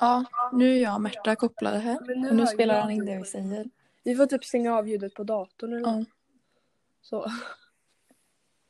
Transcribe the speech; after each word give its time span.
Ja, 0.00 0.24
nu 0.52 0.76
är 0.76 0.82
jag 0.82 0.94
och 0.94 1.00
Märta 1.00 1.36
kopplade 1.36 1.78
här. 1.78 1.98
Men 2.06 2.30
Och 2.30 2.36
nu 2.36 2.46
spelar 2.46 2.74
jag 2.74 2.82
han 2.82 2.90
in 2.90 3.06
det 3.06 3.18
vi 3.18 3.24
säger. 3.24 3.70
Vi 4.02 4.16
får 4.16 4.26
typ 4.26 4.44
stänga 4.44 4.74
av 4.76 4.88
ljudet 4.88 5.14
på 5.14 5.24
datorn 5.24 5.72
eller 5.72 5.88
Ja. 5.88 6.04
Så. 7.02 7.32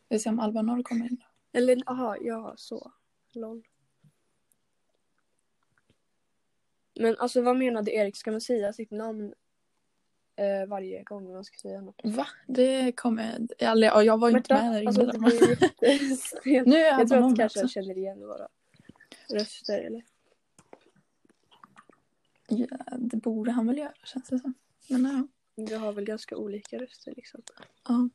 Vi 0.08 0.19
ser 0.19 0.30
om 0.30 0.40
Alba 0.40 0.62
Norr 0.62 0.82
kommer 0.82 1.06
in. 1.06 1.22
Eller 1.53 1.82
aha, 1.87 2.16
ja 2.21 2.54
så. 2.56 2.93
Lol. 3.32 3.62
Men 7.01 7.16
alltså 7.19 7.43
vad 7.43 7.57
menade 7.57 7.91
Erik? 7.91 8.17
Ska 8.17 8.31
man 8.31 8.41
säga 8.41 8.73
sitt 8.73 8.91
namn 8.91 9.35
eh, 10.37 10.69
varje 10.69 11.03
gång 11.03 11.33
man 11.33 11.45
ska 11.45 11.59
säga 11.59 11.81
något? 11.81 12.01
Va? 12.05 12.27
Det 12.47 12.93
kommer... 12.93 13.49
Eller, 13.59 13.89
ja, 13.89 14.03
jag 14.03 14.19
var 14.19 14.31
ju 14.31 14.37
inte 14.37 14.55
med 14.55 14.73
där 14.73 14.87
alltså, 14.87 15.03
jättestelt. 15.51 16.45
Nu 16.67 16.77
är 16.77 16.85
Jag 16.85 17.01
Alba 17.01 17.07
tror 17.07 17.31
att 17.31 17.37
kanske 17.37 17.45
också. 17.45 17.61
jag 17.61 17.71
känner 17.71 17.99
igen 17.99 18.21
våra 18.21 18.49
röster 19.29 19.79
eller? 19.79 20.03
Ja, 22.51 22.77
det 22.98 23.17
borde 23.17 23.51
han 23.51 23.66
väl 23.66 23.79
göra 23.79 23.95
känns 24.05 24.29
det 24.29 24.38
som. 24.38 24.55
Men 24.88 25.05
ja. 25.05 25.27
Vi 25.66 25.74
har 25.74 25.93
väl 25.93 26.05
ganska 26.05 26.37
olika 26.37 26.79
röster 26.79 27.12
liksom. 27.16 27.43
ja. 27.88 28.09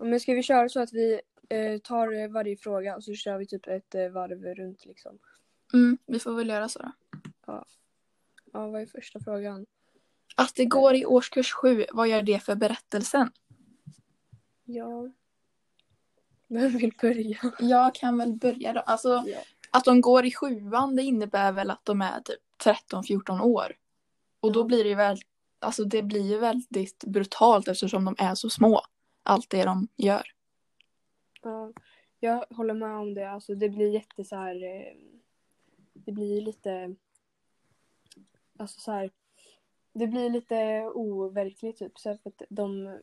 Men 0.00 0.20
ska 0.20 0.32
vi 0.34 0.42
köra 0.42 0.68
så 0.68 0.80
att 0.80 0.92
vi 0.92 1.20
eh, 1.48 1.78
tar 1.78 2.12
eh, 2.12 2.28
varje 2.28 2.56
fråga 2.56 2.96
och 2.96 3.04
så 3.04 3.14
kör 3.14 3.38
vi 3.38 3.46
typ 3.46 3.66
ett 3.66 3.94
eh, 3.94 4.08
varv 4.08 4.44
runt 4.44 4.84
liksom? 4.86 5.18
Mm, 5.72 5.98
vi 6.06 6.18
får 6.18 6.34
väl 6.34 6.48
göra 6.48 6.68
så 6.68 6.78
då. 6.78 6.92
Ja, 8.52 8.66
vad 8.66 8.82
är 8.82 8.86
första 8.86 9.20
frågan? 9.20 9.66
Att 10.36 10.54
det 10.54 10.64
går 10.64 10.94
i 10.94 11.06
årskurs 11.06 11.52
sju, 11.52 11.84
vad 11.92 12.08
gör 12.08 12.22
det 12.22 12.40
för 12.42 12.54
berättelsen? 12.54 13.30
Ja. 14.64 15.10
Vem 16.48 16.70
vill 16.70 16.92
börja? 17.00 17.38
Jag 17.58 17.94
kan 17.94 18.18
väl 18.18 18.32
börja 18.32 18.72
då. 18.72 18.80
Alltså, 18.80 19.24
Ja. 19.26 19.38
att 19.70 19.84
de 19.84 20.00
går 20.00 20.24
i 20.26 20.32
sjuan 20.32 20.96
det 20.96 21.02
innebär 21.02 21.52
väl 21.52 21.70
att 21.70 21.84
de 21.84 22.02
är 22.02 22.20
typ 22.20 22.40
13-14 22.64 23.40
år. 23.40 23.76
Och 24.40 24.52
då 24.52 24.64
blir 24.64 24.84
det 24.84 24.88
ju 24.90 24.94
väl, 24.96 25.18
alltså 25.58 25.84
det 25.84 26.02
blir 26.02 26.22
ju 26.30 26.38
väldigt 26.38 27.04
brutalt 27.04 27.68
eftersom 27.68 28.04
de 28.04 28.14
är 28.18 28.34
så 28.34 28.50
små. 28.50 28.80
Allt 29.22 29.50
det 29.50 29.64
de 29.64 29.88
gör. 29.96 30.22
Ja, 31.42 31.72
jag 32.20 32.44
håller 32.50 32.74
med 32.74 32.96
om 32.96 33.14
det. 33.14 33.30
Alltså 33.30 33.54
det 33.54 33.68
blir 33.68 33.90
jätte 33.94 34.24
så 34.24 34.36
här. 34.36 34.64
eh, 34.64 34.96
Det 35.92 36.12
blir 36.12 36.40
lite. 36.40 36.94
Alltså 38.58 38.80
så 38.80 38.92
här. 38.92 39.10
Det 39.92 40.06
blir 40.06 40.30
lite 40.30 40.82
overkligt 40.94 41.78
typ. 41.78 41.98
Så 41.98 42.10
att 42.10 42.42
de. 42.48 42.98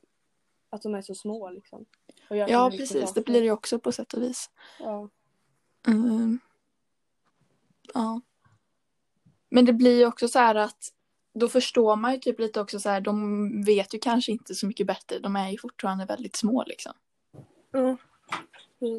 Att 0.70 0.82
de 0.82 0.96
är 0.96 1.02
så 1.02 1.16
små 1.16 1.50
liksom. 1.50 1.86
Ja, 2.30 2.70
precis. 2.78 3.14
Det 3.14 3.26
blir 3.26 3.40
det 3.40 3.46
ju 3.46 3.52
också 3.52 3.80
på 3.80 3.92
sätt 3.92 4.14
och 4.14 4.22
vis. 4.22 4.50
Ja. 4.80 5.10
Mm. 5.88 6.40
Ja. 7.94 8.22
Men 9.56 9.66
det 9.66 9.74
blir 9.74 9.98
ju 9.98 10.06
också 10.06 10.28
så 10.28 10.40
här 10.40 10.56
att 10.56 10.92
då 11.34 11.48
förstår 11.48 11.96
man 11.96 12.14
ju 12.14 12.20
typ 12.20 12.40
lite 12.40 12.62
också 12.62 12.80
så 12.80 12.90
här, 12.90 13.02
de 13.02 13.64
vet 13.64 13.94
ju 13.94 14.00
kanske 14.00 14.32
inte 14.32 14.56
så 14.56 14.68
mycket 14.68 14.88
bättre. 14.88 15.20
De 15.20 15.36
är 15.36 15.50
ju 15.50 15.58
fortfarande 15.58 16.06
väldigt 16.06 16.36
små 16.36 16.64
liksom. 16.68 16.94
Ja. 17.72 17.98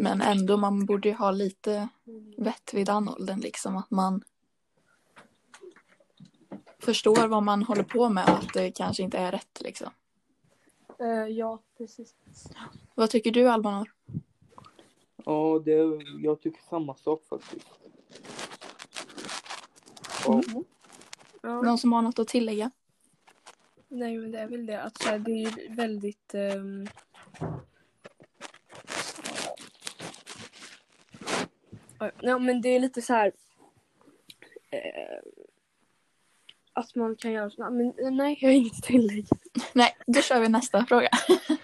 Men 0.01 0.21
ändå, 0.21 0.57
man 0.57 0.87
borde 0.87 1.09
ju 1.09 1.15
ha 1.15 1.31
lite 1.31 1.89
vett 2.37 2.75
vid 2.75 2.87
den 2.87 3.09
åldern 3.09 3.41
liksom. 3.41 3.77
Att 3.77 3.91
man 3.91 4.23
förstår 6.79 7.29
vad 7.29 7.43
man 7.43 7.63
håller 7.63 7.83
på 7.83 8.09
med 8.09 8.25
och 8.25 8.39
att 8.39 8.53
det 8.55 8.71
kanske 8.71 9.03
inte 9.03 9.19
är 9.19 9.33
rätt 9.33 9.61
liksom. 9.61 9.91
Eh, 10.99 11.27
ja, 11.29 11.59
precis. 11.79 12.15
Vad 12.95 13.11
tycker 13.11 13.31
du 13.31 13.49
Albanor? 13.49 13.93
Ja, 15.25 15.63
det, 15.65 16.01
jag 16.23 16.41
tycker 16.41 16.61
samma 16.69 16.95
sak 16.95 17.25
faktiskt. 17.29 17.69
Ja, 20.27 20.43
Ja. 21.43 21.63
Någon 21.63 21.79
som 21.79 21.93
har 21.93 22.03
något 22.03 22.19
att 22.19 22.29
tillägga? 22.29 22.71
Nej 23.89 24.19
men 24.19 24.33
det 24.33 24.39
är 24.39 24.47
väl 24.47 24.67
det 24.67 24.83
att 24.83 24.99
så 24.99 25.09
här, 25.09 25.19
det 25.19 25.31
är 25.31 25.51
ju 25.51 25.75
väldigt 25.75 26.35
ehm, 26.35 26.87
ja. 32.21 32.39
Men 32.39 32.61
det 32.61 32.69
är 32.69 32.81
lite 32.81 33.03
så 33.03 33.13
här 33.13 33.33
eh, 34.71 35.19
att 36.73 36.95
man 36.95 37.17
kan 37.17 37.33
göra 37.33 37.51
så, 37.51 37.71
men 37.71 37.87
eh, 37.99 38.11
nej 38.11 38.39
jag 38.41 38.49
har 38.49 38.55
inget 38.55 38.83
tillägg. 38.83 39.27
Nej, 39.75 39.97
då 40.07 40.21
kör 40.21 40.41
vi 40.41 40.49
nästa 40.49 40.87
fråga. 40.87 41.09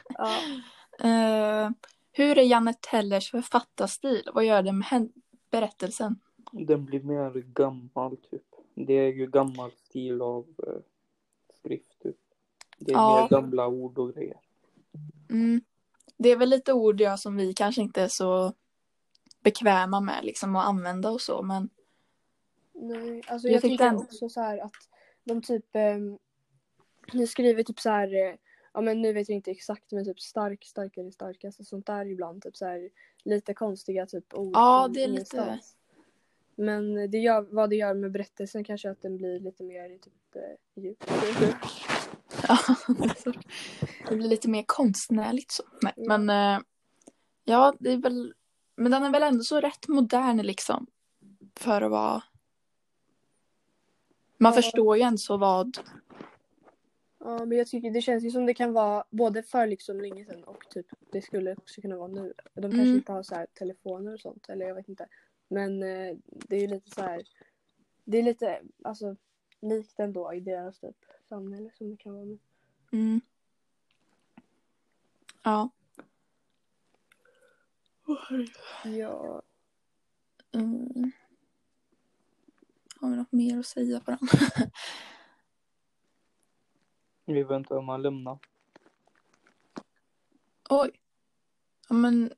Ja. 0.09 0.39
Eh, 1.09 1.71
hur 2.13 2.39
är 2.39 2.43
Janne 2.43 2.75
Tellers 2.75 3.31
författarstil? 3.31 4.29
Vad 4.35 4.45
gör 4.45 4.63
det 4.63 4.73
med 4.73 5.13
berättelsen? 5.51 6.21
den 6.53 6.85
blir 6.85 7.03
mer 7.03 7.41
gammal 7.41 8.17
typ. 8.17 8.52
Det 8.75 8.93
är 8.93 9.13
ju 9.13 9.27
gammal 9.27 9.71
stil 9.73 10.23
av 10.23 10.47
eh, 10.67 10.75
skrift 11.55 12.03
typ. 12.03 12.17
Det 12.79 12.93
är 12.93 12.97
Ja. 12.97 13.21
mer 13.31 13.41
gamla 13.41 13.67
ord 13.69 13.99
och 13.99 14.15
grejer. 14.15 14.41
Mm. 15.31 15.61
Det 16.17 16.29
är 16.29 16.37
väl 16.37 16.49
lite 16.49 16.73
ord 16.73 17.01
ja, 17.01 17.17
som 17.17 17.37
vi 17.37 17.55
kanske 17.55 17.83
inte 17.83 18.03
är 18.03 18.09
så 18.09 18.53
bekväma 19.41 20.01
med 20.01 20.25
liksom, 20.25 20.57
att 20.57 20.67
använda 20.67 21.11
och 21.11 21.21
så. 21.21 21.43
Men 21.43 21.69
Nej, 22.75 23.23
alltså 23.27 23.49
Jag 23.49 23.55
jag, 23.55 23.63
tänker 23.63 23.85
ändå- 23.87 24.03
också 24.03 24.29
så 24.29 24.41
här 24.41 24.59
att 24.59 24.73
de 25.25 25.43
typ 25.43 25.67
um, 25.75 26.19
ni 27.13 27.27
skriver 27.27 27.63
typ 27.63 27.81
så 27.81 27.91
här 27.91 28.15
eh, 28.15 28.35
ja 28.75 28.81
men 28.81 29.03
nu 29.03 29.13
vet 29.13 29.29
jag 29.29 29.37
inte 29.37 29.51
exakt 29.51 29.93
men 29.93 30.05
typ 30.05 30.21
stark, 30.21 30.65
starkare, 30.65 31.13
starkast 31.13 31.61
och 31.61 31.67
sånt 31.67 31.87
där 31.87 32.07
ibland 32.07 32.43
typ 32.43 32.57
så 32.57 32.65
här 32.67 32.91
lite 33.25 33.55
konstiga 33.55 34.07
typ 34.07 34.35
ord. 34.35 34.53
Ja, 34.55 34.89
det 34.95 35.03
är 35.03 35.09
lite- 35.09 35.13
ingenstans. 35.37 35.77
Men 36.55 37.11
det 37.11 37.19
gör, 37.19 37.43
vad 37.51 37.71
det 37.71 37.77
gör 37.77 37.95
med 37.95 38.13
berättelsen 38.13 38.65
kanske 38.65 38.91
att 38.91 39.03
den 39.03 39.17
blir 39.17 39.41
lite 39.41 39.65
mer 39.65 39.99
typ 39.99 40.37
eh, 40.37 40.83
djup. 40.83 41.05
ja, 42.49 42.59
det 44.09 44.17
blir 44.17 44.29
lite 44.29 44.49
mer 44.49 44.65
konstnärligt 44.67 45.51
så. 45.51 45.63
Nej, 45.83 45.93
men 45.97 46.31
eh, 46.31 46.61
ja, 47.45 47.75
det 47.81 47.93
är 47.93 47.97
väl. 47.97 48.35
Men 48.77 48.91
den 48.93 49.03
är 49.03 49.11
väl 49.11 49.23
ändå 49.23 49.45
så 49.45 49.61
rätt 49.61 49.89
modern 49.89 50.37
liksom. 50.37 50.87
För 51.57 51.83
att 51.83 51.91
vara. 51.91 52.23
Man 54.39 54.53
Ja. 54.53 54.57
förstår 54.63 54.97
ju 54.97 55.03
ändå 55.03 55.19
så 55.19 55.37
vad. 55.37 55.79
Ja 57.25 57.45
men 57.45 57.59
jag 57.59 57.67
tycker 57.67 57.91
det 57.91 58.01
känns 58.03 58.25
ju 58.25 58.31
som 58.31 58.47
det 58.47 58.55
kan 58.55 58.73
vara 58.73 59.05
både 59.11 59.43
för 59.43 59.67
liksom 59.67 60.01
länge 60.01 60.25
sedan 60.25 60.45
och 60.45 60.65
typ 60.71 60.87
det 61.13 61.23
skulle 61.23 61.53
också 61.53 61.81
kunna 61.81 61.97
vara 61.97 62.09
nu. 62.09 62.33
De 62.55 62.63
kanske 62.63 62.81
Mm. 62.81 62.95
inte 62.97 63.13
har 63.13 63.23
så 63.23 63.35
här 63.35 63.47
telefoner 63.55 64.13
och 64.15 64.21
sånt 64.21 64.49
eller 64.49 64.67
jag 64.67 64.75
vet 64.75 64.89
inte. 64.89 65.07
Men 65.53 65.83
eh, 65.83 66.17
det 66.25 66.57
är 66.57 66.61
ju 66.61 66.67
lite 66.67 66.91
så 66.91 67.03
här. 67.03 67.23
Det 68.05 68.19
är 68.19 68.23
lite 68.23 68.63
alltså 68.85 69.17
likt 69.61 70.01
ändå 70.01 70.35
i 70.35 70.41
deras 70.41 70.81
typ 70.81 70.97
samhälle 71.29 71.71
som 71.75 71.91
det 71.91 71.97
kan 71.97 72.15
vara 72.15 72.25
nu. 72.25 72.39
Mm. 72.93 73.21
Ja. 75.43 75.71
Ja. 78.85 79.43
Mm. 80.53 81.13
Har 83.01 83.11
vi 83.11 83.17
något 83.17 83.33
mer 83.33 83.59
att 83.59 83.67
säga 83.67 84.01
på 84.01 84.11
den? 84.11 84.29
Vi 87.25 87.43
väntar 87.43 87.77
om 87.77 87.89
han 87.89 88.03
lämnar. 88.03 88.39
Oj. 90.71 90.91
Ja, 91.89 91.95
men. 91.95 92.33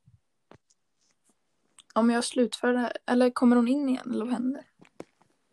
Om 1.95 2.11
jag 2.11 2.25
slutför 2.25 2.73
det. 2.73 2.93
Eller 3.07 3.31
kommer 3.31 3.57
hon 3.57 3.69
in 3.69 3.89
igen? 3.89 4.11
Eller 4.11 4.25
vad 4.25 4.35
händer? 4.35 4.65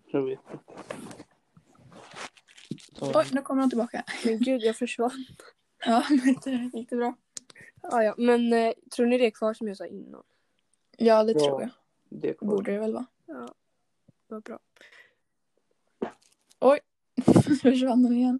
Jag 0.06 0.22
vet 0.22 0.40
inte. 0.52 0.63
Så, 3.00 3.12
Oj, 3.19 3.25
nu 3.31 3.41
kommer 3.41 3.62
hon 3.62 3.69
tillbaka. 3.69 4.03
Men 4.25 4.40
gud 4.40 4.62
jag 4.62 4.75
försvann. 4.75 5.25
Ja, 5.85 6.03
men 6.09 6.35
det 6.44 6.78
gick 6.78 6.90
det 6.90 6.96
bra? 6.96 7.16
Ja, 7.81 8.03
ja. 8.03 8.16
Men 8.18 8.53
eh, 8.53 8.74
tror 8.96 9.06
ni 9.06 9.18
det 9.18 9.25
är 9.25 9.31
kvar 9.31 9.53
som 9.53 9.68
jag 9.68 9.78
sa 9.78 9.85
innan? 9.85 10.24
Ja, 10.97 11.24
det 11.24 11.31
Ja. 11.31 11.40
tror 11.40 11.62
jag. 11.62 11.69
det 12.09 12.30
är 12.30 12.34
klart. 12.34 12.50
Borde 12.50 12.72
det 12.72 12.80
väl 12.80 12.94
vara. 12.94 13.06
Ja. 13.25 13.53
Vad 14.28 14.44
bra. 14.44 14.59
Oj, 16.60 16.80
försvann 17.62 18.06
hon 18.06 18.18
igen. 18.18 18.39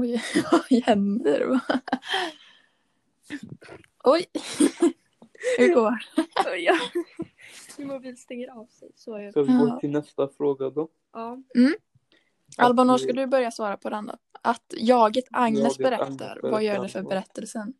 Oj, 0.00 0.22
vad 0.52 0.82
händer? 0.82 1.48
Oj. 4.04 4.26
Hur 5.58 5.74
går 5.74 5.90
det? 6.16 6.56
ja. 6.58 6.78
Min 7.78 7.88
mobil 7.88 8.16
stänger 8.16 8.48
av 8.48 8.66
sig. 8.66 8.90
Så 8.94 9.14
är 9.14 9.30
Ska 9.30 9.42
vi 9.42 9.52
gå 9.52 9.80
till 9.80 9.90
nästa 9.90 10.28
fråga 10.28 10.70
då? 10.70 10.88
Ja. 11.12 11.38
Albanor, 12.58 12.98
ska 12.98 13.12
du 13.12 13.26
börja 13.26 13.50
svara 13.50 13.76
på 13.76 13.90
den 13.90 14.06
då? 14.06 14.16
Att 14.42 14.74
jaget 14.76 15.24
Agnes 15.30 15.62
Jaget 15.62 15.78
berättar, 15.78 16.30
Agnes 16.30 16.52
vad 16.52 16.64
gör 16.64 16.82
det 16.82 16.88
för 16.88 17.02
berättelsen? 17.02 17.74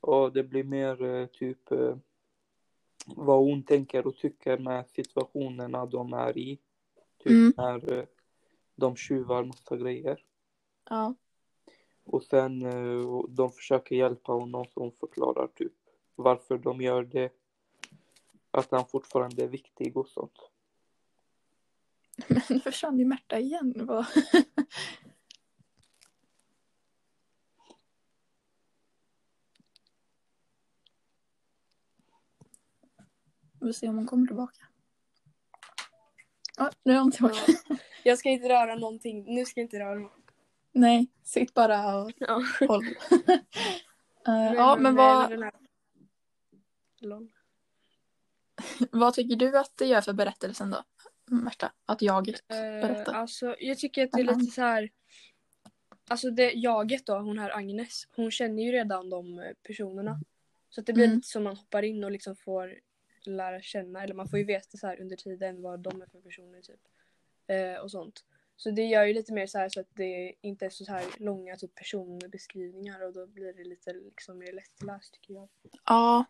Ja, 0.00 0.30
det 0.34 0.42
blir 0.42 0.64
mer 0.64 1.02
eh, 1.04 1.26
typ 1.26 1.72
eh, 1.72 1.96
vad 3.06 3.38
hon 3.38 3.62
tänker 3.62 4.06
och 4.06 4.16
tycker 4.16 4.58
med 4.58 4.84
situationerna 4.88 5.86
de 5.86 6.12
är 6.12 6.38
i. 6.38 6.58
Typ 7.22 7.30
Mm. 7.30 7.52
när 7.56 7.92
eh, 7.98 8.04
de 8.76 8.96
tjuvar 8.96 9.44
massa 9.44 9.76
grejer. 9.76 10.24
Ja. 10.90 11.14
Och 12.04 12.22
sen 12.22 12.62
eh, 12.62 13.22
de 13.28 13.52
försöker 13.52 13.96
hjälpa 13.96 14.32
honom 14.32 14.64
så 14.74 14.80
hon 14.80 14.92
förklarar 14.92 15.46
typ 15.46 15.72
varför 16.14 16.58
de 16.58 16.80
gör 16.80 17.02
det. 17.04 17.32
Att 18.50 18.70
han 18.70 18.86
fortfarande 18.86 19.42
är 19.44 19.48
viktig 19.48 19.96
och 19.96 20.08
sånt. 20.08 20.38
Men 22.28 22.42
nu 22.50 22.60
försvann 22.60 22.98
ju 22.98 23.04
Märta 23.04 23.38
igen. 23.38 23.74
Vad- 23.86 24.06
Vi 33.60 33.66
får 33.66 33.72
se 33.72 33.88
om 33.88 33.96
hon 33.96 34.06
kommer 34.06 34.26
tillbaka. 34.26 34.66
Ja, 36.56 36.70
nu 36.82 36.92
är 36.92 36.98
hon 37.00 37.10
tillbaka. 37.12 37.36
Jag 38.04 38.18
ska 38.18 38.28
inte 38.28 38.48
röra 38.48 38.74
någonting. 38.74 39.34
Nu 39.34 39.44
ska 39.44 39.60
jag 39.60 39.64
inte 39.64 39.78
röra 39.78 39.94
något. 39.98 40.17
Nej, 40.72 41.08
sitt 41.24 41.54
bara 41.54 41.96
och 42.02 42.12
Ja. 42.18 42.42
håll. 42.68 42.84
Eh, 44.28 44.52
ja, 44.54 44.76
men 44.80 44.94
vad, 44.94 45.30
här- 45.30 45.52
vad 48.90 49.14
tycker 49.14 49.36
du 49.36 49.58
att 49.58 49.76
det 49.76 49.86
gör 49.86 50.00
för 50.00 50.12
berättelsen 50.12 50.70
då? 50.70 50.84
Märta, 51.26 51.72
att 51.86 52.02
jaget 52.02 52.42
Eh, 52.48 52.56
berättar. 52.58 53.12
alltså, 53.14 53.56
jag 53.58 53.78
tycker 53.78 54.04
att 54.04 54.12
det 54.12 54.20
är 54.20 54.24
lite 54.24 54.52
så 54.52 54.60
här. 54.62 54.90
Alltså 56.08 56.30
det 56.30 56.52
jaget 56.52 57.06
då, 57.06 57.18
hon 57.18 57.38
här 57.38 57.50
Agnes, 57.56 58.08
hon 58.16 58.30
känner 58.30 58.62
ju 58.62 58.72
redan 58.72 59.10
de 59.10 59.38
eh, 59.38 59.44
personerna. 59.66 60.20
Så 60.70 60.80
att 60.80 60.86
det 60.86 60.92
blir 60.92 61.04
Mm. 61.04 61.16
lite 61.16 61.28
som 61.28 61.42
man 61.44 61.56
hoppar 61.56 61.82
in 61.82 62.04
och 62.04 62.10
liksom 62.10 62.36
får 62.36 62.74
lära 63.22 63.62
känna, 63.62 64.02
eller 64.02 64.14
man 64.14 64.28
får 64.28 64.38
ju 64.38 64.44
veta 64.44 64.78
så 64.78 64.86
här 64.86 65.00
under 65.00 65.16
tiden 65.16 65.62
vad 65.62 65.80
de 65.80 66.02
är 66.02 66.06
för 66.06 66.20
personer 66.20 66.60
typ. 66.62 66.80
Eh, 67.46 67.82
och 67.82 67.90
sånt. 67.90 68.24
Så 68.58 68.70
det 68.70 68.82
gör 68.82 69.04
ju 69.04 69.14
lite 69.14 69.32
mer 69.32 69.46
så 69.46 69.58
här 69.58 69.68
så 69.68 69.80
att 69.80 69.86
det 69.94 70.34
inte 70.40 70.66
är 70.66 70.70
så 70.70 70.92
här 70.92 71.04
långa 71.16 71.56
typ 71.56 71.74
personbeskrivningar 71.74 73.06
och 73.06 73.12
då 73.12 73.26
blir 73.26 73.52
det 73.52 73.64
lite 73.64 73.92
liksom 73.92 74.38
mer 74.38 74.52
lättläst 74.52 75.12
tycker 75.12 75.34
jag. 75.34 75.48
Ja. 75.84 76.24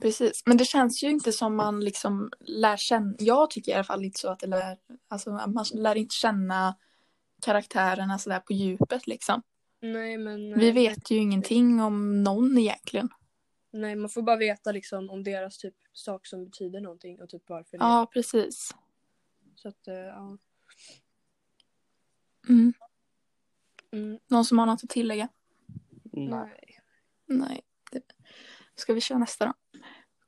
Precis, 0.00 0.42
men 0.46 0.56
det 0.56 0.64
känns 0.64 1.02
ju 1.02 1.10
inte 1.10 1.32
som 1.32 1.56
man 1.56 1.80
liksom 1.80 2.30
lär 2.40 2.76
känna, 2.76 3.14
jag 3.18 3.50
tycker 3.50 3.72
i 3.72 3.74
alla 3.74 3.84
fall 3.84 4.04
inte 4.04 4.20
så 4.20 4.28
att 4.28 4.38
det 4.38 4.46
lär, 4.46 4.78
alltså 5.08 5.30
man 5.30 5.64
lär 5.74 5.94
inte 5.94 6.14
känna 6.14 6.76
karaktärerna 7.42 8.18
sådär 8.18 8.40
på 8.40 8.52
djupet 8.52 9.06
liksom. 9.06 9.42
Nej 9.80 10.18
men 10.18 10.58
Vi 10.58 10.68
eh, 10.68 10.74
vet 10.74 11.10
ju 11.10 11.16
ingenting 11.16 11.80
om 11.80 12.24
någon 12.24 12.58
egentligen. 12.58 13.08
Nej 13.70 13.96
man 13.96 14.10
får 14.10 14.22
bara 14.22 14.36
veta 14.36 14.72
liksom 14.72 15.10
om 15.10 15.24
deras 15.24 15.58
typ 15.58 15.74
sak 15.92 16.26
som 16.26 16.44
betyder 16.44 16.80
någonting 16.80 17.22
och 17.22 17.28
typ 17.28 17.48
varför 17.48 17.78
det 17.78 17.84
Ja, 17.84 18.10
precis. 18.12 18.74
Så 19.54 19.68
att 19.68 19.88
eh, 19.88 19.94
ja. 19.94 20.38
Mm. 22.48 22.72
Mm, 23.90 24.18
Någon 24.26 24.44
som 24.44 24.58
har 24.58 24.66
något 24.66 24.84
att 24.84 24.90
tillägga? 24.90 25.28
Nej. 26.12 26.80
nej. 27.26 27.60
Det... 27.90 28.02
Ska 28.74 28.94
vi 28.94 29.00
köra 29.00 29.18
nästa 29.18 29.46
då? 29.46 29.52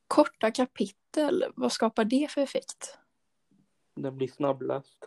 Korta 0.07 0.51
kapitel, 0.51 1.45
vad 1.57 1.73
skapar 1.73 2.05
det 2.05 2.31
för 2.31 2.41
effekt? 2.41 2.99
Den 3.95 4.17
blir 4.17 4.29
snabbläst. 4.29 5.05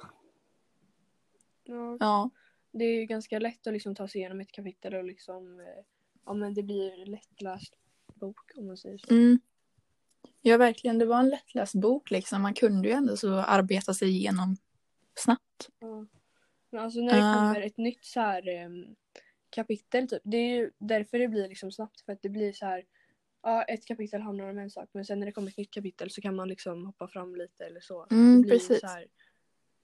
Ja, 1.64 1.98
Ja, 2.00 2.30
det 2.72 2.86
är 2.86 3.00
ju 3.00 3.06
ganska 3.06 3.40
lätt 3.40 3.68
att 3.68 3.74
liksom 3.74 3.96
ta 3.96 4.08
sig 4.08 4.22
igenom 4.22 4.42
ett 4.42 4.52
kapitel 4.52 4.94
och 4.94 5.04
liksom 5.04 5.60
eh, 5.60 5.66
ja 6.26 6.34
men 6.34 6.54
det 6.54 6.64
blir 6.64 7.06
lättläst 7.06 7.74
bok 8.14 8.52
om 8.56 8.68
man 8.68 8.78
säger 8.78 8.98
så. 8.98 9.14
mm. 9.14 9.40
ja 10.42 10.58
verkligen. 10.58 11.00
Det 11.00 11.06
var 11.06 11.20
en 11.20 11.30
lättläst 11.30 11.76
bok 11.76 12.12
liksom. 12.12 12.42
Man 12.42 12.54
kunde 12.54 12.88
ju 12.88 12.94
ändå 12.94 13.18
så 13.18 13.34
arbeta 13.34 13.94
sig 13.94 14.10
igenom 14.10 14.58
snabbt. 15.16 15.70
Ja. 15.80 16.06
Men 16.74 16.84
alltså 16.84 17.00
när 17.00 17.14
det 17.14 17.30
Ah. 17.30 17.34
kommer 17.34 17.62
ett 17.62 17.78
nytt 17.78 18.06
så 18.06 18.20
här 18.20 18.48
em, 18.48 18.96
kapitel 19.50 20.08
typ. 20.08 20.22
Det 20.24 20.38
är 20.38 20.50
ju 20.56 20.72
därför 20.78 21.20
det 21.20 21.28
blir 21.28 21.48
liksom 21.50 21.72
snabbt 21.72 22.02
för 22.02 22.14
att 22.14 22.22
det 22.22 22.30
blir 22.30 22.54
så 22.54 22.66
här 22.66 22.84
Ja, 23.46 23.64
ett 23.64 23.86
kapitel 23.86 24.22
handlar 24.22 24.50
om 24.50 24.58
en 24.58 24.70
sak 24.72 24.90
men 24.94 25.06
sen 25.06 25.20
när 25.20 25.26
det 25.26 25.32
kommer 25.32 25.50
ett 25.52 25.58
nytt 25.58 25.72
kapitel 25.72 26.10
så 26.12 26.22
kan 26.22 26.36
man 26.36 26.50
liksom 26.50 26.86
hoppa 26.86 27.08
fram 27.08 27.36
lite 27.36 27.66
eller 27.66 27.80
så. 27.80 28.08
Mm, 28.12 28.44
precis. 28.50 28.80
Så 28.80 28.88
här, 28.88 29.06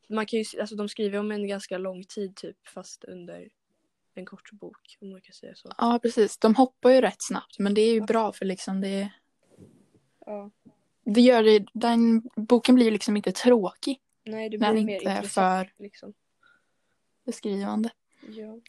man 0.09 0.25
kan 0.25 0.39
ju, 0.39 0.45
alltså 0.62 0.75
de 0.75 0.89
skriver 0.89 1.19
om 1.19 1.31
en 1.31 1.47
ganska 1.47 1.77
lång 1.77 2.03
tid 2.03 2.36
typ 2.36 2.68
fast 2.68 3.03
under 3.03 3.50
en 4.15 4.25
kort 4.25 4.51
bok 4.51 4.97
om 5.01 5.09
man 5.12 5.21
kan 5.21 5.33
säga 5.33 5.56
så. 5.56 5.69
Ja, 5.77 6.00
precis. 6.01 6.38
De 6.38 6.56
hoppar 6.56 6.89
ju 6.92 7.01
rätt 7.01 7.21
snabbt, 7.21 7.59
men 7.59 7.74
det 7.74 7.81
är 7.81 7.94
ju 7.94 8.01
bra 8.01 8.31
för 8.31 8.45
liksom 8.45 8.81
det, 8.81 9.09
Ja. 10.25 10.51
det 11.03 11.21
gör 11.21 11.44
det, 11.44 11.65
den 11.74 12.21
boken 12.35 12.75
blir 12.75 12.85
ju 12.85 12.92
liksom 12.92 13.18
inte 13.18 13.31
tråkig 13.31 14.01
Nej, 14.25 14.50
det 14.50 14.57
blir 14.57 14.74
mer 14.74 14.77
inte 14.77 15.09
är 15.09 15.15
intressant 15.15 15.68
för 15.69 15.83
liksom. 15.83 16.13
Beskrivande. 17.29 17.89
Ja. 18.27 18.59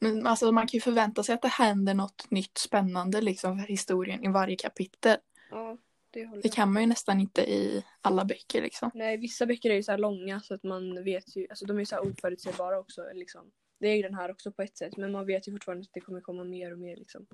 Men 0.00 0.26
alltså 0.26 0.52
man 0.52 0.66
kan 0.66 0.76
ju 0.76 0.80
förvänta 0.80 1.22
sig 1.22 1.34
att 1.34 1.42
det 1.42 1.48
händer 1.48 1.94
något 1.94 2.30
nytt 2.30 2.58
spännande 2.58 3.20
liksom 3.20 3.58
för 3.58 3.66
historien 3.66 4.24
i 4.24 4.28
varje 4.28 4.56
kapitel. 4.56 5.16
ja, 5.50 5.78
det 6.10 6.26
håller 6.26 6.42
Det 6.42 6.48
kan 6.48 6.72
man 6.72 6.82
ju 6.82 6.88
nästan 6.88 7.20
inte 7.20 7.42
i 7.42 7.84
alla 8.00 8.24
böcker 8.24 8.62
liksom. 8.62 8.90
Nej, 8.94 9.16
vissa 9.16 9.46
böcker 9.46 9.70
är 9.70 9.74
ju 9.74 9.82
så 9.82 9.90
här 9.90 9.98
långa 9.98 10.40
så 10.40 10.54
att 10.54 10.62
man 10.62 11.04
vet 11.04 11.36
ju, 11.36 11.46
alltså 11.50 11.64
de 11.66 11.76
är 11.76 11.80
ju 11.80 11.86
så 11.86 11.94
här 11.94 12.10
oförutsägbara 12.10 12.78
också 12.78 13.02
liksom. 13.14 13.50
Det 13.78 13.88
är 13.88 13.96
ju 13.96 14.02
den 14.02 14.14
här 14.14 14.30
också 14.30 14.52
på 14.52 14.62
ett 14.62 14.76
sätt 14.78 14.96
men 14.96 15.12
man 15.12 15.26
vet 15.26 15.48
ju 15.48 15.52
fortfarande 15.52 15.82
att 15.82 15.92
det 15.92 16.00
kommer 16.00 16.20
komma 16.20 16.44
mer 16.44 16.72
och 16.72 16.78
mer 16.78 16.96
liksom. 16.96 17.26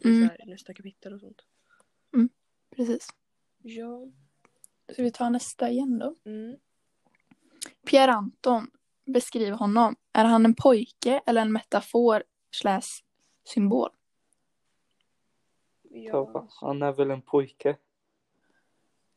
I 0.00 0.08
Mm. 0.08 0.28
här, 0.28 0.46
nästa 0.46 0.74
kapitel 0.74 1.12
och 1.14 1.20
sånt. 1.20 1.42
Precis. 2.76 3.08
Ja. 3.62 4.06
Ska 4.92 5.02
vi 5.02 5.10
ta 5.12 5.28
nästa 5.28 5.70
igen 5.70 5.98
då? 5.98 6.14
Mm. 6.24 6.56
Pierre 7.86 8.12
Anton, 8.12 8.70
beskriv 9.04 9.52
honom. 9.52 9.96
Är 10.12 10.24
han 10.24 10.44
en 10.44 10.54
pojke 10.54 11.20
eller 11.26 11.40
en 11.42 11.52
metafor 11.52 12.22
slash 12.50 12.82
symbol? 13.44 13.90
Ja. 15.90 16.48
han 16.60 16.82
är 16.82 16.92
väl 16.92 17.10
en 17.10 17.22
pojke. 17.22 17.76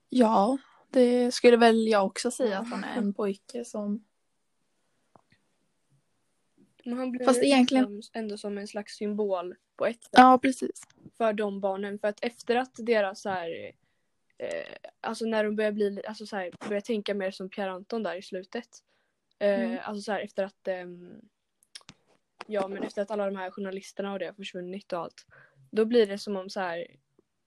Ja, 0.10 0.58
det 0.90 1.32
skulle 1.34 1.58
väl 1.58 1.88
jag 1.88 2.06
också 2.06 2.32
säga 2.32 2.60
att 2.60 2.70
han 2.70 2.84
är 2.84 2.98
en 2.98 3.14
pojke 3.14 3.66
som... 3.66 4.04
Men 6.86 6.98
han 6.98 7.12
blir 7.12 7.26
Fast 7.26 7.44
egentligen- 7.44 8.02
ändå 8.14 8.38
som 8.38 8.58
en 8.58 8.68
slags 8.68 8.96
symbol 8.96 9.56
på 9.76 9.86
ett 9.86 10.04
sätt 10.04 10.10
Ja, 10.12 10.40
precis. 10.42 10.82
för 11.18 11.34
de 11.34 11.60
barnen. 11.60 12.00
För 12.00 12.08
att 12.08 12.24
efter 12.24 12.56
att 12.56 12.72
deras 12.76 13.22
så 13.22 13.30
här, 13.30 13.72
eh, 14.38 14.76
alltså 15.02 15.26
när 15.26 15.44
de 15.44 15.56
börjar 15.56 15.72
bli, 15.72 16.02
alltså 16.08 16.26
så 16.26 16.36
här, 16.36 16.52
börjar 16.68 16.82
tänka 16.82 17.14
mer 17.14 17.32
som 17.32 17.50
Pierre 17.50 17.72
Anton 17.72 18.04
där 18.04 18.16
i 18.16 18.22
slutet. 18.22 18.68
Eh, 19.40 19.60
Mm. 19.60 19.80
Alltså 19.84 20.02
så 20.02 20.12
här 20.12 20.20
efter 20.20 20.44
att 20.44 20.68
ehm, 20.68 21.22
Ja 22.48 22.68
men 22.68 22.84
efter 22.84 23.02
att 23.02 23.12
alla 23.12 23.26
de 23.26 23.36
här 23.36 23.52
journalisterna 23.52 24.14
och 24.14 24.20
det 24.20 24.26
har 24.26 24.34
försvunnit 24.34 24.94
och 24.94 25.00
allt. 25.00 25.26
Då 25.72 25.86
blir 25.86 26.08
det 26.08 26.18
som 26.18 26.36
om 26.36 26.50
så 26.50 26.60
här 26.60 26.88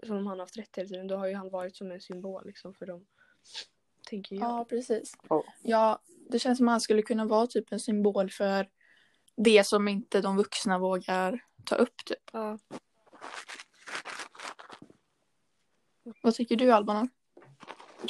som 0.07 0.17
om 0.17 0.27
han 0.27 0.39
har 0.39 0.45
haft 0.47 0.57
rätt 0.57 0.77
hela 0.79 0.89
tiden. 0.89 1.07
Då 1.07 1.17
har 1.17 1.27
ju 1.27 1.35
han 1.35 1.51
varit 1.51 1.77
som 1.77 1.91
en 1.93 2.01
symbol 2.01 2.43
liksom 2.47 2.75
för 2.75 2.87
dem. 2.87 3.07
Tänker 4.09 4.37
jag. 4.37 4.45
Ja, 4.45 4.65
precis. 4.65 5.15
Ja. 5.29 5.45
Ja, 5.63 6.03
det 6.31 6.39
känns 6.39 6.59
som 6.59 6.69
att 6.69 6.73
han 6.73 6.81
skulle 6.81 7.03
kunna 7.03 7.25
vara 7.25 7.47
typ 7.47 7.73
en 7.73 7.81
symbol 7.81 8.31
för 8.31 8.69
det 9.37 9.67
som 9.67 9.89
inte 9.89 10.21
de 10.21 10.37
vuxna 10.37 10.79
vågar 10.79 11.45
ta 11.65 11.75
upp 11.75 11.97
typ. 12.05 12.31
Ja. 12.33 12.59
Vad 16.23 16.35
tycker 16.35 16.57
du 16.57 16.73
Albanan? 16.73 17.09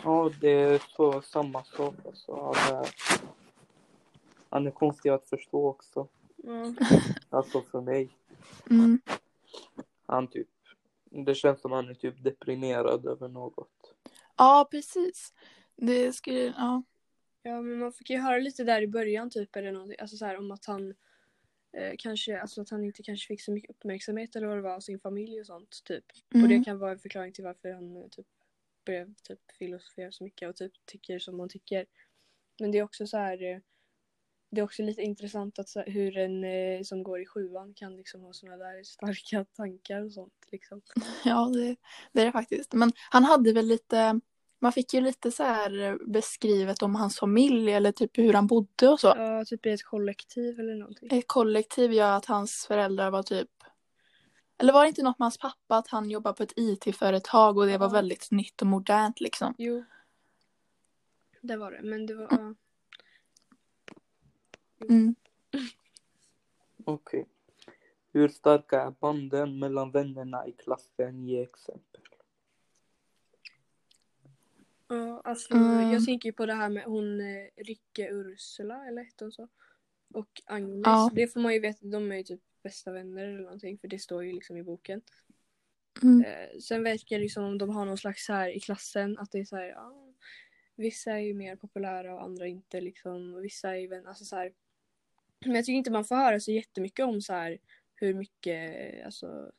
Ja, 0.05 0.31
det 0.41 0.49
är 0.51 0.83
så 0.97 1.23
samma 1.23 1.65
sak. 1.65 1.95
Alltså, 2.07 2.53
han, 2.57 2.85
han 4.51 4.67
är 4.67 4.71
konstig 4.71 5.11
att 5.11 5.29
förstå 5.29 5.69
också. 5.69 6.09
Ja. 6.37 6.75
Alltså 7.31 7.63
för 7.63 7.81
mig. 7.81 8.09
Mm. 8.71 9.01
Han 10.07 10.27
typ, 10.29 10.49
det 11.11 11.35
känns 11.35 11.61
som 11.61 11.73
han 11.73 11.89
är 11.89 11.95
typ 11.95 12.25
deprimerad 12.25 13.07
över 13.07 13.29
något. 13.29 13.95
Ja, 14.37 14.69
precis. 14.71 15.33
Det 15.77 16.13
skulle, 16.13 16.39
ja. 16.57 16.83
Ja 17.43 17.63
men 17.63 17.79
man 17.79 17.93
fick 17.93 18.11
ju 18.11 18.19
höra 18.19 18.39
lite 18.39 18.65
där 18.65 18.83
i 18.83 18.87
början 18.89 19.31
typ 19.31 19.57
eller 19.57 19.73
någonting, 19.73 19.97
alltså 20.01 20.17
så 20.17 20.25
här 20.25 20.39
om 20.39 20.51
att 20.51 20.65
han 20.65 20.95
eh, 21.73 21.95
kanske, 21.99 22.41
alltså 22.41 22.61
att 22.61 22.71
han 22.71 22.85
inte 22.85 23.03
kanske 23.03 23.27
fick 23.27 23.43
så 23.43 23.53
mycket 23.53 23.71
uppmärksamhet 23.71 24.37
eller 24.37 24.47
vad 24.47 24.57
det 24.57 24.63
var 24.63 24.75
av 24.75 24.81
sin 24.81 25.01
familj 25.01 25.41
och 25.41 25.47
sånt 25.47 25.85
typ. 25.85 26.05
Och 26.29 26.35
Mm. 26.35 26.49
det 26.49 26.65
kan 26.65 26.79
vara 26.79 26.91
en 26.93 26.99
förklaring 26.99 27.33
till 27.33 27.45
varför 27.45 27.73
han 27.73 27.97
eh, 27.97 28.09
typ 28.09 28.27
började 28.87 29.15
typ 29.23 29.41
filosofera 29.59 30.13
så 30.13 30.25
mycket 30.25 30.49
och 30.49 30.57
typ 30.57 30.73
tycker 30.87 31.19
som 31.19 31.41
han 31.41 31.49
tycker. 31.49 31.87
Men 32.61 32.71
det 32.71 32.79
är 32.79 32.83
också 32.83 33.07
så 33.07 33.17
här 33.17 33.43
eh, 33.43 33.59
det 34.51 34.61
är 34.61 34.65
också 34.65 34.83
lite 34.83 35.03
intressant 35.03 35.59
att 35.59 35.69
så 35.69 35.81
hur 35.81 36.17
en 36.17 36.45
eh, 36.45 36.83
som 36.83 37.03
går 37.03 37.21
i 37.21 37.27
sjuan 37.27 37.75
kan 37.75 37.97
liksom 37.97 38.21
ha 38.21 38.33
såna 38.33 38.57
där 38.57 38.83
starka 38.85 39.45
tankar 39.57 40.05
och 40.05 40.13
sånt 40.13 40.33
liksom. 40.53 40.83
Ja, 41.25 41.51
det, 41.55 41.77
det 42.13 42.21
är 42.21 42.27
det 42.27 42.33
faktiskt. 42.33 42.73
Men 42.73 42.93
han 43.11 43.25
hade 43.25 43.53
väl 43.53 43.67
lite, 43.67 44.21
man 44.59 44.73
fick 44.73 44.95
ju 44.95 45.01
lite 45.01 45.31
så 45.31 45.43
här 45.43 45.99
beskrivet 46.07 46.83
om 46.83 46.95
hans 46.95 47.19
familj 47.19 47.73
eller 47.73 47.93
typ 47.93 48.19
hur 48.19 48.33
han 48.33 48.47
bodde 48.47 48.89
och 48.89 49.01
så. 49.01 49.07
Ja, 49.17 49.45
typ 49.45 49.67
i 49.67 49.71
ett 49.71 49.83
kollektiv 49.85 50.61
eller 50.61 50.75
någonting. 50.75 51.09
Ett 51.19 51.29
kollektiv 51.29 51.93
gör 51.93 52.17
att 52.17 52.27
hans 52.27 52.67
föräldrar 52.67 53.11
var 53.11 53.23
typ 53.23 53.49
eller 54.59 54.73
var 54.73 54.83
det 54.83 54.89
inte 54.89 55.03
något 55.03 55.19
med 55.19 55.25
hans 55.25 55.39
pappa 55.39 55.77
att 55.77 55.89
han 55.89 56.11
jobbar 56.11 56.33
på 56.33 56.43
ett 56.43 56.53
IT-företag 56.57 57.59
och 57.59 57.67
det 57.67 57.79
var 57.79 57.87
Ja. 57.87 57.93
väldigt 57.93 58.31
nytt 58.31 58.61
och 58.61 58.67
modernt 58.67 59.21
liksom? 59.21 59.55
Jo. 59.59 59.85
Det 61.41 61.57
var 61.57 61.73
det, 61.73 61.83
men 61.83 62.07
det 62.07 62.15
var... 62.15 62.29
Ja. 62.31 62.55
Mm. 64.89 65.15
Okej. 66.85 67.27
Hur 68.13 68.29
starka 68.29 68.81
är 68.83 68.91
banden 68.91 69.59
mellan 69.59 69.91
vännerna 69.91 70.47
i 70.47 70.53
klassen? 70.53 71.29
Ge 71.29 71.43
exempel. 71.43 72.01
Ja, 74.89 75.21
alltså 75.25 75.55
Mm. 75.55 75.91
jag 75.93 76.05
tänker 76.05 76.29
ju 76.29 76.33
på 76.33 76.47
det 76.47 76.55
här 76.55 76.69
med 76.69 76.85
hon 76.85 77.21
eh, 77.21 77.47
Ricke 77.57 78.09
Ursula, 78.11 78.87
eller 78.87 79.03
hette 79.05 79.25
hon 79.25 79.33
så? 79.33 79.49
Och 80.15 80.43
Agnes. 80.47 80.83
Ja. 80.85 81.11
Det 81.15 81.29
får 81.29 81.41
man 81.41 81.55
ju 81.55 81.61
veta, 81.61 81.87
de 81.87 82.13
är 82.13 82.17
ju 82.17 82.23
typ 82.23 82.41
bästa 82.63 82.93
vänner 82.93 83.25
eller 83.29 83.41
någonting 83.41 83.79
för 83.79 83.89
det 83.89 83.99
står 83.99 84.25
ju 84.25 84.33
liksom 84.33 84.57
i 84.57 84.63
boken. 84.63 85.03
Mm. 86.03 86.25
Eh, 86.25 86.59
sen 86.61 86.83
verkar 86.85 87.17
det 87.19 87.23
ju 87.23 87.29
som 87.29 87.45
om 87.45 87.59
de 87.59 87.71
har 87.71 87.85
någon 87.85 87.99
slags 87.99 88.29
här 88.29 88.49
i 88.57 88.61
klassen 88.61 89.19
att 89.19 89.31
det 89.33 89.39
är 89.39 89.45
så 89.45 89.57
här, 89.57 89.65
ja, 89.69 90.13
vissa 90.77 91.13
är 91.13 91.19
ju 91.19 91.35
mer 91.35 91.57
populära 91.57 92.15
och 92.15 92.23
andra 92.23 92.47
inte 92.47 92.81
liksom. 92.81 93.41
Vissa 93.41 93.71
är 93.71 93.75
ju 93.79 93.87
vän, 93.87 94.07
alltså 94.07 94.25
så 94.25 94.37
här. 94.37 94.53
Men 95.47 95.55
jag 95.55 95.65
tycker 95.65 95.77
inte 95.77 95.91
man 95.91 96.05
får 96.05 96.17
höra 96.17 96.41
så 96.41 96.53
jättemycket 96.53 97.05
om 97.07 97.21
så 97.23 97.33
här 97.33 97.59
hur 97.95 98.15
mycket, 98.15 98.71
alltså. 99.05 99.51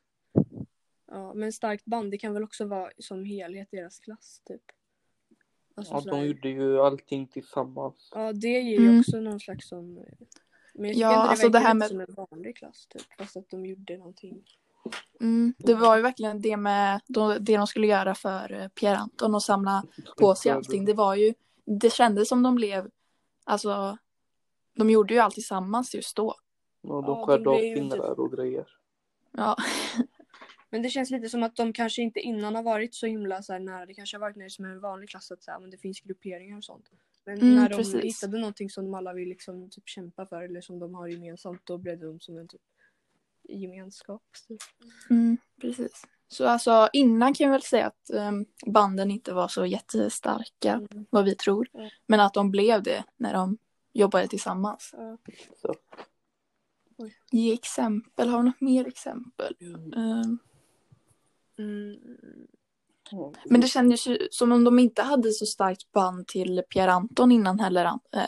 Ja, 1.08 1.34
men 1.34 1.54
starkt 1.54 1.86
band 1.86 2.12
det 2.12 2.18
kan 2.18 2.34
väl 2.34 2.44
också 2.44 2.66
vara 2.66 2.92
som 2.98 3.26
helhet 3.26 3.68
deras 3.72 4.00
klass 4.00 4.42
typ. 4.46 4.62
Alltså, 5.76 5.94
Ja, 5.94 6.02
de 6.06 6.16
här- 6.18 6.24
gjorde 6.26 6.50
ju 6.50 6.80
allting 6.82 7.28
tillsammans. 7.28 8.10
Ja, 8.16 8.34
det 8.34 8.48
ger 8.48 8.80
ju 8.80 8.88
Mm. 8.88 9.00
också 9.00 9.20
någon 9.20 9.40
slags 9.40 9.68
som... 9.68 9.94
Men 10.74 10.86
jag 10.98 11.14
Ja, 11.14 11.24
det 11.24 11.30
alltså 11.30 11.50
det 11.50 11.60
här 11.60 11.74
med- 11.74 11.88
som 11.90 12.00
en 12.00 12.14
vanlig 12.32 12.58
klass 12.58 12.88
typ. 12.88 13.02
Fast 13.18 13.38
att 13.38 13.50
de 13.50 13.66
gjorde 13.66 13.98
någonting. 13.98 14.44
Mm. 15.20 15.54
Det 15.58 15.74
var 15.74 15.96
ju 15.96 16.02
verkligen 16.02 16.42
det 16.42 16.58
med 16.58 17.02
då- 17.08 17.38
det 17.40 17.58
de 17.58 17.68
skulle 17.68 17.88
göra 17.88 18.16
för 18.16 18.52
eh, 18.54 18.68
Pierre 18.68 18.98
Anton 18.98 19.36
och 19.36 19.44
samla 19.44 19.84
på 20.18 20.36
sig 20.36 20.52
allting. 20.52 20.86
Det 20.86 20.94
var 20.94 21.16
ju, 21.16 21.34
det 21.66 21.94
kändes 21.94 22.30
som 22.30 22.44
de 22.44 22.56
blev, 22.56 22.90
alltså, 23.44 23.98
de 24.74 24.90
gjorde 24.90 25.14
ju 25.14 25.20
allt 25.20 25.34
tillsammans 25.34 25.96
just 25.96 26.16
då. 26.16 26.36
Ja, 26.82 27.02
de 27.02 27.26
skärde 27.26 27.50
av 27.50 27.58
fingrar 27.58 28.20
och 28.20 28.32
grejer. 28.32 28.68
Ja, 29.32 29.56
Men 30.70 30.82
det 30.82 30.90
känns 30.90 31.12
lite 31.12 31.30
som 31.30 31.44
att 31.44 31.56
de 31.56 31.74
kanske 31.74 32.02
inte 32.02 32.20
innan 32.20 32.56
har 32.56 32.64
varit 32.64 32.96
så 32.96 33.06
himla 33.08 33.42
så 33.44 33.54
här 33.54 33.60
nära. 33.60 33.86
Det 33.86 33.94
kanske 33.94 34.18
har 34.18 34.22
varit 34.22 34.36
när 34.36 34.44
det 34.44 34.48
är 34.48 34.50
som 34.50 34.66
en 34.66 34.80
vanlig 34.80 35.10
klass 35.10 35.32
att 35.32 35.44
så 35.44 35.52
här, 35.52 35.60
men 35.60 35.70
det 35.70 35.78
finns 35.78 36.02
grupperingar 36.02 36.58
och 36.58 36.64
sånt. 36.64 36.90
Men 37.26 37.42
Mm, 37.42 37.56
när 37.56 37.70
de 37.70 37.76
precis. 37.76 38.04
hittade 38.04 38.38
någonting 38.38 38.70
som 38.70 38.84
de 38.86 38.94
alla 38.94 39.14
vill 39.14 39.30
liksom 39.30 39.70
typ 39.70 39.88
kämpa 39.90 40.26
för 40.26 40.42
eller 40.42 40.62
som 40.62 40.80
de 40.80 40.96
har 40.96 41.08
gemensamt 41.08 41.62
då 41.66 41.78
blev 41.78 42.00
de 42.00 42.20
som 42.20 42.38
en 42.38 42.48
typ 42.48 42.62
gemenskap. 43.50 44.24
Typ. 44.48 44.62
mm, 45.10 45.38
precis. 45.62 46.04
Så 46.28 46.48
alltså 46.48 46.90
innan 46.94 47.34
kan 47.34 47.46
jag 47.46 47.52
väl 47.52 47.62
säga 47.62 47.88
att 47.88 48.10
em, 48.10 48.46
banden 48.66 49.12
inte 49.12 49.34
var 49.34 49.48
så 49.48 49.66
jättestarka, 49.66 50.74
Mm. 50.92 51.06
vad 51.10 51.26
vi 51.26 51.36
tror. 51.36 51.68
Ja. 51.72 51.90
Men 52.08 52.20
att 52.20 52.34
de 52.34 52.52
blev 52.52 52.84
det 52.84 53.04
när 53.18 53.34
de 53.34 53.58
jobbade 53.94 54.28
tillsammans. 54.28 54.90
Ja. 54.98 55.18
Så. 55.62 55.76
Ge 57.32 57.54
exempel, 57.54 58.30
har 58.30 58.38
vi 58.40 58.46
något 58.50 58.62
mer 58.62 58.88
exempel? 58.88 59.56
Em, 59.96 60.40
Mm. 61.58 62.00
Men 63.46 63.62
det 63.62 63.68
kändes 63.68 64.08
ju 64.08 64.28
som 64.32 64.52
om 64.52 64.64
de 64.64 64.80
inte 64.80 65.02
hade 65.02 65.32
så 65.32 65.46
starkt 65.46 65.92
band 65.92 66.28
till 66.28 66.64
Pierre 66.70 66.92
Anton 66.92 67.32
innan 67.32 67.60
heller. 67.60 67.86
eh, 67.86 68.26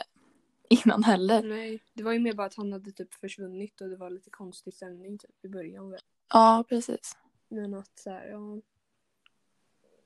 innan 0.70 1.04
heller. 1.04 1.44
Nej, 1.44 1.84
det 1.94 2.04
var 2.04 2.12
ju 2.12 2.20
mer 2.20 2.34
bara 2.34 2.48
att 2.48 2.56
han 2.56 2.72
hade 2.74 2.92
typ 2.92 3.14
försvunnit 3.14 3.82
och 3.82 3.90
det 3.90 3.96
var 3.98 4.10
lite 4.10 4.30
konstig 4.30 4.74
stämning 4.74 5.18
typ 5.18 5.46
i 5.46 5.50
början. 5.50 5.98
Ja, 6.34 6.64
precis. 6.70 7.18
Men 7.50 7.74
att 7.74 8.00
så 8.00 8.10
här, 8.10 8.28
ja. 8.28 8.62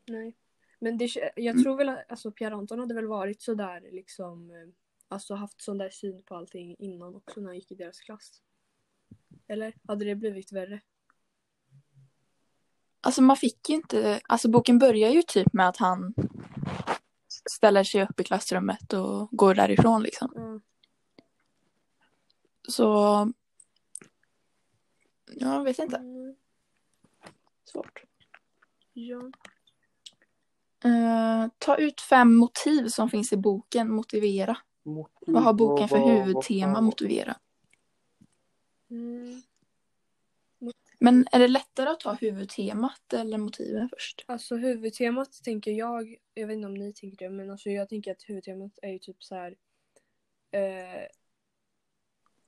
Nej. 0.08 0.36
Men 0.80 0.98
det, 0.98 1.10
jag 1.36 1.38
Mm. 1.48 1.64
tror 1.64 1.78
väl 1.78 1.90
att 1.90 2.12
alltså, 2.12 2.32
Pierre 2.32 2.56
Anton 2.56 2.80
hade 2.80 2.94
väl 2.94 3.08
varit 3.08 3.42
så 3.42 3.54
där 3.54 3.82
liksom. 3.92 4.52
Alltså 5.10 5.36
haft 5.36 5.62
sån 5.62 5.78
där 5.78 5.90
syn 5.90 6.24
på 6.24 6.36
allting 6.36 6.76
innan 6.80 7.16
också 7.16 7.40
när 7.40 7.48
han 7.48 7.56
gick 7.56 7.72
i 7.72 7.76
deras 7.76 8.00
klass. 8.00 8.42
Eller 9.48 9.74
hade 9.88 10.06
det 10.06 10.16
blivit 10.16 10.52
värre? 10.52 10.82
Alltså 13.02 13.22
man 13.22 13.38
fick 13.38 13.70
ju 13.70 13.76
inte, 13.76 14.22
alltså 14.24 14.50
boken 14.50 14.80
börjar 14.80 15.10
ju 15.10 15.22
typ 15.22 15.54
med 15.54 15.68
att 15.70 15.78
han 15.78 16.14
ställer 17.50 17.84
sig 17.84 18.04
upp 18.04 18.20
i 18.20 18.24
klassrummet 18.24 18.94
och 18.94 19.30
går 19.32 19.56
därifrån 19.56 20.04
liksom. 20.04 20.32
Ja. 20.36 20.60
Så, 22.70 22.84
ja, 25.26 25.54
jag 25.54 25.64
vet 25.64 25.80
inte. 25.80 25.98
Mm, 25.98 26.36
Svårt. 27.66 28.04
ja. 28.94 29.32
Eh, 30.84 31.48
ta 31.58 31.78
ut 31.78 32.02
fem 32.02 32.36
motiv 32.36 32.88
som 32.88 33.10
finns 33.10 33.34
i 33.34 33.38
boken, 33.38 33.92
motivera. 33.92 34.58
Motiv 34.88 35.34
Vad 35.34 35.44
har 35.44 35.54
boken 35.54 35.88
för 35.90 36.00
vad- 36.00 36.10
huvudtema, 36.10 36.82
motivera? 36.82 37.36
Mm. 38.90 39.42
Men 41.00 41.28
är 41.32 41.40
det 41.40 41.48
lättare 41.48 41.90
att 41.90 42.00
ta 42.00 42.14
huvudtemat 42.14 43.14
eller 43.14 43.38
motiven 43.38 43.90
först? 43.90 44.24
Alltså 44.28 44.56
huvudtemat 44.56 45.44
tänker 45.44 45.72
jag, 45.72 46.16
jag 46.34 46.48
vet 46.48 46.56
inte 46.56 46.68
om 46.68 46.74
ni 46.74 46.94
tänker 46.94 47.26
det, 47.26 47.30
men 47.36 47.50
alltså 47.52 47.70
jag 47.70 47.90
tänker 47.90 48.12
att 48.12 48.24
huvudtemat 48.30 48.80
är 48.82 48.90
ju 48.90 49.00
typ 49.00 49.24
så 49.24 49.36
här. 49.36 49.56
Eh, 50.52 51.08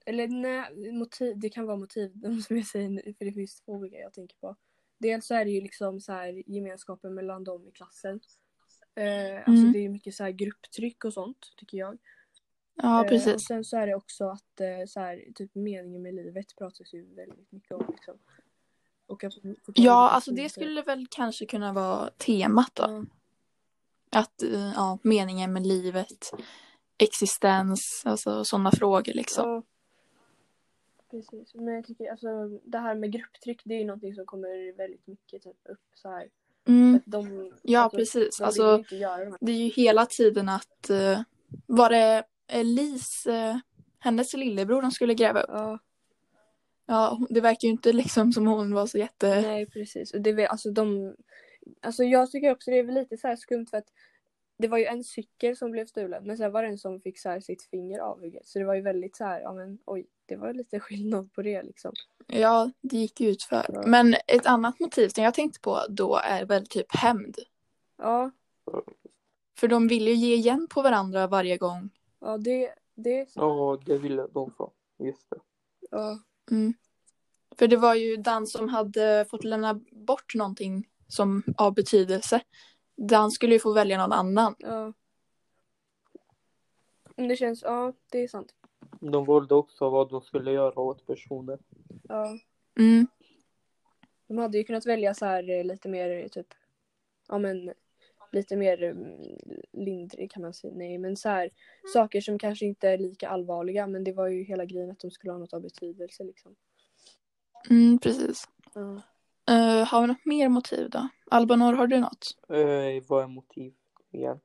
eller 0.06 0.28
nej, 0.28 0.92
motiv, 0.92 1.40
det 1.40 1.50
kan 1.50 1.66
vara 1.66 1.78
motiv 1.78 2.22
som 2.48 2.58
jag 2.58 2.66
säger 2.68 2.90
nu, 2.90 3.14
för 3.18 3.26
det 3.26 3.32
finns 3.34 3.62
två 3.62 3.72
olika 3.72 3.98
jag 3.98 4.14
tänker 4.14 4.38
på. 4.38 4.56
Dels 4.98 5.28
så 5.28 5.34
är 5.36 5.46
det 5.46 5.52
ju 5.52 5.62
liksom 5.62 6.02
så 6.02 6.12
här 6.12 6.44
gemenskapen 6.46 7.14
mellan 7.16 7.44
dem 7.44 7.68
i 7.68 7.72
klassen. 7.72 8.20
Eh, 8.96 9.36
alltså 9.38 9.52
Mm. 9.62 9.72
det 9.74 9.80
är 9.80 9.90
mycket 9.90 10.16
så 10.16 10.24
här 10.24 10.32
grupptryck 10.32 11.06
och 11.06 11.14
sånt 11.14 11.54
tycker 11.58 11.78
jag. 11.78 11.98
Ja, 12.82 12.96
Eh, 12.96 13.02
och 13.02 13.08
precis. 13.08 13.46
sen 13.48 13.64
så 13.64 13.78
är 13.78 13.88
det 13.88 13.96
också 13.96 14.30
att 14.30 14.62
eh, 14.62 14.86
så 14.88 15.00
här, 15.00 15.24
typ 15.36 15.56
meningen 15.56 16.02
med 16.02 16.14
livet 16.14 16.56
pratas 16.58 16.94
ju 16.94 17.16
väldigt 17.16 17.52
mycket 17.52 17.72
om. 17.72 17.86
Liksom. 17.90 18.18
Och 19.08 19.24
att, 19.24 19.34
Ja, 19.76 20.10
alltså 20.10 20.32
det 20.32 20.50
skulle 20.50 20.82
väl 20.82 21.08
kanske 21.12 21.46
kunna 21.46 21.74
vara 21.74 22.10
temat 22.10 22.72
då. 22.74 22.84
Ja. 22.84 23.06
Att, 24.20 24.44
eh, 24.44 24.72
ja, 24.76 24.98
meningen 25.04 25.54
med 25.54 25.68
livet, 25.68 26.32
existens, 26.98 28.02
alltså 28.06 28.46
sådana 28.46 28.72
frågor 28.72 29.14
liksom. 29.14 29.50
Ja. 29.50 29.64
Precis. 31.12 31.56
Men 31.56 31.74
jag 31.74 31.86
tycker 31.86 32.12
alltså 32.12 32.28
det 32.64 32.78
här 32.78 32.96
med 32.96 33.12
grupptryck 33.12 33.62
det 33.66 33.74
är 33.74 33.80
ju 33.80 33.86
någonting 33.86 34.16
som 34.16 34.26
kommer 34.26 34.78
väldigt 34.78 35.08
mycket 35.08 35.44
typ, 35.44 35.58
upp 35.70 35.80
så 35.94 36.10
här. 36.10 36.30
Mm, 36.68 37.02
de, 37.06 37.52
ja, 37.62 37.80
alltså, 37.80 37.98
precis. 37.98 38.38
De 38.38 38.44
Alltså, 38.44 38.84
det 39.40 39.52
är 39.52 39.56
ju 39.56 39.70
hela 39.70 40.06
tiden 40.06 40.50
att, 40.50 40.90
eh, 40.90 41.22
var 41.66 41.90
det 41.90 42.24
Elise, 42.50 43.34
eh, 43.34 43.58
hennes 44.00 44.34
lillebror 44.34 44.82
de 44.82 44.92
skulle 44.92 45.14
gräva 45.14 45.42
upp? 45.42 45.50
Ja, 45.54 45.80
Ja, 46.90 47.20
det 47.30 47.42
verkar 47.42 47.68
ju 47.68 47.72
inte 47.72 47.94
liksom 47.94 48.34
som 48.34 48.48
hon 48.48 48.74
var 48.74 48.86
så 48.86 48.98
jätte... 48.98 49.42
nej 49.42 49.66
precis. 49.66 50.14
Och 50.14 50.22
det 50.22 50.30
är 50.30 50.34
väl, 50.34 50.48
alltså 50.48 50.72
de, 50.72 51.16
alltså 51.82 52.04
jag 52.04 52.32
tycker 52.32 52.52
också 52.52 52.72
det 52.72 52.80
är 52.80 52.84
väl 52.84 52.96
lite 52.96 53.18
så 53.18 53.28
här 53.28 53.36
skumt 53.36 53.66
för 53.70 53.78
att 53.78 53.88
det 54.58 54.68
var 54.68 54.78
ju 54.78 54.86
en 54.86 55.04
cykel 55.04 55.58
som 55.58 55.72
blev 55.72 55.86
stulen 55.86 56.24
men 56.24 56.38
sen 56.38 56.52
var 56.52 56.64
det 56.64 56.70
en 56.70 56.78
som 56.78 57.02
fick 57.02 57.20
så 57.20 57.30
här 57.30 57.40
sitt 57.40 57.64
finger 57.64 58.00
avhugget. 58.00 58.48
Så 58.48 58.60
det 58.60 58.66
var 58.66 58.76
ju 58.76 58.82
väldigt 58.82 59.16
så 59.16 59.24
här, 59.24 59.42
ja 59.42 59.54
men 59.54 59.80
oj, 59.86 60.08
det 60.26 60.36
var 60.36 60.54
lite 60.54 60.80
skillnad 60.80 61.34
på 61.34 61.42
det 61.42 61.64
liksom. 61.64 61.94
Ja, 62.28 62.72
det 62.82 62.98
gick 62.98 63.22
ju 63.22 63.30
ut 63.30 63.44
för. 63.44 63.66
Ja. 63.74 63.84
Men 63.86 64.16
ett 64.28 64.46
annat 64.46 64.80
motiv 64.80 65.10
som 65.10 65.24
jag 65.24 65.34
tänkte 65.34 65.60
på 65.60 65.80
då 65.90 66.20
är 66.24 66.46
väl 66.46 66.68
typ 66.68 66.96
hämnd. 66.96 67.38
Ja, 67.98 68.32
För 69.58 69.68
de 69.68 69.88
vill 69.88 70.08
ju 70.08 70.14
ge 70.14 70.36
igen 70.36 70.68
på 70.70 70.82
varandra 70.82 71.28
varje 71.28 71.58
gång. 71.58 71.90
Ja 72.20 72.38
det, 72.38 72.74
det 72.96 73.20
är 73.20 73.26
så. 73.26 73.40
Ja, 73.40 73.80
det 73.86 73.98
ville 73.98 74.28
de 74.28 74.52
få. 74.52 74.72
Just 74.98 75.30
det. 75.30 75.40
Ja, 75.92 76.20
Mm. 76.52 76.74
För 77.58 77.68
det 77.68 77.78
var 77.78 77.96
ju 77.96 78.18
Dan 78.18 78.48
som 78.48 78.70
hade 78.70 79.26
fått 79.30 79.44
lämna 79.44 79.74
bort 79.92 80.36
någonting 80.36 80.90
som 81.08 81.44
av 81.58 81.74
betydelse. 81.74 82.42
Dan 82.96 83.32
skulle 83.32 83.54
ju 83.54 83.60
få 83.60 83.74
välja 83.74 83.98
någon 83.98 84.12
annan. 84.12 84.56
ja. 84.60 84.94
Det 87.16 87.36
känns, 87.36 87.62
ja 87.62 87.94
det 88.12 88.24
är 88.24 88.28
sant. 88.28 88.56
De 89.00 89.26
valde 89.26 89.56
också 89.56 89.90
vad 89.90 90.10
de 90.10 90.22
skulle 90.22 90.52
göra 90.52 90.80
åt 90.80 91.06
personen. 91.06 91.60
Ja. 92.04 92.38
Mm. 92.80 93.08
De 94.28 94.38
hade 94.38 94.58
ju 94.58 94.64
kunnat 94.64 94.86
välja 94.86 95.14
så 95.14 95.26
här 95.26 95.50
eh, 95.50 95.64
lite 95.64 95.90
mer 95.90 96.28
typ, 96.28 96.48
ja 97.28 97.38
men 97.38 97.74
lite 98.32 98.56
mer 98.56 98.84
mm, 98.84 99.38
lindrig 99.74 100.32
kan 100.32 100.42
man 100.42 100.54
säga. 100.54 100.74
Nej 100.76 100.98
men 100.98 101.16
så 101.16 101.30
här 101.30 101.50
saker 101.94 102.22
som 102.22 102.40
kanske 102.40 102.66
inte 102.66 102.90
är 102.90 102.98
lika 102.98 103.30
allvarliga 103.30 103.88
men 103.88 104.04
det 104.04 104.14
var 104.14 104.28
ju 104.28 104.44
hela 104.44 104.66
grejen 104.66 104.92
att 104.92 105.00
de 105.00 105.12
skulle 105.12 105.34
ha 105.34 105.40
något 105.40 105.54
av 105.54 105.62
betydelse 105.62 106.24
liksom. 106.24 106.56
Mm, 107.70 108.00
precis. 108.00 108.44
Ja. 108.74 109.02
Eh, 109.50 109.88
har 109.88 110.02
vi 110.02 110.08
något 110.08 110.26
mer 110.26 110.50
motiv 110.50 110.90
då? 110.90 111.08
Albanor, 111.32 111.74
har 111.74 111.88
du 111.88 112.00
något? 112.00 112.38
Eh, 112.50 113.04
vad 113.08 113.24
är 113.24 113.28
motiv 113.28 113.74
igen? 114.12 114.40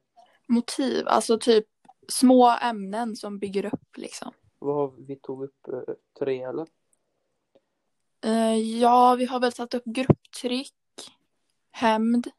Motiv, 0.47 1.09
alltså 1.09 1.39
typ 1.39 1.67
små 2.09 2.57
ämnen 2.63 3.17
som 3.17 3.39
bygger 3.39 3.65
upp 3.65 3.97
liksom. 3.97 4.33
Vad 4.59 4.75
har 4.75 4.93
vi 5.07 5.17
tog 5.17 5.45
upp? 5.45 5.69
Eh, 5.69 5.95
tre 6.19 6.43
eller? 6.43 6.67
Eh, 8.25 8.57
ja, 8.57 9.15
vi 9.15 9.25
har 9.25 9.41
väl 9.41 9.53
satt 9.53 9.75
upp 9.75 9.85
grupptryck, 9.85 10.75
hämnd, 11.71 12.31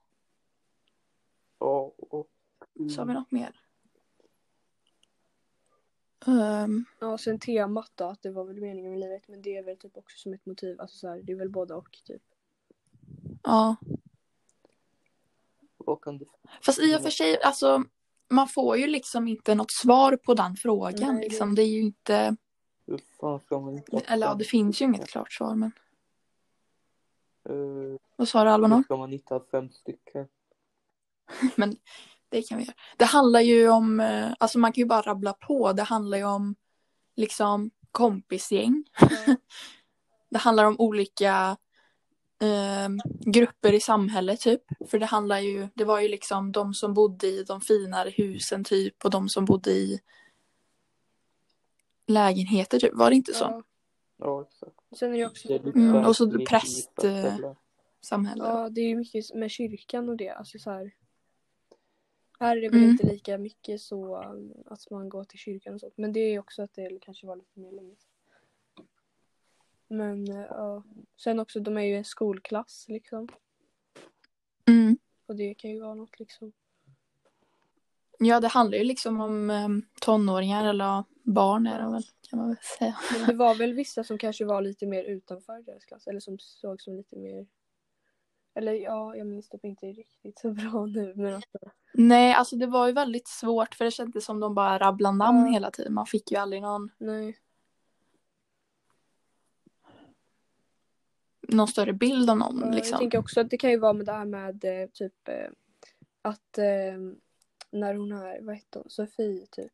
Och... 1.57 2.27
så 2.95 3.01
har 3.01 3.05
vi 3.05 3.13
något 3.13 3.31
mer. 3.31 3.59
Ehm, 6.27 6.85
Ja, 6.99 7.17
sen 7.17 7.39
temat 7.39 7.91
då, 7.95 8.03
att 8.05 8.21
det 8.21 8.31
var 8.31 8.43
väl 8.43 8.61
meningen 8.61 8.91
med 8.91 8.99
livet. 8.99 9.27
Men 9.27 9.41
det 9.41 9.57
är 9.57 9.63
väl 9.63 9.77
typ 9.77 9.97
också 9.97 10.17
som 10.17 10.33
ett 10.33 10.45
motiv. 10.45 10.81
Alltså 10.81 10.97
så 10.97 11.07
här, 11.07 11.21
det 11.23 11.31
är 11.31 11.35
väl 11.35 11.49
både 11.49 11.73
och 11.73 11.97
typ. 12.05 12.21
ja. 13.43 13.75
Fast 16.61 16.79
i 16.79 16.95
och 16.97 17.01
för 17.01 17.09
sig, 17.09 17.41
alltså 17.41 17.83
man 18.29 18.47
får 18.47 18.77
ju 18.77 18.87
liksom 18.87 19.27
inte 19.27 19.55
något 19.55 19.71
svar 19.71 20.17
på 20.17 20.33
den 20.33 20.55
frågan. 20.55 20.93
Nej, 21.15 21.23
det- 21.23 21.29
Liksom. 21.29 21.55
Det 21.55 21.61
är 21.61 21.67
ju 21.67 21.81
inte, 21.81 22.35
Hur 22.85 22.97
fan 23.19 23.39
ska 23.39 23.59
man 23.59 23.73
inte... 23.77 23.97
eller 23.97 24.27
ja, 24.27 24.33
det 24.33 24.43
finns 24.43 24.81
ju 24.81 24.85
inget 24.85 25.07
klart 25.07 25.33
svar. 25.33 25.55
Men 25.55 25.71
Uh, 27.49 27.97
vad 28.15 28.27
sa 28.27 28.39
du 28.43 28.49
hur 28.49 28.53
Albanor? 28.53 28.83
ska 28.83 28.97
man 28.97 29.11
hitta 29.11 29.39
fem 29.51 29.69
stycken? 29.69 30.27
Men 31.55 31.75
det 32.29 32.41
kan 32.41 32.57
vi 32.57 32.63
göra. 32.63 32.75
Det 32.97 33.05
handlar 33.05 33.41
ju 33.41 33.69
om, 33.69 33.99
eh, 33.99 34.33
alltså 34.39 34.59
man 34.59 34.73
kan 34.73 34.81
ju 34.81 34.85
bara 34.85 35.01
rabbla 35.01 35.33
på. 35.33 35.73
Det 35.73 35.83
handlar 35.83 36.17
ju 36.17 36.23
om 36.23 36.55
liksom 37.15 37.71
kompisgäng. 37.91 38.83
Ja. 38.99 39.35
Det 40.29 40.37
handlar 40.37 40.65
om 40.65 40.79
olika 40.79 41.57
eh, 42.41 42.89
grupper 43.31 43.73
i 43.73 43.79
samhället 43.79 44.39
typ. 44.39 44.61
För 44.89 44.99
det 44.99 45.05
handlar 45.05 45.39
ju, 45.39 45.67
det 45.75 45.83
var 45.85 45.99
ju 45.99 46.07
liksom 46.07 46.51
de 46.51 46.73
som 46.73 46.93
bodde 46.93 47.27
i 47.27 47.43
de 47.43 47.61
finare 47.61 48.09
husen 48.09 48.63
typ 48.63 49.05
och 49.05 49.11
de 49.11 49.29
som 49.29 49.45
bodde 49.45 49.71
i 49.71 49.99
lägenheter 52.07 52.79
typ. 52.79 52.93
Var 52.93 53.09
det 53.09 53.15
inte 53.15 53.33
så? 53.33 53.43
Ja. 53.43 53.63
Ja, 54.17 54.41
exakt. 54.41 54.99
Sen 54.99 55.13
är 55.13 55.17
det 55.17 55.25
också... 55.25 55.47
Mm, 55.75 55.95
och 55.95 56.15
så 56.15 56.25
lite 56.25 56.45
präst, 56.45 56.91
vita 56.97 57.09
eh, 57.09 57.33
ställen. 57.33 57.55
Samhälle. 58.01 58.43
Ja, 58.43 58.69
det 58.69 58.81
är 58.81 58.87
ju 58.87 58.95
mycket 58.95 59.35
med 59.35 59.51
kyrkan 59.51 60.09
och 60.09 60.17
det. 60.17 60.29
Alltså 60.29 60.59
så 60.59 60.71
här. 60.71 60.91
Här 62.39 62.57
är 62.57 62.61
det 62.61 62.69
väl 62.69 62.79
Mm. 62.79 62.89
inte 62.91 63.05
lika 63.07 63.37
mycket 63.37 63.81
så 63.81 64.15
att 64.65 64.89
man 64.89 65.09
går 65.09 65.23
till 65.23 65.39
kyrkan 65.39 65.73
och 65.73 65.79
sånt. 65.79 65.97
Men 65.97 66.13
det 66.13 66.19
är 66.19 66.39
också 66.39 66.61
att 66.61 66.73
det 66.73 66.99
kanske 67.01 67.27
var 67.27 67.35
lite 67.35 67.59
mer 67.59 67.71
länge. 67.71 67.95
Men 69.87 70.29
eh, 70.31 70.45
ja. 70.49 70.83
Sen 71.17 71.39
också, 71.39 71.59
de 71.59 71.77
är 71.77 71.81
ju 71.81 71.97
en 71.97 72.05
skolklass 72.05 72.85
liksom. 72.87 73.27
Mm. 74.67 74.97
Och 75.25 75.35
det 75.35 75.53
kan 75.53 75.71
ju 75.71 75.79
vara 75.79 75.93
något 75.95 76.19
liksom. 76.19 76.51
Ja, 78.19 78.39
det 78.39 78.47
handlar 78.47 78.77
ju 78.77 78.83
liksom 78.83 79.21
om 79.21 79.49
eh, 79.49 79.69
tonåringar 80.01 80.65
eller 80.69 81.03
barn 81.23 81.67
är 81.67 81.81
det 81.81 81.91
väl 81.91 82.03
kan 82.29 82.39
man 82.39 82.47
väl 82.47 82.57
säga. 82.79 82.97
Men 83.19 83.27
det 83.27 83.33
var 83.33 83.55
väl 83.55 83.73
vissa 83.73 84.03
som 84.03 84.17
kanske 84.17 84.45
var 84.45 84.61
lite 84.61 84.85
mer 84.85 85.03
utanför 85.03 85.61
deras 85.61 85.85
klass. 85.85 86.07
Eller 86.07 86.19
som 86.19 86.39
såg 86.39 86.81
som 86.81 86.95
lite 86.95 87.15
mer... 87.15 87.45
Eller 88.55 88.73
ja, 88.73 89.15
jag 89.15 89.27
minns 89.27 89.49
typ 89.49 89.65
inte 89.65 89.85
riktigt 89.85 90.39
så 90.39 90.51
bra 90.53 90.85
nu. 90.85 91.13
Men 91.15 91.33
alltså, 91.35 91.57
Nej, 91.93 92.33
alltså 92.33 92.55
det 92.55 92.67
var 92.67 92.87
ju 92.87 92.93
väldigt 92.93 93.27
svårt 93.27 93.75
för 93.75 93.85
det 93.85 93.91
kändes 93.91 94.25
som 94.25 94.39
de 94.39 94.55
bara 94.55 94.79
rabblade 94.79 95.17
namn 95.17 95.45
Ja. 95.45 95.51
hela 95.53 95.71
tiden. 95.71 95.93
Man 95.93 96.05
fick 96.05 96.31
ju 96.31 96.37
aldrig 96.37 96.61
någon, 96.61 96.91
nej. 96.97 97.37
någon 101.47 101.67
större 101.67 101.93
bild 101.93 102.29
av 102.29 102.37
någon. 102.37 102.59
Ja, 102.59 102.65
Jag 102.65 102.75
liksom. 102.75 102.99
tänker 102.99 103.17
också 103.17 103.41
att 103.41 103.49
det 103.49 103.57
kan 103.57 103.71
ju 103.71 103.77
vara 103.77 103.93
med 103.93 104.05
det 104.05 104.11
här 104.11 104.25
med 104.25 104.65
eh, 104.65 104.87
typ 104.93 105.27
eh, 105.29 105.49
att 106.21 106.57
eh, 106.57 106.97
när 107.71 107.93
hon 107.95 108.11
här, 108.11 108.39
vad 108.41 108.55
hette 108.55 108.79
hon, 108.79 108.89
Sofie 108.89 109.45
typ 109.51 109.71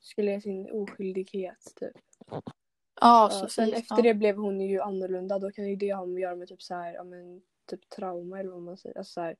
skulle 0.00 0.30
ge 0.30 0.40
sin 0.40 0.70
oskyldighet 0.70 1.72
typ. 1.76 1.96
Ja, 2.30 2.42
Ja, 3.00 3.30
så 3.30 3.48
sen 3.48 3.72
efter 3.72 3.96
ja. 3.96 4.02
det 4.02 4.14
blev 4.14 4.36
hon 4.36 4.60
ju 4.60 4.80
annorlunda. 4.80 5.38
Då 5.38 5.50
kan 5.50 5.68
ju 5.70 5.76
det 5.76 5.94
ha 5.94 6.02
att 6.04 6.20
göra 6.20 6.36
med 6.36 6.48
typ 6.48 6.62
så 6.62 6.74
här, 6.74 6.94
ja 6.94 7.04
men 7.04 7.42
typ 7.66 7.88
trauma 7.88 8.40
eller 8.40 8.50
vad 8.50 8.62
man 8.62 8.76
säger. 8.76 8.98
Alltså 8.98 9.12
så 9.12 9.20
här, 9.20 9.36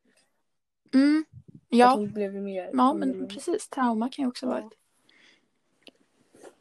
Mm. 0.95 1.25
att 1.31 1.54
Ja, 1.69 1.95
hon 1.95 2.12
blev 2.12 2.35
mer 2.35 2.64
ja, 2.64 2.71
men 2.73 2.81
annorlunda. 2.81 3.26
precis. 3.35 3.69
Trauma 3.69 4.09
kan 4.09 4.23
ju 4.23 4.28
också 4.28 4.47
vara 4.47 4.61
Ja. 4.61 4.66
ett. 4.66 4.78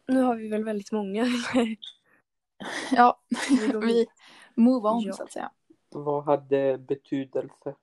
Nu 0.07 0.21
har 0.21 0.35
vi 0.35 0.47
väl 0.47 0.63
väldigt 0.63 0.91
många. 0.91 1.25
Ja, 2.91 3.19
Vi 3.81 4.05
move 4.55 4.89
on 4.89 5.01
Ja. 5.01 5.13
så 5.13 5.23
att 5.23 5.31
säga. 5.31 5.51
Vad 5.89 6.23
hade 6.23 6.77
betydelse? 6.77 7.75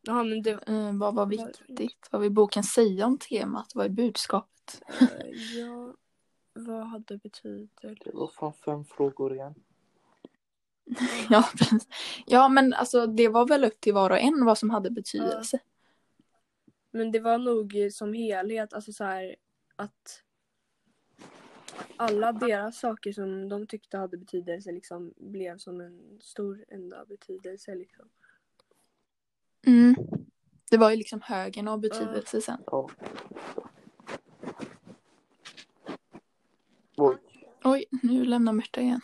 Ja 0.00 0.22
men 0.24 0.42
det, 0.42 0.50
Eh, 0.68 0.92
vad 0.98 1.14
var 1.14 1.26
viktigt? 1.26 2.08
Vad 2.10 2.20
vill 2.20 2.32
boken 2.32 2.62
säga 2.62 3.06
om 3.06 3.18
temat? 3.18 3.74
Vad 3.74 3.86
är 3.86 3.90
budskapet? 3.90 4.82
eh, 5.00 5.30
ja, 5.58 5.94
vad 6.52 6.86
hade 6.86 7.18
betydelse? 7.18 7.94
Det 8.04 8.14
var 8.14 8.28
fan 8.28 8.52
fem 8.52 8.84
frågor 8.84 9.34
igen. 9.34 9.54
Ja, 11.30 11.48
precis. 11.58 11.88
ja, 12.26 12.48
men 12.48 12.74
alltså 12.74 13.06
det 13.06 13.28
var 13.28 13.48
väl 13.48 13.64
upp 13.64 13.80
till 13.80 13.94
var 13.94 14.10
och 14.10 14.18
en 14.18 14.44
vad 14.44 14.58
som 14.58 14.70
hade 14.70 14.90
betydelse. 14.90 15.58
Men 16.90 17.12
det 17.12 17.20
var 17.20 17.38
nog 17.38 17.92
som 17.92 18.12
helhet, 18.12 18.72
alltså 18.72 18.92
så 18.92 19.04
här 19.04 19.36
att 19.76 20.22
alla 21.96 22.32
deras 22.32 22.80
saker 22.80 23.12
som 23.12 23.48
de 23.48 23.66
tyckte 23.66 23.98
hade 23.98 24.16
betydelse 24.16 24.72
liksom 24.72 25.14
blev 25.16 25.58
som 25.58 25.80
en 25.80 26.18
stor 26.20 26.64
enda 26.68 27.04
betydelse 27.04 27.74
liksom. 27.74 28.08
Mm. 29.66 29.94
Det 30.70 30.76
var 30.76 30.90
ju 30.90 30.96
liksom 30.96 31.20
högen 31.22 31.68
av 31.68 31.80
betydelse 31.80 32.40
sen. 32.40 32.60
Ja. 32.66 32.90
Oj. 36.96 37.16
Oj, 37.64 37.84
nu 38.02 38.24
lämnar 38.24 38.52
Märta 38.52 38.80
igen. 38.80 39.00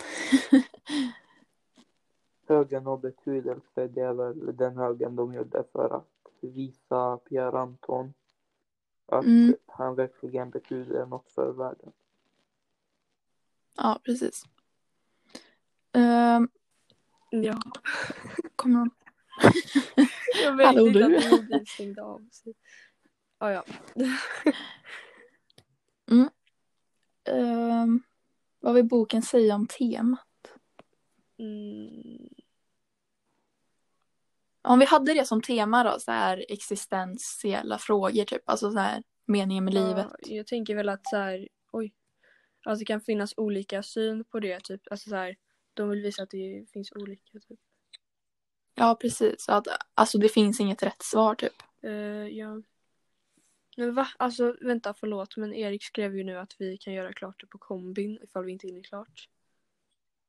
Högen 2.53 2.87
av 2.87 3.01
betydelse, 3.01 3.89
det 3.89 4.01
är 4.01 4.13
väl 4.13 4.57
den 4.57 4.77
högen 4.77 5.17
de 5.17 5.35
gjorde 5.35 5.65
för 5.73 5.97
att 5.97 6.09
visa 6.41 7.17
Pierre 7.17 7.59
Anton 7.59 8.15
att 9.07 9.25
Mm. 9.25 9.55
han 9.67 9.95
verkligen 9.95 10.51
betyder 10.51 11.07
något 11.07 11.31
för 11.31 11.53
världen. 11.53 11.93
Ja, 13.77 14.01
precis. 14.05 14.45
Um, 15.93 16.49
Ja. 17.31 17.61
kommer 18.57 18.79
någon... 18.79 18.91
Jag 20.43 20.57
vet 20.57 20.67
Hallå, 20.67 20.87
inte 20.87 20.99
du. 20.99 21.05
att 21.17 21.23
min 21.25 21.31
mobil 21.31 21.67
stängde 21.67 22.03
av 22.03 22.29
sig. 22.33 22.55
Ja, 23.39 23.53
ja. 23.53 23.65
Ehm, 27.25 28.03
vad 28.61 28.75
vill 28.75 28.85
boken 28.85 29.23
säga 29.23 29.55
om 29.55 29.67
temat? 29.67 30.55
Mm. 31.39 32.29
Om 34.63 34.79
vi 34.79 34.85
hade 34.85 35.15
det 35.15 35.25
som 35.25 35.43
tema 35.43 35.85
då, 35.85 35.99
så 35.99 36.11
här 36.11 36.45
existentiella 36.49 37.79
frågor 37.79 38.25
typ, 38.25 38.43
alltså 38.49 38.73
så 38.73 38.79
här 38.79 39.03
meningen 39.27 39.65
med 39.65 39.75
livet. 39.75 40.07
Ja, 40.19 40.35
jag 40.37 40.47
tänker 40.47 40.75
väl 40.75 40.89
att 40.89 41.07
så 41.07 41.17
här, 41.17 41.49
oj. 41.73 41.93
Alltså 42.65 42.79
det 42.79 42.85
kan 42.85 43.01
finnas 43.01 43.35
olika 43.37 43.83
syn 43.83 44.25
på 44.25 44.41
det 44.41 44.61
typ. 44.61 44.81
Alltså 44.91 45.11
så 45.11 45.17
här, 45.17 45.37
de 45.75 45.89
vill 45.89 46.03
visa 46.03 46.23
att 46.23 46.31
det 46.31 46.67
finns 46.73 46.93
olika 46.93 47.39
typ. 47.49 47.61
Ja, 48.75 48.97
precis. 49.01 49.49
Att, 49.49 49.67
alltså 49.95 50.19
det 50.19 50.29
finns 50.29 50.61
inget 50.61 50.83
rätt 50.83 51.03
svar 51.03 51.35
typ. 51.35 51.63
Eh, 51.83 51.93
ja. 52.29 52.63
Men 53.77 53.95
va? 53.95 54.09
Alltså 54.17 54.57
vänta 54.61 54.95
förlåt 54.95 55.37
men 55.37 55.55
Erik 55.55 55.85
skrev 55.85 56.17
ju 56.17 56.25
nu 56.25 56.39
att 56.39 56.55
vi 56.59 56.79
kan 56.79 56.93
göra 56.93 57.13
klart 57.13 57.41
det 57.41 57.47
på 57.47 57.59
kombin 57.59 58.19
ifall 58.23 58.45
vi 58.45 58.53
inte 58.53 58.67
hinner 58.67 58.83
klart. 58.83 59.29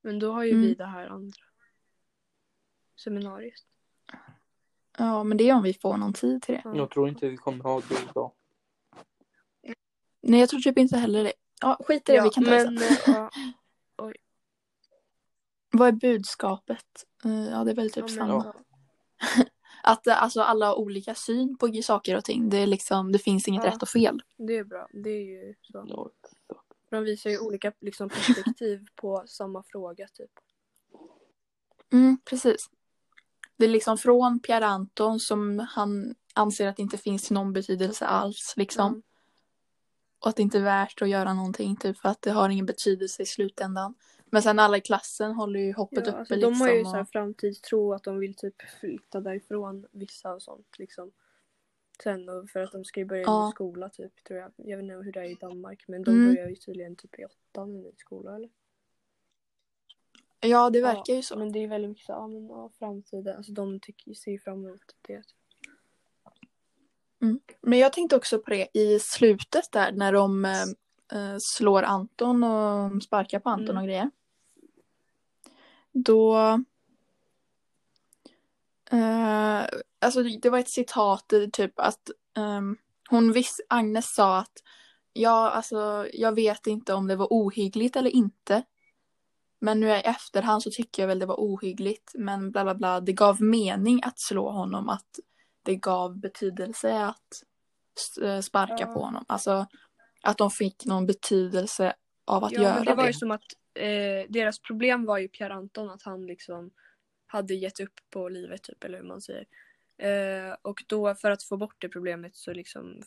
Men 0.02 0.20
då 0.20 0.32
har 0.32 0.44
ju 0.44 0.52
vi 0.52 0.66
Mm. 0.66 0.76
det 0.78 0.86
här 0.86 1.08
andra. 1.08 1.44
Seminariet. 3.04 3.54
Ja, 4.98 5.24
men 5.24 5.38
det 5.38 5.50
är 5.50 5.54
om 5.56 5.64
vi 5.64 5.74
får 5.74 5.98
någon 5.98 6.14
tid 6.14 6.42
till 6.42 6.56
det. 6.56 6.62
Ja. 6.64 6.76
Jag 6.76 6.90
tror 6.92 7.10
inte 7.10 7.30
vi 7.30 7.38
kommer 7.38 7.64
ha 7.64 7.82
det 7.90 7.96
idag. 8.12 8.32
Nej, 10.22 10.40
jag 10.40 10.50
tror 10.50 10.60
typ 10.60 10.78
inte 10.78 10.98
heller 10.98 11.24
det. 11.24 11.34
Ja, 11.62 11.78
skit 11.88 12.10
i 12.10 12.12
det, 12.12 12.22
vi 12.24 12.30
kan 12.30 12.44
ta 12.44 12.50
det 12.52 12.66
men, 12.72 12.80
sen. 12.80 13.16
eh, 13.16 13.30
ja, 13.98 14.12
Vad 15.72 15.88
är 15.88 15.92
budskapet? 15.92 17.06
Eh, 17.26 17.50
ja, 17.50 17.64
det 17.64 17.72
är 17.72 17.76
väl 17.76 17.92
typ 17.92 18.04
ja, 18.08 18.16
samma. 18.16 18.34
ja. 18.34 18.54
Att 19.84 20.08
eh, 20.08 20.24
alltså 20.24 20.42
alla 20.42 20.66
har 20.68 20.76
olika 20.76 21.16
syn 21.16 21.58
på 21.58 21.82
saker 21.84 22.18
och 22.18 22.24
ting. 22.24 22.50
Det 22.50 22.58
är 22.58 22.68
liksom, 22.68 23.12
det 23.12 23.20
finns 23.20 23.48
inget 23.48 23.64
Ja. 23.64 23.72
rätt 23.72 23.82
och 23.82 23.90
fel. 23.90 24.22
Det 24.38 24.58
är 24.58 24.64
bra. 24.64 24.88
Det 24.94 25.10
är 25.10 25.22
ju 25.48 25.56
så. 25.62 25.86
Ja. 25.88 26.10
De 26.90 27.04
visar 27.04 27.30
ju 27.30 27.40
olika 27.40 27.72
liksom, 27.80 28.10
perspektiv 28.10 28.86
på 28.96 29.24
samma 29.28 29.64
fråga 29.64 30.08
typ. 30.08 30.32
Mm, 31.92 32.18
precis. 32.26 32.70
Det 33.58 33.66
är 33.66 33.70
liksom 33.70 33.98
från 33.98 34.40
Pierre 34.40 34.66
Anton 34.66 35.20
som 35.20 35.60
han 35.60 36.16
anser 36.34 36.68
att 36.68 36.76
det 36.76 36.82
inte 36.82 36.98
finns 36.98 37.32
någon 37.32 37.54
betydelse 37.54 38.06
alls 38.06 38.54
liksom. 38.58 38.88
Mm. 38.88 39.02
Och 40.20 40.30
att 40.30 40.36
det 40.36 40.42
inte 40.42 40.58
är 40.58 40.64
värt 40.64 41.02
att 41.02 41.10
göra 41.10 41.34
någonting 41.34 41.76
typ 41.76 41.98
för 41.98 42.10
att 42.10 42.22
det 42.22 42.32
har 42.32 42.50
ingen 42.50 42.66
betydelse 42.66 43.24
i 43.24 43.26
slutändan. 43.26 43.96
Men 44.26 44.42
sen 44.42 44.60
alla 44.60 44.78
i 44.78 44.82
klassen 44.82 45.32
håller 45.32 45.60
ju 45.60 45.74
hoppet 45.74 46.06
Ja, 46.06 46.12
uppe 46.12 46.20
alltså, 46.20 46.36
liksom. 46.36 46.54
de 46.54 46.62
har 46.62 46.70
ju 46.70 46.82
och... 46.82 46.88
så 46.88 46.96
här 46.96 47.06
framtidstro 47.06 47.94
att 47.94 48.04
de 48.04 48.20
vill 48.20 48.36
typ 48.36 48.56
flytta 48.80 49.20
därifrån 49.22 49.86
vissa 49.92 50.34
och 50.34 50.42
sånt 50.42 50.76
liksom. 50.80 51.12
Sen 52.04 52.30
och 52.30 52.50
för 52.50 52.60
att 52.60 52.72
de 52.72 52.86
ska 52.86 53.00
ju 53.00 53.06
börja 53.06 53.22
Ja. 53.24 53.50
i 53.50 53.52
skola 53.52 53.90
typ 53.90 54.24
tror 54.24 54.40
jag. 54.40 54.52
Jag 54.58 54.78
vet 54.78 54.84
inte 54.84 54.96
hur 54.96 55.12
det 55.12 55.20
är 55.20 55.24
i 55.32 55.36
Danmark 55.42 55.84
men 55.88 56.04
de 56.04 56.12
Mm. 56.12 56.34
börjar 56.34 56.50
ju 56.50 56.56
tydligen 56.56 56.96
typ 56.96 57.20
i 57.20 57.26
åttan 57.26 57.86
i 57.86 57.94
skola 57.98 58.36
eller? 58.36 58.50
Ja, 60.44 60.70
det 60.70 60.82
verkar 60.82 61.14
ju 61.14 61.22
så. 61.22 61.38
Men 61.38 61.52
det 61.52 61.60
är 61.60 61.68
väldigt 61.68 61.90
mycket 61.90 62.06
så, 62.06 62.12
ja 62.12 62.28
men 62.28 62.48
ja, 62.48 62.70
framtiden. 62.80 63.38
Alltså 63.38 63.52
de 63.52 63.80
tycker, 63.80 64.14
ser 64.14 64.32
ju 64.32 64.40
fram 64.40 64.66
emot 64.66 64.82
det. 65.08 65.24
Men 67.62 67.80
jag 67.80 67.94
tänkte 67.94 68.16
också 68.16 68.40
på 68.40 68.50
det 68.50 68.68
i 68.74 69.00
slutet 69.00 69.72
där 69.72 69.92
när 69.92 70.14
de 70.14 70.46
eh, 70.46 70.62
eh, 71.14 71.36
slår 71.40 71.84
Anton 71.84 72.44
och 72.44 73.04
sparkar 73.04 73.40
på 73.40 73.50
Anton 73.50 73.70
Mm. 73.70 73.82
och 73.82 73.88
grejer. 73.88 74.12
Då... 75.92 76.38
Eh, 78.92 79.62
alltså 80.00 80.24
det 80.24 80.50
var 80.50 80.60
ett 80.60 80.70
citat 80.70 81.34
i 81.34 81.52
typ 81.52 81.80
att 81.80 82.10
ehm, 82.38 82.78
hon 83.10 83.32
visst, 83.32 83.60
Agnes 83.70 84.14
sa 84.16 84.38
att 84.38 84.64
ja, 85.14 85.50
alltså 85.50 86.08
jag 86.14 86.36
vet 86.36 86.68
inte 86.68 86.94
om 86.94 87.08
det 87.08 87.16
var 87.16 87.28
ohyggligt 87.30 87.96
eller 87.96 88.10
inte. 88.10 88.64
Men 89.64 89.80
nu 89.80 89.88
i 89.88 89.92
efterhand 90.06 90.64
så 90.64 90.72
tycker 90.72 91.02
jag 91.04 91.08
väl 91.08 91.20
det 91.20 91.26
var 91.26 91.36
ohyggligt. 91.36 92.12
Men 92.16 92.52
bla 92.52 92.64
bla 92.64 92.76
bla, 92.76 93.00
det 93.02 93.14
gav 93.14 93.42
mening 93.42 94.00
att 94.04 94.20
slå 94.20 94.50
honom. 94.52 94.90
Att 94.90 95.20
det 95.64 95.76
gav 95.76 96.18
betydelse 96.20 97.06
att 97.06 97.44
eh, 98.22 98.40
sparka 98.40 98.76
Ja. 98.80 98.86
på 98.86 99.00
honom. 99.00 99.26
Alltså 99.28 99.68
att 100.22 100.38
de 100.38 100.52
fick 100.52 100.86
någon 100.86 101.06
betydelse 101.06 101.94
av 102.26 102.44
att 102.44 102.52
Ja, 102.52 102.62
göra 102.62 102.76
men 102.76 102.86
det 102.86 102.96
var 102.96 103.04
ju 103.06 103.12
det. 103.12 103.18
som 103.18 103.32
att 103.32 103.44
eh, 103.74 104.30
deras 104.30 104.60
problem 104.60 105.06
var 105.06 105.18
ju 105.18 105.28
Pierre 105.28 105.54
Anton 105.54 105.90
att 105.90 106.04
han 106.04 106.26
liksom 106.26 106.72
hade 107.28 107.54
gett 107.54 107.80
upp 107.80 108.00
på 108.10 108.30
livet 108.30 108.64
typ 108.64 108.84
eller 108.84 108.98
hur 108.98 109.06
man 109.08 109.22
säger. 109.22 109.46
Eh, 109.98 110.56
och 110.62 110.84
då 110.88 111.16
för 111.16 111.32
att 111.32 111.44
få 111.44 111.58
bort 111.58 111.76
det 111.82 111.90
problemet 111.90 112.36
så 112.36 112.54
liksom 112.54 113.02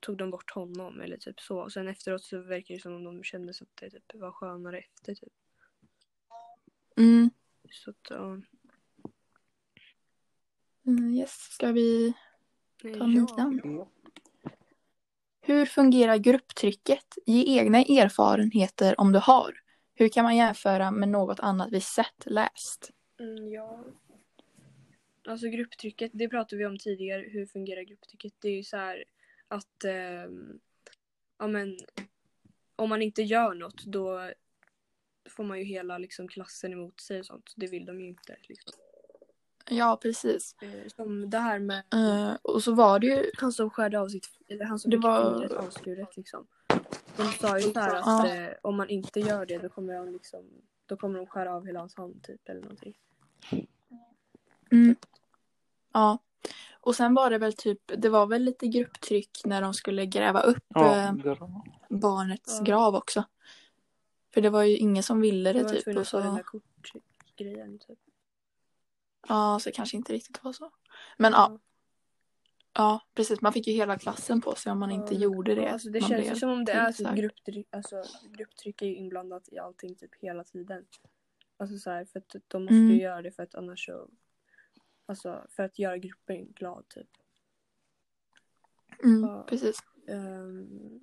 tog 0.00 0.16
de 0.16 0.30
bort 0.30 0.50
honom 0.50 1.00
eller 1.00 1.16
typ 1.16 1.40
så. 1.40 1.58
Och 1.58 1.72
sen 1.72 1.88
efteråt 1.88 2.22
så 2.24 2.38
verkar 2.38 2.74
det 2.74 2.80
som 2.80 2.94
om 2.94 3.04
de 3.04 3.22
kände 3.22 3.50
att 3.50 3.68
det 3.80 3.90
typ 3.90 4.14
var 4.14 4.32
skönare 4.32 4.78
efter 4.78 5.14
typ. 5.14 5.32
Mm. 6.98 7.30
Så 7.70 7.90
att, 7.90 8.06
ja. 8.10 8.40
Mm, 10.86 11.14
yes, 11.14 11.30
ska 11.30 11.72
vi 11.72 12.14
ta 12.98 13.06
nian? 13.06 13.60
Ja. 13.64 13.88
Hur 15.40 15.66
fungerar 15.66 16.16
grupptrycket? 16.16 17.18
Ge 17.26 17.58
egna 17.58 17.78
erfarenheter 17.78 19.00
om 19.00 19.12
du 19.12 19.18
har. 19.18 19.60
Hur 19.94 20.08
kan 20.08 20.24
man 20.24 20.36
jämföra 20.36 20.90
med 20.90 21.08
något 21.08 21.40
annat 21.40 21.68
vi 21.72 21.80
sett, 21.80 22.26
läst? 22.26 22.90
Mm, 23.20 23.48
ja. 23.48 23.84
Alltså 25.26 25.48
grupptrycket, 25.48 26.10
det 26.14 26.28
pratade 26.28 26.56
vi 26.56 26.66
om 26.66 26.78
tidigare. 26.78 27.22
Hur 27.22 27.46
fungerar 27.46 27.82
grupptrycket? 27.82 28.32
Det 28.38 28.48
är 28.48 28.56
ju 28.56 28.64
så 28.64 28.76
här 28.76 29.04
att 29.48 29.84
ehm, 29.84 30.60
ja, 31.38 31.46
men, 31.46 31.78
om 32.76 32.88
man 32.88 33.02
inte 33.02 33.22
gör 33.22 33.54
något 33.54 33.84
då 33.84 34.32
får 35.28 35.44
man 35.44 35.58
ju 35.58 35.64
hela 35.64 35.98
liksom, 35.98 36.28
klassen 36.28 36.72
emot 36.72 37.00
sig 37.00 37.20
och 37.20 37.26
sånt. 37.26 37.52
Det 37.56 37.66
vill 37.66 37.84
de 37.86 38.00
ju 38.00 38.08
inte. 38.08 38.36
Liksom. 38.48 38.72
Ja, 39.70 39.98
precis. 40.02 40.56
Eh, 40.62 40.88
som 40.96 41.30
det 41.30 41.38
här 41.38 41.58
med 41.58 41.82
Eh, 41.94 42.32
och 42.42 42.62
så 42.62 42.74
var 42.74 42.98
det 42.98 43.06
ju... 43.06 43.30
han 43.38 43.52
som 43.52 43.70
skärde 43.70 44.00
av 44.00 44.08
sitt, 44.08 44.28
eller 44.48 44.64
han 44.64 44.78
som 44.78 44.90
Det 44.90 44.96
fick 44.96 45.04
var- 45.04 45.32
fingret 45.32 45.52
avskuret 45.52 46.16
liksom. 46.16 46.46
De 47.16 47.24
sa 47.26 47.58
ju 47.58 47.72
så 47.72 47.80
här 47.80 47.94
att 47.94 48.06
Ja. 48.06 48.34
eh, 48.34 48.50
om 48.62 48.76
man 48.76 48.88
inte 48.88 49.20
gör 49.20 49.46
det 49.46 49.58
då 49.58 49.68
kommer 49.68 49.94
han 49.94 50.12
liksom 50.12 50.44
då 50.86 50.96
kommer 50.96 51.18
de 51.18 51.26
skära 51.26 51.54
av 51.54 51.66
hela 51.66 51.78
hans 51.80 51.94
hand 51.94 52.22
typ 52.22 52.48
eller 52.48 52.60
någonting. 52.60 52.94
Mm. 54.72 54.96
Ja. 55.92 56.18
Och 56.80 56.94
sen 56.96 57.14
var 57.14 57.30
det 57.30 57.38
väl 57.38 57.52
typ, 57.52 57.80
det 57.96 58.08
var 58.08 58.26
väl 58.26 58.42
lite 58.42 58.66
grupptryck 58.66 59.30
när 59.44 59.62
de 59.62 59.74
skulle 59.74 60.06
gräva 60.06 60.40
upp 60.40 60.64
Ja, 60.68 61.12
bra. 61.12 61.64
barnets 61.88 62.56
Ja. 62.58 62.64
grav 62.64 62.94
också. 62.94 63.24
För 64.38 64.42
det 64.42 64.50
var 64.50 64.62
ju 64.62 64.76
ingen 64.76 65.02
som 65.02 65.20
ville 65.20 65.52
Det 65.52 65.62
det 65.62 65.68
typ. 65.68 65.86
Och 65.86 65.94
den 65.94 66.04
så, 66.04 66.20
där 66.20 66.42
kortgrejen 66.42 67.78
typ. 67.78 67.98
ja, 69.28 69.58
så 69.60 69.68
det 69.68 69.74
kanske 69.76 69.96
inte 69.96 70.12
riktigt 70.12 70.44
var 70.44 70.52
så. 70.52 70.70
Men 71.16 71.32
ja, 71.32 71.58
ja, 72.72 73.00
precis. 73.14 73.40
Man 73.40 73.52
fick 73.52 73.66
ju 73.66 73.72
hela 73.72 73.98
klassen 73.98 74.40
på 74.40 74.54
sig 74.54 74.72
om 74.72 74.78
man 74.78 74.90
inte 74.90 75.14
Ja, 75.14 75.20
gjorde 75.20 75.54
det. 75.54 75.62
Ja, 75.62 75.70
alltså 75.70 75.90
det 75.90 76.00
man 76.00 76.08
känns 76.08 76.30
ju 76.30 76.34
som 76.36 76.50
om 76.50 76.64
det 76.64 76.72
är 76.72 76.92
tillsagd. 76.92 77.16
grupptryck, 77.18 77.66
alltså 77.70 78.04
grupptryck 78.30 78.82
är 78.82 78.86
ju 78.86 78.94
inblandat 78.94 79.48
i 79.52 79.58
allting 79.58 79.94
typ 79.94 80.14
hela 80.20 80.44
tiden. 80.44 80.86
Alltså 81.56 81.78
så 81.78 81.90
här, 81.90 82.04
för 82.04 82.18
att 82.18 82.36
de 82.48 82.62
måste 82.62 82.74
Mm. 82.74 82.90
ju 82.90 83.00
göra 83.02 83.22
det 83.22 83.30
för 83.32 83.42
att 83.42 83.54
annars 83.54 83.86
så 83.86 84.08
Alltså 85.06 85.46
för 85.50 85.62
att 85.62 85.78
göra 85.78 85.98
gruppen 85.98 86.52
glad 86.52 86.88
typ. 86.88 87.08
Mm, 89.04 89.22
Ja. 89.22 89.46
precis. 89.48 89.78
Ehm, 90.08 91.00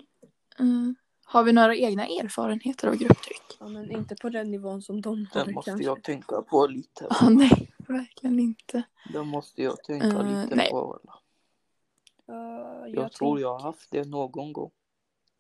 Mm. 0.60 0.96
Har 1.28 1.44
vi 1.44 1.54
några 1.54 1.76
egna 1.76 2.06
erfarenheter 2.06 2.88
av 2.88 2.96
grupptryck? 2.96 3.42
ja 3.60 3.68
men 3.68 3.92
inte 3.92 4.16
på 4.16 4.30
den 4.30 4.52
nivån 4.52 4.82
som 4.82 5.02
de 5.02 5.28
har 5.34 5.46
Det 5.46 5.52
måste 5.54 5.72
kanske. 5.72 5.86
jag 5.86 6.04
tänka 6.04 6.42
på 6.42 6.68
lite. 6.68 7.08
Ah, 7.10 7.30
nej, 7.30 7.72
verkligen 7.88 8.40
inte. 8.40 8.84
Det 9.14 9.24
måste 9.24 9.64
jag 9.64 9.84
tänka 9.84 10.06
Eh, 10.08 10.42
lite 10.44 10.56
nej. 10.56 10.70
på. 10.70 11.00
Ja, 12.26 12.88
Jag, 12.88 13.12
tror 13.12 13.36
tänk- 13.36 13.44
jag 13.44 13.54
har 13.54 13.60
haft 13.64 13.92
det 13.92 14.08
någon 14.08 14.54
gång. 14.54 14.72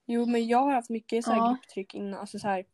Jo 0.05 0.25
men 0.25 0.47
jag 0.47 0.57
har 0.57 0.71
haft 0.73 0.89
mycket 0.89 1.25
så 1.25 1.31
här 1.31 1.37
Ja. 1.37 1.49
grupptryck 1.49 1.95
innan, 1.95 2.19
alltså 2.19 2.39
så 2.39 2.47
här, 2.47 2.65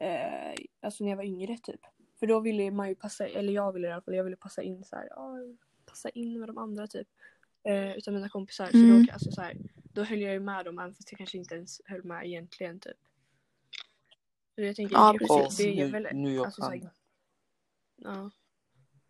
eh, 0.00 0.54
alltså 0.82 1.04
när 1.04 1.10
jag 1.10 1.16
var 1.16 1.24
yngre 1.24 1.58
typ. 1.58 1.80
För 2.18 2.26
då 2.26 2.40
ville 2.40 2.70
man 2.70 2.88
ju 2.88 2.94
passa, 2.94 3.26
eller 3.26 3.52
jag 3.52 3.72
ville 3.72 3.88
i 3.88 3.92
alla 3.92 4.02
fall, 4.02 4.14
jag 4.14 4.24
ville 4.24 4.36
passa 4.36 4.62
in 4.62 4.84
så 4.84 4.96
här, 4.96 5.06
ja, 5.10 5.34
passa 5.86 6.08
in 6.08 6.38
med 6.40 6.48
de 6.48 6.58
andra 6.58 6.86
typ. 6.86 7.08
Eh, 7.64 7.96
utav 7.96 8.14
mina 8.14 8.28
kompisar. 8.28 8.66
Så 8.70 8.76
Mm. 8.76 9.06
då, 9.06 9.12
alltså, 9.12 9.30
så 9.32 9.40
här, 9.40 9.56
då 9.92 10.02
höll 10.04 10.20
jag 10.20 10.32
ju 10.32 10.40
med 10.40 10.64
dem 10.64 10.78
även 10.78 10.94
fast 10.94 11.12
jag 11.12 11.18
kanske 11.18 11.38
inte 11.38 11.54
ens 11.54 11.80
höll 11.84 12.04
med 12.04 12.26
egentligen 12.26 12.80
typ. 12.80 12.96
Så 14.54 14.60
jag 14.62 14.76
tänker, 14.76 14.94
Ja, 14.94 15.12
grupp- 15.12 15.28
precis. 15.28 15.56
det 15.56 15.80
är 15.80 15.86
nu, 15.86 15.90
väl, 15.90 16.08
nu 16.16 16.34
jag 16.34 16.44
alltså, 16.46 16.62
så 16.62 16.70
kan. 16.70 16.80
här, 16.80 16.90
ja. 17.96 18.30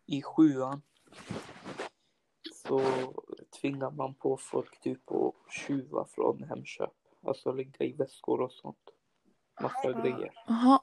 I 0.05 0.21
sjuan 0.21 0.81
så 2.53 2.81
tvingar 3.61 3.91
man 3.91 4.13
på 4.13 4.37
folk 4.37 4.79
typ 4.81 5.11
att 5.11 5.33
tjuva 5.51 6.05
från 6.05 6.43
Hemköp. 6.43 6.93
Alltså 7.27 7.51
ligga 7.51 7.85
i 7.85 7.93
väskor 7.93 8.41
och 8.41 8.51
sånt. 8.51 8.89
Massa 9.61 9.79
Ja. 9.83 10.01
grejer. 10.01 10.33
Jaha. 10.47 10.79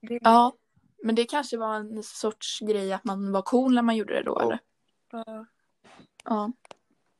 Det, 0.00 0.18
Ja, 0.22 0.52
men 1.02 1.14
det 1.14 1.24
kanske 1.24 1.56
var 1.56 1.74
en 1.76 2.02
sorts 2.02 2.60
grej 2.60 2.92
att 2.92 3.04
man 3.04 3.32
var 3.32 3.42
cool 3.42 3.74
när 3.74 3.82
man 3.82 3.96
gjorde 3.96 4.14
det 4.14 4.22
då, 4.22 4.36
Ja. 4.40 4.42
eller? 4.42 4.58
ja. 5.10 5.46
Ja. 6.24 6.52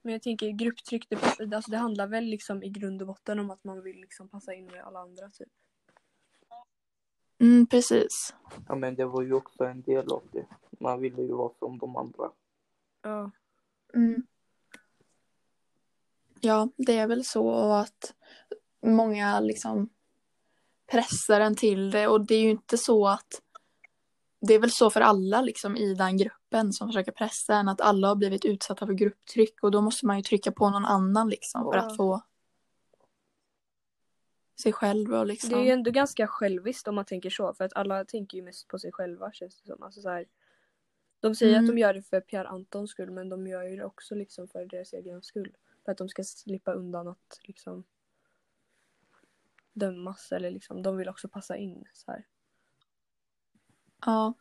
Men 0.03 0.13
jag 0.13 0.23
tänker 0.23 0.51
grupptryck, 0.51 1.07
det, 1.09 1.17
alltså, 1.57 1.71
det 1.71 1.77
handlar 1.77 2.07
väl 2.07 2.25
liksom 2.25 2.63
i 2.63 2.69
grund 2.69 3.03
och 3.03 3.09
botten 3.09 3.39
om 3.39 3.51
att 3.51 3.65
man 3.65 3.83
vill 3.83 4.01
liksom 4.01 4.29
passa 4.29 4.55
in 4.55 4.67
med 4.67 4.85
alla 4.85 4.99
andra 4.99 5.31
typ. 5.31 5.49
Mm, 7.39 7.67
precis. 7.67 8.35
Ja 8.69 8.75
men 8.75 8.95
det 8.95 9.05
var 9.05 9.23
ju 9.23 9.33
också 9.33 9.65
en 9.65 9.83
del 9.83 10.13
av 10.13 10.23
det. 10.33 10.47
Man 10.81 11.01
ville 11.01 11.23
ju 11.23 11.33
vara 11.33 11.53
som 11.59 11.79
de 11.79 11.97
andra. 11.97 12.31
Ja. 13.03 13.31
Mm. 13.95 14.27
Ja, 16.41 16.69
det 16.77 16.97
är 16.97 17.07
väl 17.07 17.25
så 17.25 17.49
och 17.49 17.81
att 17.81 18.15
många 18.81 19.41
liksom 19.41 19.89
pressar 20.87 21.41
en 21.41 21.57
till 21.57 21.91
det 21.91 22.09
och 22.09 22.27
det 22.27 22.35
är 22.35 22.43
ju 22.43 22.51
inte 22.51 22.79
så 22.79 23.09
att 23.09 23.43
det 24.41 24.55
är 24.55 24.59
väl 24.59 24.71
så 24.71 24.91
för 24.91 25.01
alla 25.01 25.43
liksom 25.43 25.77
i 25.77 25.95
den 25.95 26.17
gruppen 26.17 26.42
som 26.73 26.89
försöker 26.89 27.13
pressa 27.13 27.55
en 27.55 27.69
att 27.69 27.81
alla 27.81 28.09
har 28.09 28.17
blivit 28.17 28.45
utsatta 28.45 28.87
för 28.87 28.93
grupptryck 28.93 29.63
och 29.63 29.71
då 29.71 29.81
måste 29.81 30.07
man 30.07 30.17
ju 30.17 30.23
trycka 30.23 30.53
på 30.53 30.71
någon 30.71 30.85
annan 30.85 31.29
liksom 31.29 31.65
för 31.65 31.75
Ja. 31.79 31.83
att 31.87 31.97
få 31.97 32.23
sig 34.63 34.73
själv 34.73 35.15
och 35.15 35.27
liksom. 35.27 35.51
Det 35.51 35.57
är 35.57 35.65
ju 35.65 35.71
ändå 35.71 35.91
ganska 35.91 36.27
själviskt 36.27 36.89
om 36.89 36.95
man 36.95 37.05
tänker 37.05 37.31
så 37.31 37.55
för 37.55 37.65
att 37.65 37.73
alla 37.77 38.05
tänker 38.05 38.39
ju 38.39 38.45
mest 38.45 38.69
på 38.69 38.79
sig 38.79 38.93
själva 38.93 39.33
känns 39.33 39.61
det 39.61 39.67
som. 39.67 39.83
Alltså, 39.83 40.01
så 40.01 40.09
här, 40.09 40.27
de 41.21 41.35
säger 41.35 41.53
Mm. 41.59 41.65
att 41.65 41.71
de 41.77 41.79
gör 41.81 41.95
det 41.95 42.03
för 42.03 42.21
Pierre 42.21 42.49
Antons 42.49 42.91
skull 42.91 43.11
men 43.11 43.29
de 43.29 43.47
gör 43.47 43.63
ju 43.63 43.77
det 43.77 43.85
också 43.85 44.15
liksom 44.15 44.49
för 44.49 44.67
deras 44.67 44.93
egen 44.93 45.23
skull. 45.23 45.57
För 45.85 45.93
att 45.93 45.99
de 45.99 46.09
ska 46.09 46.25
slippa 46.25 46.73
undan 46.73 47.09
att 47.09 47.39
liksom 47.43 47.85
dömas 49.73 50.33
eller 50.33 50.51
liksom 50.51 50.83
de 50.83 50.97
vill 50.97 51.09
också 51.09 51.29
passa 51.29 51.57
in 51.57 51.85
så 51.93 52.11
här. 52.11 52.27
Ja. 54.07 54.35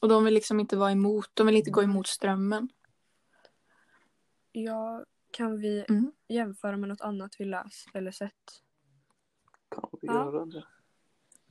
Och 0.00 0.08
de 0.08 0.24
vill 0.24 0.34
liksom 0.34 0.60
inte 0.60 0.76
vara 0.76 0.90
emot, 0.92 1.30
de 1.34 1.46
vill 1.46 1.56
inte 1.56 1.70
gå 1.70 1.82
emot 1.82 2.06
strömmen. 2.06 2.68
Ja, 4.52 5.04
kan 5.30 5.60
vi 5.60 5.84
Mm. 5.88 6.12
jämföra 6.28 6.76
med 6.76 6.88
något 6.88 7.00
annat 7.00 7.34
vi 7.38 7.44
läst 7.44 7.88
eller 7.94 8.10
sett? 8.10 8.62
Kan 9.68 9.88
vi 10.02 10.06
Ja. 10.08 10.14
göra 10.14 10.46
det? 10.46 10.64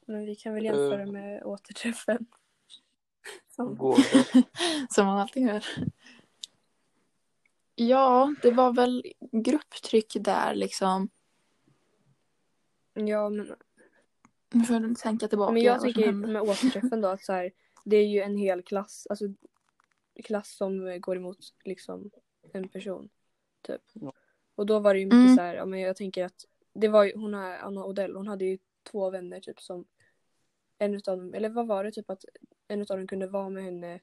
Men 0.06 0.26
vi 0.26 0.36
kan 0.36 0.54
väl 0.54 0.66
jämföra 0.66 1.02
Eh. 1.02 1.12
med 1.12 1.44
återträffen. 1.44 2.26
Som, 3.56 3.76
Går 3.78 3.98
det? 3.98 4.44
Som 4.94 5.06
man 5.06 5.18
alltid 5.18 5.44
gör. 5.44 5.66
Ja, 7.76 8.36
det 8.42 8.52
var 8.52 8.74
väl 8.74 9.14
grupptryck 9.32 10.14
där 10.20 10.56
liksom. 10.56 11.10
ja 12.94 13.30
men 13.30 13.56
Nu 14.52 14.64
får 14.64 14.76
jag 14.82 14.98
tänka 14.98 15.28
tillbaka. 15.28 15.52
Men 15.54 15.62
jag 15.62 15.74
vad 15.74 15.82
som 15.82 15.94
tänker 15.94 16.06
hände. 16.12 16.28
med 16.28 16.42
återträffen 16.42 17.02
då 17.02 17.08
att 17.08 17.24
så 17.24 17.34
här, 17.34 17.52
det 17.90 17.98
är 17.98 18.08
ju 18.08 18.22
en 18.22 18.38
hel 18.38 18.62
klass, 18.64 19.08
alltså 19.10 19.26
klass 20.24 20.56
som 20.56 21.02
går 21.02 21.16
emot 21.18 21.38
liksom 21.64 22.12
en 22.54 22.70
person. 22.70 23.10
Typ. 23.62 23.82
Ja. 23.94 24.14
Och 24.56 24.66
då 24.66 24.80
var 24.80 24.94
det 24.94 25.00
ju 25.00 25.06
mycket 25.06 25.18
Mm. 25.20 25.36
så 25.36 25.42
här, 25.42 25.56
ja, 25.56 25.66
men 25.66 25.80
jag 25.80 25.96
tänker 25.96 26.26
att 26.26 26.46
det 26.74 26.88
var 26.88 27.04
ju, 27.04 27.12
hon 27.16 27.34
är 27.34 27.58
Anna 27.58 27.86
Odell, 27.86 28.16
hon 28.16 28.28
hade 28.28 28.46
ju 28.46 28.58
två 28.92 29.10
vänner 29.10 29.40
typ 29.40 29.62
som 29.62 29.86
en 30.78 30.94
utav 30.96 31.18
dem, 31.18 31.34
eller 31.34 31.50
vad 31.50 31.68
var 31.68 31.84
det 31.84 31.92
typ 31.92 32.10
att 32.10 32.26
en 32.68 32.82
utav 32.82 32.98
dem 32.98 33.08
kunde 33.08 33.28
vara 33.28 33.50
med 33.50 33.64
henne 33.64 34.00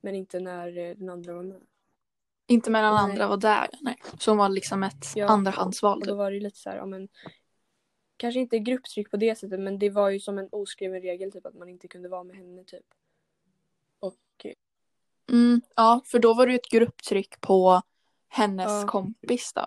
men 0.00 0.14
inte 0.14 0.40
när 0.40 0.78
eh, 0.78 0.96
den 0.96 1.08
andra 1.10 1.32
var 1.34 1.42
med. 1.42 1.60
Inte 2.46 2.70
medan 2.70 2.94
Nej. 2.94 3.02
andra 3.12 3.28
var 3.28 3.36
där. 3.36 3.68
Nej. 3.80 3.96
Så 4.18 4.30
hon 4.30 4.38
var 4.38 4.48
liksom 4.48 4.82
ett 4.82 5.06
Ja. 5.14 5.26
andrahandsval. 5.26 5.96
Och 5.98 6.02
Typ. 6.02 6.08
då 6.08 6.14
var 6.14 6.30
det 6.30 6.34
ju 6.36 6.40
lite 6.42 6.58
så 6.58 6.70
här, 6.70 6.76
ja 6.76 6.86
men 6.86 7.08
kanske 8.16 8.40
inte 8.40 8.58
grupptryck 8.58 9.10
på 9.10 9.16
det 9.16 9.38
sättet 9.38 9.60
men 9.60 9.78
det 9.78 9.90
var 9.90 10.10
ju 10.10 10.20
som 10.20 10.38
en 10.38 10.48
oskriven 10.52 11.02
regel 11.02 11.32
typ 11.32 11.46
att 11.46 11.54
man 11.54 11.68
inte 11.68 11.88
kunde 11.88 12.08
vara 12.08 12.24
med 12.24 12.36
henne 12.36 12.64
typ. 12.64 12.86
Mm, 15.30 15.60
ja, 15.76 16.00
för 16.04 16.18
då 16.18 16.34
var 16.34 16.46
det 16.46 16.52
ju 16.52 16.58
ett 16.58 16.70
grupptryck 16.70 17.40
på 17.40 17.82
hennes 18.28 18.70
Ja. 18.82 18.86
kompis 18.88 19.52
då. 19.52 19.66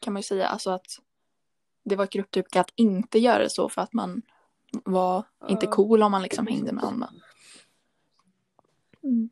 Kan 0.00 0.12
man 0.12 0.20
ju 0.20 0.24
säga. 0.24 0.46
Alltså 0.46 0.70
att 0.70 0.86
det 1.82 1.96
var 1.96 2.04
ett 2.04 2.10
grupptryck 2.12 2.56
att 2.56 2.72
inte 2.74 3.18
göra 3.18 3.48
så 3.48 3.68
för 3.68 3.82
att 3.82 3.92
man 3.92 4.22
var 4.84 5.24
inte 5.48 5.66
Ja. 5.66 5.72
cool 5.72 6.02
om 6.02 6.10
man 6.12 6.22
liksom 6.22 6.46
hängde 6.46 6.72
med 6.72 6.84
andra. 6.84 7.10
Mm. 9.02 9.30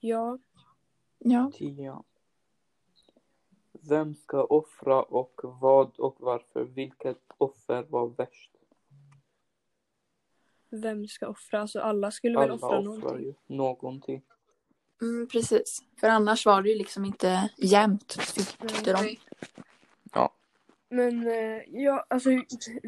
ja, 0.00 0.38
Ja. 1.18 1.50
Tia. 1.54 2.02
Vem 3.72 4.14
ska 4.14 4.44
offra 4.44 5.02
och 5.02 5.40
vad 5.42 6.00
och 6.00 6.16
varför? 6.20 6.64
Vilket 6.64 7.22
offer 7.38 7.82
var 7.82 8.06
värst? 8.08 8.55
Vem 10.70 11.06
ska 11.06 11.28
offra? 11.28 11.60
Alltså 11.60 11.80
alla 11.80 12.10
skulle 12.10 12.38
väl 12.38 12.44
Alla 12.44 12.54
offra 12.54 12.66
offrar 12.66 12.82
någonting. 12.82 13.24
ju 13.26 13.34
någonting. 13.56 14.22
Mm, 15.02 15.28
precis. 15.28 15.82
För 16.00 16.08
annars 16.08 16.46
var 16.46 16.62
det 16.62 16.68
ju 16.68 16.74
liksom 16.78 17.04
inte 17.04 17.50
jämnt 17.56 18.08
tyckte 18.34 18.92
de. 18.92 19.16
Men 20.88 21.26
eh, 21.28 21.62
ja, 21.68 22.06
alltså 22.10 22.30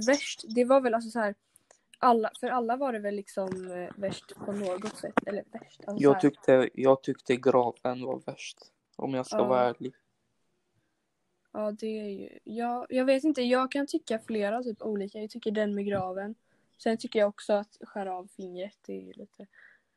värst, 0.07 0.45
det 0.55 0.65
var 0.65 0.81
väl 0.81 0.95
alltså 0.95 1.11
så 1.11 1.19
här. 1.19 1.35
Alla, 1.99 2.31
för 2.41 2.49
alla 2.49 2.77
var 2.77 2.93
det 2.93 2.99
väl 2.99 3.15
liksom 3.15 3.71
eh, 3.71 3.91
värst 3.97 4.35
på 4.45 4.53
något 4.53 4.97
sätt. 4.97 5.15
Eller 5.27 5.45
värst. 5.53 5.81
Alltså 5.87 5.97
så 5.97 6.03
Jag 6.03 6.21
tyckte, 6.21 6.69
jag 6.75 7.03
tyckte 7.03 7.37
graven 7.37 8.05
var 8.05 8.21
värst. 8.27 8.59
Om 8.97 9.15
jag 9.15 9.27
ska 9.27 9.37
Ja. 9.37 9.47
vara 9.49 9.61
ärlig. 9.69 9.95
Ja, 11.53 11.73
det 11.73 11.87
är 12.01 12.09
ju... 12.09 12.39
Ja, 12.45 12.87
jag 12.89 13.05
vet 13.05 13.25
inte, 13.25 13.43
jag 13.43 13.71
kan 13.73 13.87
tycka 13.87 14.19
flera 14.19 14.63
typ 14.63 14.83
olika. 14.83 15.19
Jag 15.19 15.31
tycker 15.31 15.51
den 15.51 15.75
med 15.75 15.87
graven. 15.87 16.35
Sen 16.83 16.99
tycker 16.99 17.19
jag 17.19 17.29
också 17.29 17.53
att 17.53 17.77
skära 17.81 18.15
av 18.15 18.27
fingret, 18.27 18.79
det 18.87 18.93
är 18.93 19.03
ju 19.03 19.13
lite... 19.13 19.47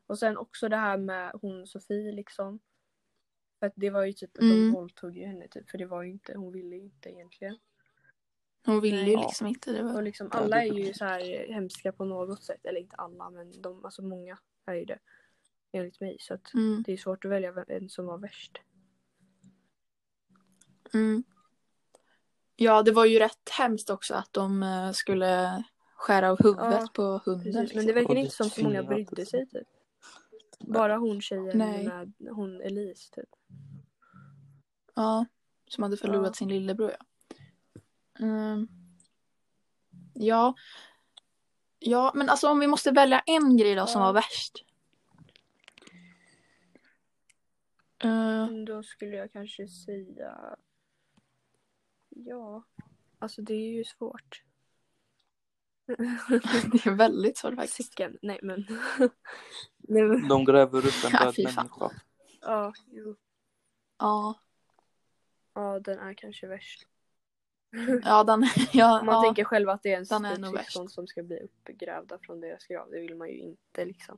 Och 0.08 0.20
sen 0.20 0.38
också 0.38 0.70
det 0.70 0.78
här 0.78 0.98
med 0.98 1.32
hon 1.42 1.68
Sofie 1.68 2.12
liksom. 2.12 2.60
För 3.60 3.66
att 3.68 3.74
det 3.76 3.90
var 3.90 4.04
ju 4.06 4.14
typ 4.14 4.30
att 4.38 4.42
de 4.42 4.52
Mm. 4.52 4.72
våldtog 4.74 5.18
ju 5.18 5.26
henne 5.26 5.48
typ. 5.48 5.70
För 5.70 5.78
det 5.78 5.86
var 5.86 6.04
ju 6.04 6.12
inte, 6.12 6.34
hon 6.38 6.52
ville 6.54 6.76
ju 6.76 6.82
inte 6.84 7.10
egentligen. 7.10 7.58
Hon 8.66 8.82
ville 8.82 9.02
ju 9.02 9.12
Ja. 9.12 9.22
liksom 9.22 9.48
inte. 9.48 9.72
Det 9.72 9.84
Och 9.84 9.94
var... 9.94 10.02
liksom 10.02 10.30
Ja, 10.34 10.40
alla 10.40 10.56
det- 10.56 10.62
är 10.62 10.74
ju 10.74 10.94
så 10.94 11.06
här 11.06 11.48
hemska 11.54 11.92
på 11.92 12.06
något 12.06 12.44
sätt. 12.44 12.66
Eller 12.66 12.80
inte 12.80 12.96
alla, 12.96 13.30
men 13.30 13.62
de, 13.62 13.86
alltså 13.86 14.02
många 14.02 14.38
är 14.66 14.74
ju 14.74 14.86
det. 14.86 15.00
Enligt 15.72 16.00
mig. 16.02 16.18
Så 16.20 16.34
att 16.34 16.54
Mm, 16.54 16.84
det 16.86 16.94
är 16.94 16.98
svårt 16.98 17.26
att 17.26 17.32
välja 17.32 17.52
vem- 17.52 17.66
en 17.68 17.90
som 17.90 18.06
var 18.06 18.18
värst. 18.18 18.62
mm. 20.94 21.24
Ja, 22.56 22.84
det 22.84 22.92
var 22.92 23.06
ju 23.06 23.20
rätt 23.20 23.50
hemskt 23.58 23.90
också 23.90 24.14
att 24.14 24.34
de 24.34 24.64
eh, 24.64 24.92
skulle 24.92 25.64
skära 26.02 26.32
av 26.32 26.44
huvudet 26.44 26.82
Ja, 26.82 26.88
på 26.94 27.22
hunden. 27.26 27.44
Precis. 27.44 27.54
Men 27.56 27.64
liksom. 27.64 27.86
det 27.86 27.94
verkar 27.94 28.10
Och 28.10 28.16
det 28.16 28.22
inte 28.22 28.36
som 28.36 28.50
så 28.50 28.64
många 28.64 28.84
brydde 28.84 29.26
sig. 29.26 29.48
typ. 29.48 29.68
Bara 30.60 30.98
hon 30.98 31.22
tjejen 31.22 31.58
Nej. 31.58 31.84
med 32.18 32.34
hon 32.34 32.62
Elise 32.62 33.12
typ. 33.16 33.30
Ja, 34.96 35.26
som 35.68 35.84
hade 35.84 35.98
förlorat 35.98 36.28
Ja. 36.28 36.34
sin 36.34 36.50
lillebror. 36.50 36.92
Ja. 37.00 37.06
Mm. 38.26 38.68
ja. 40.14 40.54
Ja, 41.80 42.12
men 42.16 42.30
alltså 42.30 42.48
om 42.50 42.60
vi 42.60 42.68
måste 42.68 42.92
välja 42.92 43.20
en 43.26 43.58
grej 43.58 43.76
då 43.76 43.86
som 43.88 44.02
Ja. 44.02 44.08
var 44.08 44.14
värst. 44.14 44.66
Eh, 48.04 48.10
Men 48.48 48.66
Då 48.66 48.84
skulle 48.84 49.16
jag 49.16 49.32
kanske 49.32 49.68
säga... 49.68 50.56
Ja. 52.10 52.64
Alltså 53.20 53.42
det 53.42 53.54
är 53.54 53.72
ju 53.72 53.84
svårt. 53.84 54.44
Det 55.88 56.86
är 56.86 56.96
väldigt 56.96 57.38
svårt 57.38 57.56
faktiskt. 57.56 57.76
Cykeln. 57.76 58.18
Nej 58.22 58.40
men. 58.44 58.66
Nej 59.78 60.04
men. 60.04 60.28
De 60.28 60.46
gräver 60.46 60.78
upp 60.78 61.06
en 61.06 61.12
Ja, 61.14 61.24
död 61.24 61.36
fan. 61.36 61.44
människa. 61.56 62.02
Ja, 62.42 62.74
jo. 62.92 63.16
Ja, 64.00 64.36
Ja, 65.54 65.80
den 65.80 66.00
är 66.00 66.14
kanske 66.14 66.48
värst. 66.48 66.88
ja, 68.04 68.24
den, 68.24 68.48
ja, 68.72 69.04
man 69.04 69.16
ja. 69.16 69.22
tänker 69.22 69.44
själv 69.44 69.70
att 69.70 69.84
det 69.84 69.94
är 69.94 69.98
en 69.98 70.58
syskon 70.58 70.90
som 70.90 71.08
ska 71.08 71.24
bli 71.24 71.40
uppgrävda 71.40 72.20
från 72.22 72.42
deras 72.42 72.66
grav. 72.66 72.92
Det 72.92 73.00
vill 73.00 73.16
man 73.16 73.28
ju 73.28 73.38
inte 73.38 73.86
liksom. 73.86 74.18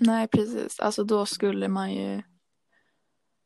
Nej, 0.00 0.28
precis. 0.28 0.80
Alltså 0.80 1.04
då 1.04 1.26
skulle 1.26 1.68
man 1.68 1.92
ju... 1.92 2.22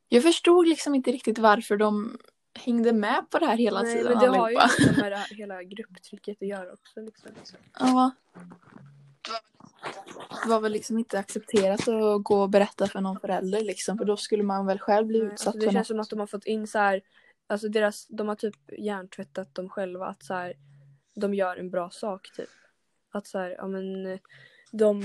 Jag 0.08 0.22
förstod 0.22 0.68
liksom 0.68 0.94
inte 0.94 1.12
riktigt 1.12 1.38
varför 1.38 1.76
de 1.76 2.18
hängde 2.54 2.92
med 2.92 3.30
på 3.30 3.38
det 3.38 3.46
här 3.46 3.56
hela 3.56 3.82
Nej, 3.82 3.96
tiden 3.96 4.12
men 4.12 4.18
det 4.18 4.38
har 4.38 4.50
ju 4.50 4.56
allihopa. 4.56 4.74
liksom 4.78 5.02
med 5.02 5.12
det 5.12 5.16
här 5.16 5.34
hela 5.36 5.62
grupptrycket 5.62 6.42
att 6.42 6.48
göra 6.48 6.72
också. 6.72 7.00
Liksom. 7.00 7.58
Ja. 7.78 8.10
Det 10.44 10.48
var 10.50 10.60
väl 10.60 10.72
liksom 10.72 10.98
inte 10.98 11.18
accepterat 11.18 11.88
att 11.88 12.22
gå 12.22 12.42
och 12.42 12.50
berätta 12.50 12.86
för 12.86 13.00
någon 13.00 13.20
förälder 13.20 13.60
liksom. 13.64 13.98
För 13.98 14.04
då 14.04 14.16
skulle 14.16 14.42
man 14.42 14.66
väl 14.66 14.78
själv 14.78 15.06
bli 15.06 15.18
Nej, 15.18 15.28
utsatt 15.32 15.46
alltså, 15.46 15.60
det 15.60 15.66
för 15.66 15.72
känns 15.72 15.76
något. 15.78 15.86
som 15.88 16.00
att 16.00 16.10
de 16.10 16.18
har 16.20 16.26
fått 16.26 16.44
in 16.46 16.66
så 16.66 16.78
här, 16.78 17.02
alltså 17.46 17.68
deras, 17.68 18.06
de 18.08 18.28
har 18.28 18.34
typ 18.34 18.54
hjärntvättat 18.78 19.54
dem 19.54 19.68
själva 19.68 20.06
att 20.06 20.22
så 20.24 20.34
här, 20.34 20.54
de 21.14 21.34
gör 21.34 21.56
en 21.56 21.70
bra 21.70 21.90
sak 21.90 22.30
typ. 22.36 22.48
Att 23.12 23.26
så 23.26 23.38
här, 23.38 23.50
ja 23.50 23.66
men 23.66 24.18
de, 24.72 25.04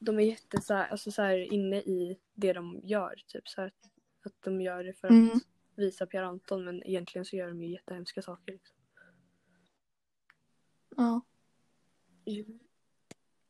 de 0.00 0.18
är 0.18 0.24
jätte 0.24 0.62
så 0.62 0.74
här, 0.74 0.88
alltså 0.88 1.10
så 1.10 1.22
här 1.22 1.52
inne 1.52 1.76
i 1.76 2.18
det 2.34 2.52
de 2.52 2.80
gör 2.82 3.14
typ 3.26 3.48
så 3.48 3.60
här, 3.60 3.72
att 4.26 4.42
de 4.44 4.60
gör 4.60 4.84
det 4.84 4.92
för 4.92 5.08
att 5.08 5.12
Mm. 5.12 5.40
visa 5.76 6.06
Pierre 6.06 6.26
Anton 6.26 6.64
men 6.64 6.86
egentligen 6.86 7.24
så 7.24 7.36
gör 7.36 7.48
de 7.48 7.62
ju 7.62 7.72
jättehemska 7.72 8.22
saker. 8.22 8.52
Liksom. 8.52 8.76
Ja. 10.96 11.20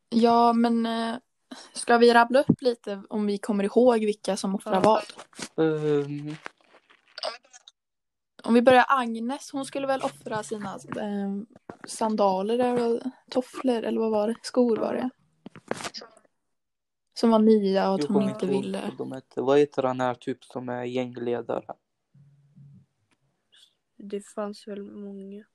ja, 0.09 0.53
men 0.53 0.85
eh, 0.85 1.15
ska 1.73 1.97
vi 1.97 2.13
rabbla 2.13 2.39
upp 2.39 2.61
lite 2.61 3.01
om 3.09 3.25
vi 3.25 3.37
kommer 3.37 3.63
ihåg 3.63 3.99
vilka 3.99 4.37
som 4.37 4.55
offrar 4.55 4.73
Ja. 4.73 5.01
vad? 5.55 5.65
Ehm, 5.67 6.35
Om 8.43 8.53
vi 8.53 8.61
börjar 8.61 8.85
Agnes, 8.87 9.51
hon 9.51 9.65
skulle 9.65 9.87
väl 9.87 10.01
offra 10.01 10.43
sina 10.43 10.73
eh, 10.75 11.57
sandaler 11.87 12.59
eller 12.59 13.11
tofflor 13.29 13.83
eller 13.83 13.99
vad 13.99 14.11
var 14.11 14.27
det? 14.27 14.35
Skor 14.41 14.77
var 14.77 14.93
det. 14.93 15.09
Som 17.17 17.29
var 17.29 17.39
nya 17.39 17.89
och 17.89 17.99
att 17.99 18.05
hon 18.05 18.29
inte 18.29 18.45
ville. 18.45 18.81
vad 18.81 18.97
de 18.97 19.11
hette. 19.11 19.41
Vad 19.41 19.59
heter 19.59 19.83
han 19.83 19.99
här 20.01 20.13
typ 20.13 20.43
som 20.43 20.69
är 20.69 20.83
gängledare? 20.83 21.73
Det 23.97 24.21
fanns 24.21 24.67
väl 24.67 24.83
många. 24.83 25.45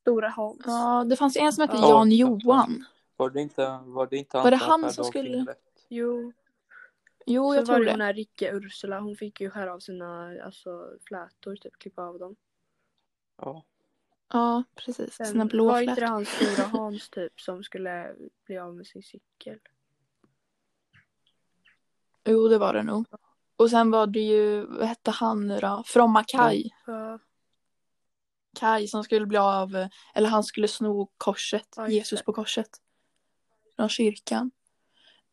Stora 0.00 0.28
Hans. 0.28 0.62
Ja, 0.66 1.04
det 1.04 1.16
fanns 1.16 1.36
en 1.36 1.52
som 1.52 1.62
hette 1.62 1.76
Ja. 1.76 1.88
Jan 1.88 2.10
Johan. 2.12 2.84
Var 3.16 3.30
det 3.30 3.40
inte, 3.40 3.80
var 3.84 4.06
det 4.06 4.16
inte 4.16 4.36
Var 4.36 4.50
det 4.50 4.58
som 4.58 4.68
han 4.82 4.92
som 4.92 5.04
skulle-? 5.04 5.54
Jo, 5.88 6.32
Jo, 7.26 7.50
så 7.50 7.56
jag 7.56 7.62
var 7.62 7.66
tror 7.66 7.78
det 7.78 7.84
det. 7.84 7.90
hon 7.90 8.00
här 8.00 8.14
Ricke 8.14 8.50
Ursula, 8.52 9.00
hon 9.00 9.16
fick 9.16 9.40
ju 9.40 9.50
skära 9.50 9.74
av 9.74 9.78
sina 9.80 10.42
alltså, 10.44 10.98
flätor, 11.08 11.56
typ 11.56 11.78
klippa 11.78 12.02
av 12.02 12.18
dem. 12.18 12.36
Ja. 13.42 13.64
Ja, 14.32 14.64
precis. 14.74 15.14
Sen 15.14 15.26
Sina 15.26 15.44
var 15.44 15.50
blå 15.50 15.80
inte 15.80 15.90
det 15.90 15.96
flätor. 15.96 16.12
hans 16.12 16.28
stora 16.28 16.66
Hans 16.78 17.10
typ 17.10 17.40
som 17.40 17.62
skulle 17.64 18.14
bli 18.46 18.58
av 18.58 18.74
med 18.76 18.86
sin 18.86 19.02
cykel? 19.02 19.58
Jo, 22.24 22.48
det 22.48 22.58
var 22.58 22.74
det 22.74 22.82
nog. 22.82 23.06
Och 23.56 23.70
sen 23.70 23.90
var 23.90 24.06
det 24.06 24.20
ju, 24.20 24.66
vad 24.66 24.88
hette 24.88 25.10
han 25.10 25.48
nu 25.48 25.60
då? 25.60 25.82
Fromma 25.86 26.24
Kaj. 26.24 26.74
Ja, 26.86 27.18
Kaj 28.54 28.88
som 28.88 29.04
skulle 29.04 29.26
bli 29.26 29.38
av, 29.38 29.88
eller 30.14 30.28
han 30.28 30.44
skulle 30.44 30.68
sno 30.68 31.10
korset, 31.16 31.68
Ja, 31.76 31.88
Jesus 31.88 32.18
det. 32.18 32.24
på 32.24 32.32
korset. 32.32 32.68
Från 33.76 33.88
kyrkan. 33.88 34.50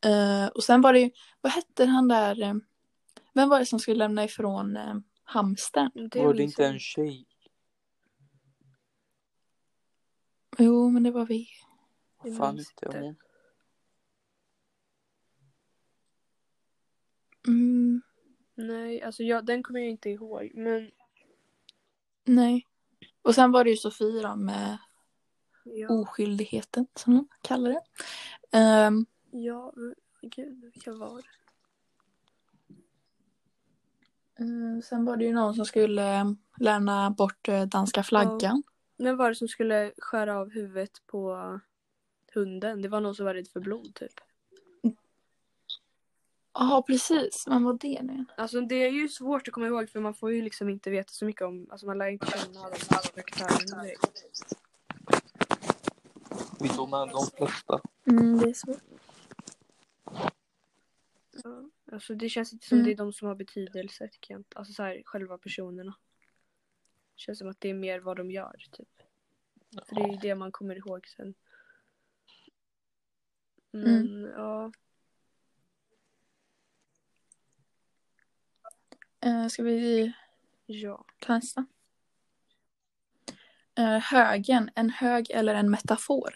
Eh, 0.06 0.47
och 0.47 0.63
sen 0.63 0.82
var 0.82 0.93
det 0.93 0.99
ju, 0.99 1.12
vad 1.41 1.51
hette 1.51 1.86
han 1.86 2.08
där, 2.08 2.41
eh, 2.41 2.54
vem 3.34 3.49
var 3.49 3.60
det 3.60 3.65
som 3.65 3.80
skulle 3.80 3.97
lämna 3.97 4.23
ifrån 4.23 4.77
uh, 4.77 4.95
hamstern? 5.23 5.91
det 6.10 6.25
var 6.25 6.34
det 6.34 6.43
inte 6.43 6.65
en 6.65 6.80
tjej? 6.80 7.25
Jo, 10.58 10.89
men 10.89 11.04
det 11.04 11.12
var 11.12 11.25
vi. 11.25 11.47
Jag 12.23 12.38
Fan 12.38 12.60
inte 12.60 12.71
inte. 12.86 12.99
hon. 12.99 13.15
Mm, 17.47 18.01
Nej, 18.56 19.01
alltså 19.01 19.23
jag, 19.23 19.45
den 19.45 19.63
kommer 19.63 19.80
jag 19.80 19.89
inte 19.89 20.10
ihåg. 20.10 20.51
Men 20.54 20.91
nej. 22.25 22.67
Och 23.21 23.36
sen 23.36 23.51
var 23.51 23.63
det 23.63 23.69
ju 23.69 23.77
Sofie 23.77 24.21
då 24.21 24.36
med 24.36 24.77
ja, 25.63 25.89
oskyldigheten 25.89 26.88
som 26.95 27.13
de 27.13 27.27
kallar 27.41 27.69
det. 27.69 27.82
Ehm, 28.58 29.06
ja 29.32 29.73
men 29.75 29.95
gud, 30.21 30.62
vilka 30.73 30.93
var 30.93 31.21
det? 31.21 31.27
eh, 34.43 34.82
sen 34.84 35.06
var 35.06 35.17
det 35.17 35.25
ju 35.25 35.34
någon 35.34 35.54
som 35.54 35.65
skulle 35.65 36.19
eh, 36.19 36.32
lämna 36.60 37.12
bort 37.12 37.47
eh, 37.47 37.63
danska 37.63 38.04
flaggan. 38.04 38.63
Vem 38.97 39.17
var 39.17 39.30
det 39.30 39.36
som 39.36 39.47
skulle 39.47 39.91
skära 39.97 40.39
av 40.39 40.49
huvudet 40.49 41.08
på 41.08 41.60
hunden? 42.34 42.82
Det 42.82 42.89
var 42.89 43.01
någon 43.01 43.15
som 43.15 43.25
var 43.25 43.34
rädd 43.34 43.47
för 43.47 43.60
blod 43.60 43.95
typ. 43.95 44.21
Ja, 46.53 46.83
precis. 46.87 47.43
Vad 47.47 47.61
var 47.63 47.73
det 47.73 48.01
nu? 48.03 48.25
Alltså 48.37 48.61
det 48.61 48.75
är 48.75 48.89
ju 48.91 49.07
svårt 49.09 49.47
att 49.47 49.53
komma 49.53 49.67
ihåg 49.67 49.89
för 49.89 49.99
man 49.99 50.13
får 50.13 50.31
ju 50.31 50.41
liksom 50.41 50.69
inte 50.69 50.89
veta 50.89 51.11
så 51.11 51.25
mycket 51.25 51.41
om, 51.41 51.67
alltså 51.71 51.85
man 51.85 51.97
lär 51.97 52.05
ju 52.07 52.13
inte 52.13 52.25
känna 52.25 52.59
alla 52.59 52.69
de 52.69 52.95
här 52.95 53.01
karaktärerna 53.01 53.83
direkt. 53.83 54.55
Vi 56.59 56.69
tog 56.69 56.89
med 56.89 57.09
de 57.09 57.25
flesta. 57.37 57.81
Mm, 58.07 58.39
det 58.39 58.49
är 58.49 58.53
svårt. 58.53 58.81
Ja. 61.43 61.69
Alltså 61.91 62.15
det 62.15 62.29
känns 62.29 62.53
inte 62.53 62.67
som 62.67 62.75
Mm. 62.77 62.85
det 62.85 62.91
är 62.91 62.97
de 62.97 63.13
som 63.13 63.27
har 63.27 63.35
betydelse 63.35 64.07
tycker 64.07 64.33
jag 64.33 64.39
inte. 64.39 64.57
Alltså 64.57 64.73
så 64.73 64.83
här, 64.83 65.01
själva 65.05 65.37
personerna. 65.37 65.95
Det 67.15 67.19
känns 67.19 67.39
som 67.39 67.49
att 67.49 67.61
det 67.61 67.69
är 67.69 67.73
mer 67.73 67.99
vad 67.99 68.17
de 68.17 68.31
gör 68.31 68.65
typ. 68.71 68.89
För 69.87 69.95
det 69.95 70.01
är 70.01 70.07
ju 70.07 70.17
det 70.17 70.35
man 70.35 70.51
kommer 70.51 70.75
ihåg 70.75 71.07
sen. 71.07 71.33
Men 73.71 74.23
ja. 74.35 74.71
Eh, 79.21 79.47
ska 79.47 79.63
vi 79.63 80.13
Ja. 80.65 81.05
ta 81.19 81.34
nästa? 81.36 81.65
Eh, 83.77 83.99
högen, 83.99 84.69
en 84.75 84.89
hög 84.89 85.31
eller 85.31 85.55
en 85.55 85.71
metafor? 85.71 86.36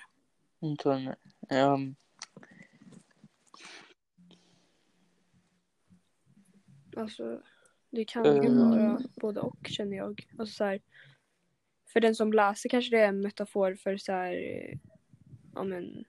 Inte 0.59 0.91
en, 0.93 1.15
ehm, 1.49 1.95
Alltså 6.97 7.41
det 7.89 8.05
kan 8.05 8.25
ju 8.25 8.31
Mm. 8.49 8.57
vara 8.69 9.01
både 9.15 9.41
och 9.41 9.57
känner 9.63 9.97
jag. 9.97 10.27
Alltså 10.37 10.55
så 10.55 10.63
här, 10.63 10.81
för 11.87 11.99
den 11.99 12.15
som 12.15 12.33
läser 12.33 12.69
kanske 12.69 12.95
det 12.95 13.01
är 13.01 13.07
en 13.07 13.21
metafor 13.21 13.75
för 13.75 13.97
så 13.97 14.11
här, 14.11 14.33
ja 15.55 15.63
men 15.63 16.05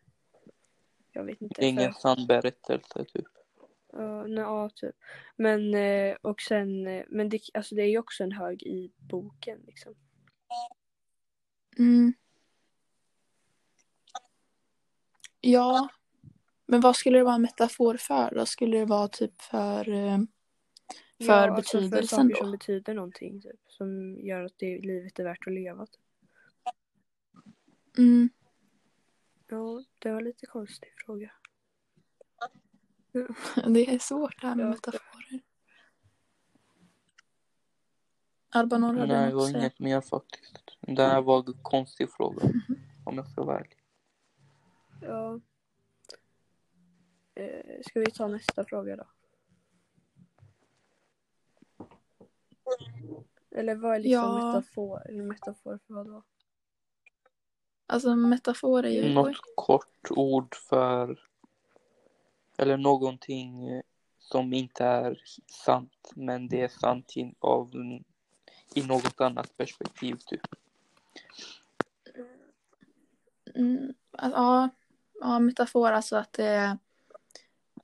jag 1.13 1.25
vet 1.25 1.43
inte. 1.43 1.65
ingen 1.65 1.93
för, 1.93 2.01
sann 2.01 2.27
berättelse 2.27 3.05
typ. 3.05 3.27
Nej, 4.27 4.45
ja, 4.45 4.71
typ. 4.75 4.95
Men 5.37 5.75
eh, 5.75 6.17
och 6.23 6.41
sen, 6.41 6.87
eh, 6.87 7.05
men 7.09 7.29
det, 7.29 7.41
alltså 7.55 7.75
det 7.75 7.83
är 7.83 7.89
ju 7.89 7.99
också 7.99 8.25
en 8.25 8.33
hög 8.33 8.63
i 8.63 8.93
boken 8.99 9.61
liksom. 9.67 9.95
Mm. 11.79 12.15
Ja, 15.41 15.89
men 16.67 16.81
vad 16.81 16.97
skulle 16.97 17.19
det 17.19 17.25
vara 17.25 17.35
en 17.35 17.43
metafor 17.43 17.97
för? 17.97 18.35
Då 18.35 18.47
skulle 18.47 18.79
det 18.79 18.85
vara 18.85 19.09
typ 19.09 19.43
för, 19.43 19.89
eh, 19.89 20.19
för 21.19 21.47
ja, 21.49 21.51
alltså 21.51 21.79
för 21.79 21.85
betydelsen 21.85 22.19
saker 22.19 22.35
då? 22.35 22.37
som 22.37 22.51
betyder 22.51 22.95
någonting 22.95 23.41
typ. 23.41 23.61
Som 23.69 24.21
gör 24.21 24.45
att 24.45 24.59
det, 24.59 24.79
livet 24.79 25.19
är 25.19 25.25
värt 25.25 25.47
att 25.47 25.53
leva. 25.53 25.87
Typ. 25.87 26.01
Mm. 27.99 28.29
Ja, 29.49 29.85
det 29.99 30.13
var 30.13 30.21
lite 30.21 30.47
konstig 30.47 30.89
fråga. 31.07 31.31
Det 33.67 33.95
är 33.95 33.99
svårt 33.99 34.41
det 34.41 34.47
här 34.47 34.55
med 34.55 34.67
metaforer. 34.67 35.41
Albanor, 38.49 38.95
har 38.95 39.07
du 39.07 39.13
Nej, 39.13 39.33
att 39.33 39.47
säga? 39.47 39.59
inget 39.59 39.79
mer 39.79 40.01
faktiskt. 40.01 40.77
Det 40.81 41.03
här 41.03 41.21
var 41.23 41.39
en 41.39 41.55
konstig 41.63 42.11
fråga. 42.13 42.43
Om 43.05 43.17
jag 43.17 43.29
ska 43.31 43.45
vara 43.45 43.59
ärlig. 43.61 43.79
Ja. 45.01 45.41
Eh, 47.35 47.81
ska 47.87 48.01
vi 48.01 48.11
ta 48.11 48.29
nästa 48.29 48.65
fråga 48.65 48.97
då? 48.97 49.05
Eller 53.51 53.75
vad 53.75 53.95
är 53.95 53.99
liksom 53.99 54.13
Ja. 54.13 54.47
metafor? 54.47 55.09
Eller 55.09 55.23
metafor 55.23 55.79
för 55.87 55.95
vad 55.95 56.07
då? 56.07 56.23
Alltså 57.87 58.17
metafor 58.17 58.85
är 58.85 58.91
ju... 58.91 59.15
Något 59.15 59.37
kort 59.57 60.11
ord 60.11 60.55
för 60.55 61.26
eller 62.59 62.77
någonting 62.77 63.69
eh, 63.69 63.83
som 64.19 64.53
inte 64.53 64.85
är 64.85 65.23
sant 65.47 66.13
men 66.15 66.49
det 66.49 66.61
är 66.61 66.69
sant 66.69 67.17
i, 67.17 67.35
av, 67.39 67.71
i 68.75 68.83
något 68.87 69.21
annat 69.21 69.57
perspektiv 69.57 70.17
typ. 70.27 70.41
Mm, 73.55 73.95
alltså, 74.13 74.39
ja, 74.39 74.69
ja, 75.21 75.39
metafor 75.39 75.93
alltså 75.93 76.17
att 76.17 76.33
det, 76.33 76.79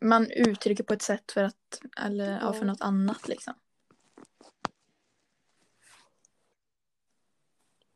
man 0.00 0.30
uttrycker 0.30 0.85
på 0.85 0.94
ett 0.94 1.02
sätt 1.02 1.32
för 1.32 1.44
att, 1.44 1.80
eller 2.00 2.40
ja, 2.40 2.52
för 2.52 2.64
något 2.64 2.80
annat 2.80 3.28
liksom. 3.28 3.54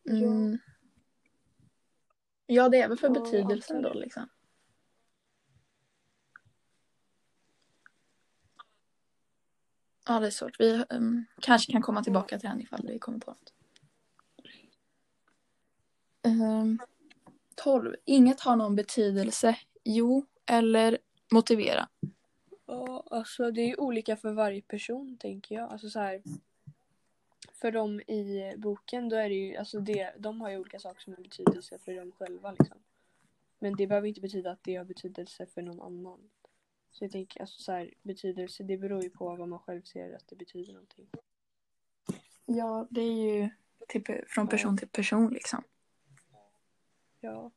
Mm. 0.08 0.58
Ja, 2.46 2.68
det 2.68 2.80
är 2.80 2.88
väl 2.88 2.98
för 2.98 3.10
betydelsen 3.10 3.82
då 3.82 3.92
det. 3.92 3.98
liksom. 3.98 4.28
Ja, 10.08 10.20
det 10.20 10.26
är 10.26 10.30
svårt. 10.30 10.60
Vi 10.60 10.84
um, 10.90 11.24
kanske 11.40 11.72
kan 11.72 11.82
komma 11.82 12.04
tillbaka 12.04 12.38
till 12.38 12.48
den 12.48 12.60
ifall 12.60 12.86
vi 12.86 12.98
kommer 12.98 13.18
på 13.18 13.30
något. 13.30 13.52
Ehm, 16.22 16.42
um, 16.42 16.78
12. 17.54 17.94
Inget 18.04 18.40
har 18.40 18.56
någon 18.56 18.76
betydelse. 18.76 19.58
Jo, 19.84 20.26
eller 20.46 20.98
motivera. 21.32 21.88
Ja, 22.66 23.04
alltså 23.10 23.50
det 23.50 23.60
är 23.60 23.66
ju 23.66 23.76
olika 23.76 24.16
för 24.16 24.32
varje 24.32 24.62
person 24.62 25.16
tänker 25.18 25.54
jag. 25.54 25.72
Alltså 25.72 25.90
så 25.90 26.00
här. 26.00 26.22
För 27.52 27.72
dem 27.72 28.00
i 28.00 28.54
boken 28.56 29.08
då 29.08 29.16
är 29.16 29.28
det 29.28 29.34
ju, 29.34 29.56
alltså 29.56 29.80
det, 29.80 30.14
de 30.18 30.40
har 30.40 30.50
ju 30.50 30.58
olika 30.58 30.78
saker 30.78 31.00
som 31.02 31.14
har 31.14 31.22
betydelse 31.22 31.78
för 31.78 31.94
dem 31.94 32.12
själva 32.12 32.50
liksom. 32.50 32.78
Men 33.58 33.76
det 33.76 33.86
behöver 33.86 34.08
inte 34.08 34.20
betyda 34.20 34.50
att 34.50 34.62
det 34.62 34.76
har 34.76 34.84
betydelse 34.84 35.46
för 35.46 35.62
någon 35.62 35.80
annan. 35.80 36.30
Så 36.98 37.04
jag 37.04 37.12
tänker 37.12 37.40
alltså 37.40 37.62
så 37.62 37.72
här, 37.72 37.94
betydelse 38.02 38.62
det 38.62 38.76
beror 38.76 39.02
ju 39.02 39.10
på 39.10 39.36
vad 39.36 39.48
man 39.48 39.58
själv 39.58 39.82
ser 39.82 40.16
att 40.16 40.28
det 40.28 40.36
betyder 40.36 40.72
någonting. 40.72 41.08
Ja, 42.46 42.86
det 42.90 43.00
är 43.00 43.32
ju 43.32 43.50
typ 43.88 44.30
från 44.30 44.48
person 44.48 44.76
till 44.76 44.88
person 44.88 45.32
liksom. 45.32 45.62
Ja. 47.20 47.50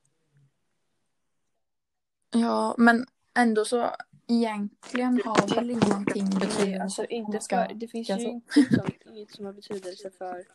Ja, 2.31 2.75
men 2.77 3.05
ändå 3.33 3.65
så 3.65 3.89
egentligen 4.27 5.21
har 5.25 5.55
väl 5.55 5.69
ingenting 5.69 6.29
Nej, 6.29 6.39
betydelse. 6.39 6.83
alltså 6.83 7.05
inte 7.05 7.39
ska 7.39 7.67
för, 7.67 7.73
det 7.73 7.87
finns 7.87 8.09
ju 8.09 8.13
inte 8.13 8.59
liksom, 8.59 8.87
inget 9.05 9.31
som 9.31 9.45
har 9.45 9.53
betydelse 9.53 10.11
för 10.11 10.47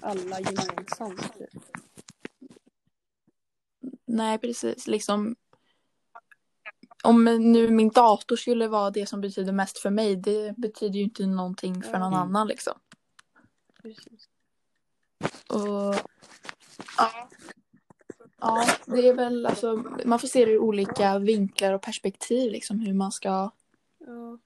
alla 0.00 0.40
gemensamt. 0.40 1.38
Typ. 1.38 1.64
Nej, 4.04 4.38
precis. 4.38 4.86
Liksom, 4.86 5.36
om 7.02 7.24
nu 7.24 7.70
min 7.70 7.88
dator 7.88 8.36
skulle 8.36 8.68
vara 8.68 8.90
det 8.90 9.06
som 9.06 9.20
betyder 9.20 9.52
mest 9.52 9.78
för 9.78 9.90
mig, 9.90 10.16
det 10.16 10.56
betyder 10.56 10.94
ju 10.94 11.02
inte 11.02 11.26
någonting 11.26 11.82
för 11.82 11.98
någon 11.98 12.12
Mm. 12.12 12.18
annan 12.18 12.48
liksom. 12.48 12.74
Precis. 13.82 14.28
Och, 15.48 15.94
ja. 16.98 17.28
ja, 18.40 18.66
det 18.86 19.08
är 19.08 19.14
väl 19.14 19.46
alltså, 19.46 19.84
man 20.04 20.18
får 20.18 20.28
se 20.28 20.44
det 20.44 20.50
ur 20.52 20.58
olika 20.58 21.18
vinklar 21.18 21.72
och 21.72 21.82
perspektiv 21.82 22.52
liksom 22.52 22.80
hur 22.80 22.94
man 22.94 23.12
ska, 23.12 23.50
Ja. 24.06 24.38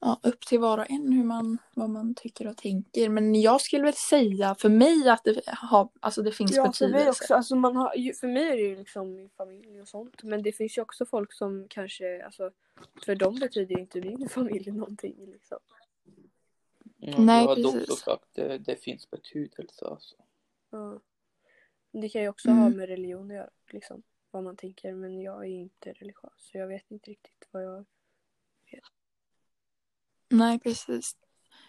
Ja, 0.00 0.20
upp 0.22 0.40
till 0.46 0.58
var 0.58 0.78
och 0.78 0.90
en 0.90 1.12
hur 1.12 1.24
man, 1.24 1.58
vad 1.74 1.90
man 1.90 2.14
tycker 2.14 2.46
och 2.46 2.56
tänker. 2.56 3.08
Men 3.08 3.40
jag 3.40 3.60
skulle 3.60 3.82
väl 3.84 3.94
säga 3.94 4.54
för 4.54 4.68
mig 4.68 5.08
att 5.08 5.24
det, 5.24 5.42
har, 5.46 5.88
alltså 6.00 6.22
det 6.22 6.32
finns 6.32 6.56
Ja, 6.56 6.62
för 6.62 6.68
betydelse. 6.68 6.98
mig 6.98 7.08
också. 7.08 7.34
Alltså 7.34 7.56
man 7.56 7.76
har, 7.76 7.94
ju- 7.96 8.14
för 8.14 8.26
mig 8.28 8.42
är 8.48 8.56
det 8.56 8.62
ju 8.62 8.76
liksom 8.76 9.14
min 9.14 9.30
familj 9.30 9.80
och 9.80 9.88
sånt. 9.88 10.22
Men 10.22 10.42
det 10.42 10.52
finns 10.52 10.78
ju 10.78 10.82
också 10.82 11.06
folk 11.06 11.32
som 11.32 11.66
kanske, 11.70 12.24
alltså 12.24 12.50
för 13.04 13.14
dem 13.14 13.38
betyder 13.38 13.74
ju 13.74 13.80
inte 13.80 14.00
min 14.00 14.28
familj 14.28 14.70
någonting 14.70 15.26
liksom. 15.32 15.58
Ja, 17.00 17.18
Nej, 17.18 17.42
jag 17.42 17.48
hade 17.48 17.62
precis. 17.62 17.82
också 17.90 17.96
sagt 17.96 18.28
det, 18.34 18.58
det 18.58 18.76
finns 18.76 19.10
betydelse 19.10 19.86
alltså. 19.86 20.16
Ja. 20.70 21.00
Det 21.92 22.08
kan 22.08 22.22
ju 22.22 22.28
också 22.28 22.48
Mm. 22.48 22.62
ha 22.62 22.68
med 22.70 22.88
religion 22.88 23.30
att 23.30 23.36
göra, 23.36 23.50
liksom. 23.70 24.02
Vad 24.30 24.42
man 24.44 24.56
tänker. 24.56 24.92
Men 24.92 25.20
jag 25.22 25.44
är 25.44 25.48
inte 25.48 25.92
religiös. 25.92 26.32
Så 26.36 26.58
jag 26.58 26.66
vet 26.66 26.90
inte 26.90 27.10
riktigt 27.10 27.48
vad 27.50 27.64
jag... 27.64 27.84
Nej, 30.28 30.58
precis. 30.60 31.16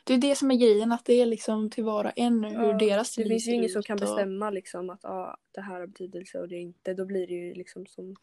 Det 0.04 0.14
är 0.14 0.18
det 0.18 0.36
som 0.36 0.52
är 0.52 0.56
grejen, 0.56 0.92
att 0.92 1.06
det 1.06 1.14
är 1.14 1.26
liksom 1.26 1.70
till 1.70 1.84
var 1.84 2.06
och 2.06 2.12
en 2.16 2.44
hur 2.44 2.54
Ja, 2.54 2.78
deras 2.78 3.16
Det 3.16 3.24
liv 3.24 3.30
finns 3.30 3.48
ju 3.48 3.52
ingen 3.52 3.70
som 3.70 3.84
kan 3.84 3.94
och- 3.96 4.00
bestämma 4.02 4.50
liksom 4.50 4.90
att 4.90 5.06
ah, 5.06 5.38
det 5.52 5.62
här 5.62 5.80
har 5.80 5.88
betydelse 5.88 6.40
och 6.40 6.48
det 6.48 6.58
inte. 6.58 6.94
Då 6.94 7.06
blir 7.06 7.28
det 7.28 7.34
ju 7.34 7.54
liksom 7.54 7.86
som... 7.86 8.16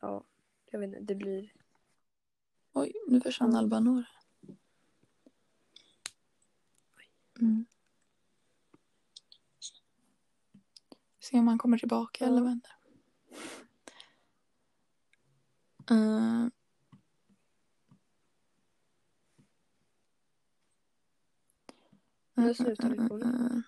Ja, 0.00 0.24
jag 0.70 0.78
vet 0.80 0.86
inte. 0.88 1.00
Det 1.00 1.14
blir... 1.14 1.52
Oj, 2.72 2.92
nu 3.08 3.20
försvann. 3.20 3.56
Albanor. 3.56 4.04
Mm. 7.40 7.66
Se 11.20 11.38
om 11.38 11.48
han 11.48 11.58
kommer 11.58 11.78
tillbaka 11.78 12.24
Ja. 12.24 12.30
eller 12.30 12.40
vad 12.40 12.48
händer. 12.48 12.70
Uh, 15.90 16.48
Nu 22.34 22.54
slutar 22.54 22.88
vi 22.90 23.08
på 23.08 23.16
det. 23.16 23.62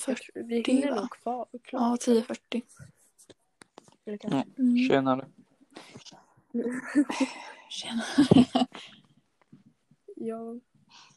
För, 0.00 0.12
Jag 0.12 0.18
tror- 0.18 0.42
vi 0.42 0.60
1040 0.60 0.72
hinner 0.74 0.90
va? 0.90 1.00
nog 1.00 1.10
kvar. 1.10 1.48
Ja, 1.52 1.58
Klart. 1.62 2.00
1040. 2.02 2.62
Eller 4.04 4.16
kanske. 4.18 4.44
Mm. 4.58 4.88
Tjenare. 4.88 5.28
Tjena. 7.70 8.02
Ja. 10.22 10.60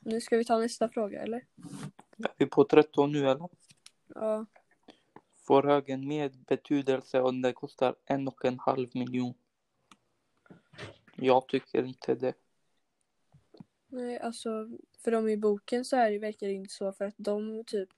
Nu 0.01 0.21
ska 0.21 0.37
vi 0.37 0.45
ta 0.45 0.57
nästa 0.57 0.89
fråga 0.89 1.21
eller? 1.23 1.37
Är 2.17 2.33
vi 2.37 2.45
på 2.45 2.63
13 2.63 3.11
nu 3.11 3.29
eller? 3.29 3.49
Ja. 4.07 4.45
Får 5.47 5.63
högen 5.63 6.07
mer 6.07 6.29
betydelse 6.29 7.21
om 7.21 7.41
det 7.41 7.53
kostar 7.53 7.95
en 8.05 8.27
och 8.27 8.45
en 8.45 8.59
halv 8.59 8.87
miljon? 8.93 9.33
Jag 11.15 11.47
tycker 11.47 11.83
inte 11.83 12.15
det. 12.15 12.33
Nej, 13.93 14.19
alltså 14.19 14.69
för 14.97 15.11
dem 15.11 15.29
i 15.29 15.37
boken 15.37 15.85
så 15.85 15.95
är 15.95 16.11
det, 16.11 16.19
verkar 16.19 16.47
det 16.47 16.53
inte 16.53 16.73
så 16.73 16.91
för 16.93 17.05
att 17.05 17.15
de 17.17 17.63
typ 17.63 17.89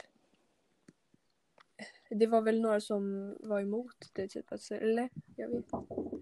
det 2.10 2.28
var 2.28 2.42
väl 2.42 2.62
några 2.62 2.82
som 2.82 3.36
var 3.40 3.62
emot 3.62 4.10
det 4.14 4.28
typ, 4.28 4.52
alltså, 4.52 4.76
eller? 4.76 5.10
Jag 5.36 5.48
vet 5.48 5.58
inte. 5.58 5.78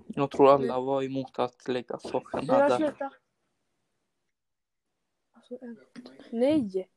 Jag 0.07 0.32
tror 0.32 0.49
alla 0.49 0.80
var 0.80 1.03
emot 1.03 1.39
att 1.39 1.67
lägga 1.67 1.99
sakerna 1.99 2.43
Ja, 2.47 2.69
där. 2.69 2.78
sluta! 2.78 3.11
Alltså, 5.32 5.57
en... 5.61 5.80
Nej! 6.32 6.89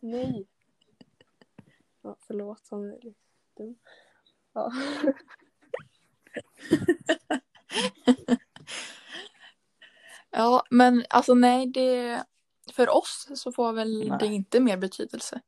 Nej! 0.00 0.48
Ja, 2.02 2.16
förlåt, 2.20 2.68
han 2.70 2.90
är 2.90 3.00
lite 3.00 3.20
dum. 3.54 3.78
Ja. 4.52 4.72
Ja, 10.32 10.62
men 10.70 11.04
alltså 11.10 11.34
nej, 11.34 11.66
det... 11.66 12.24
För 12.72 12.96
oss 12.96 13.28
så 13.34 13.52
får 13.52 13.72
väl 13.72 14.08
Nej. 14.08 14.18
det 14.20 14.26
inte 14.26 14.60
mer 14.60 14.76
betydelse. 14.76 15.40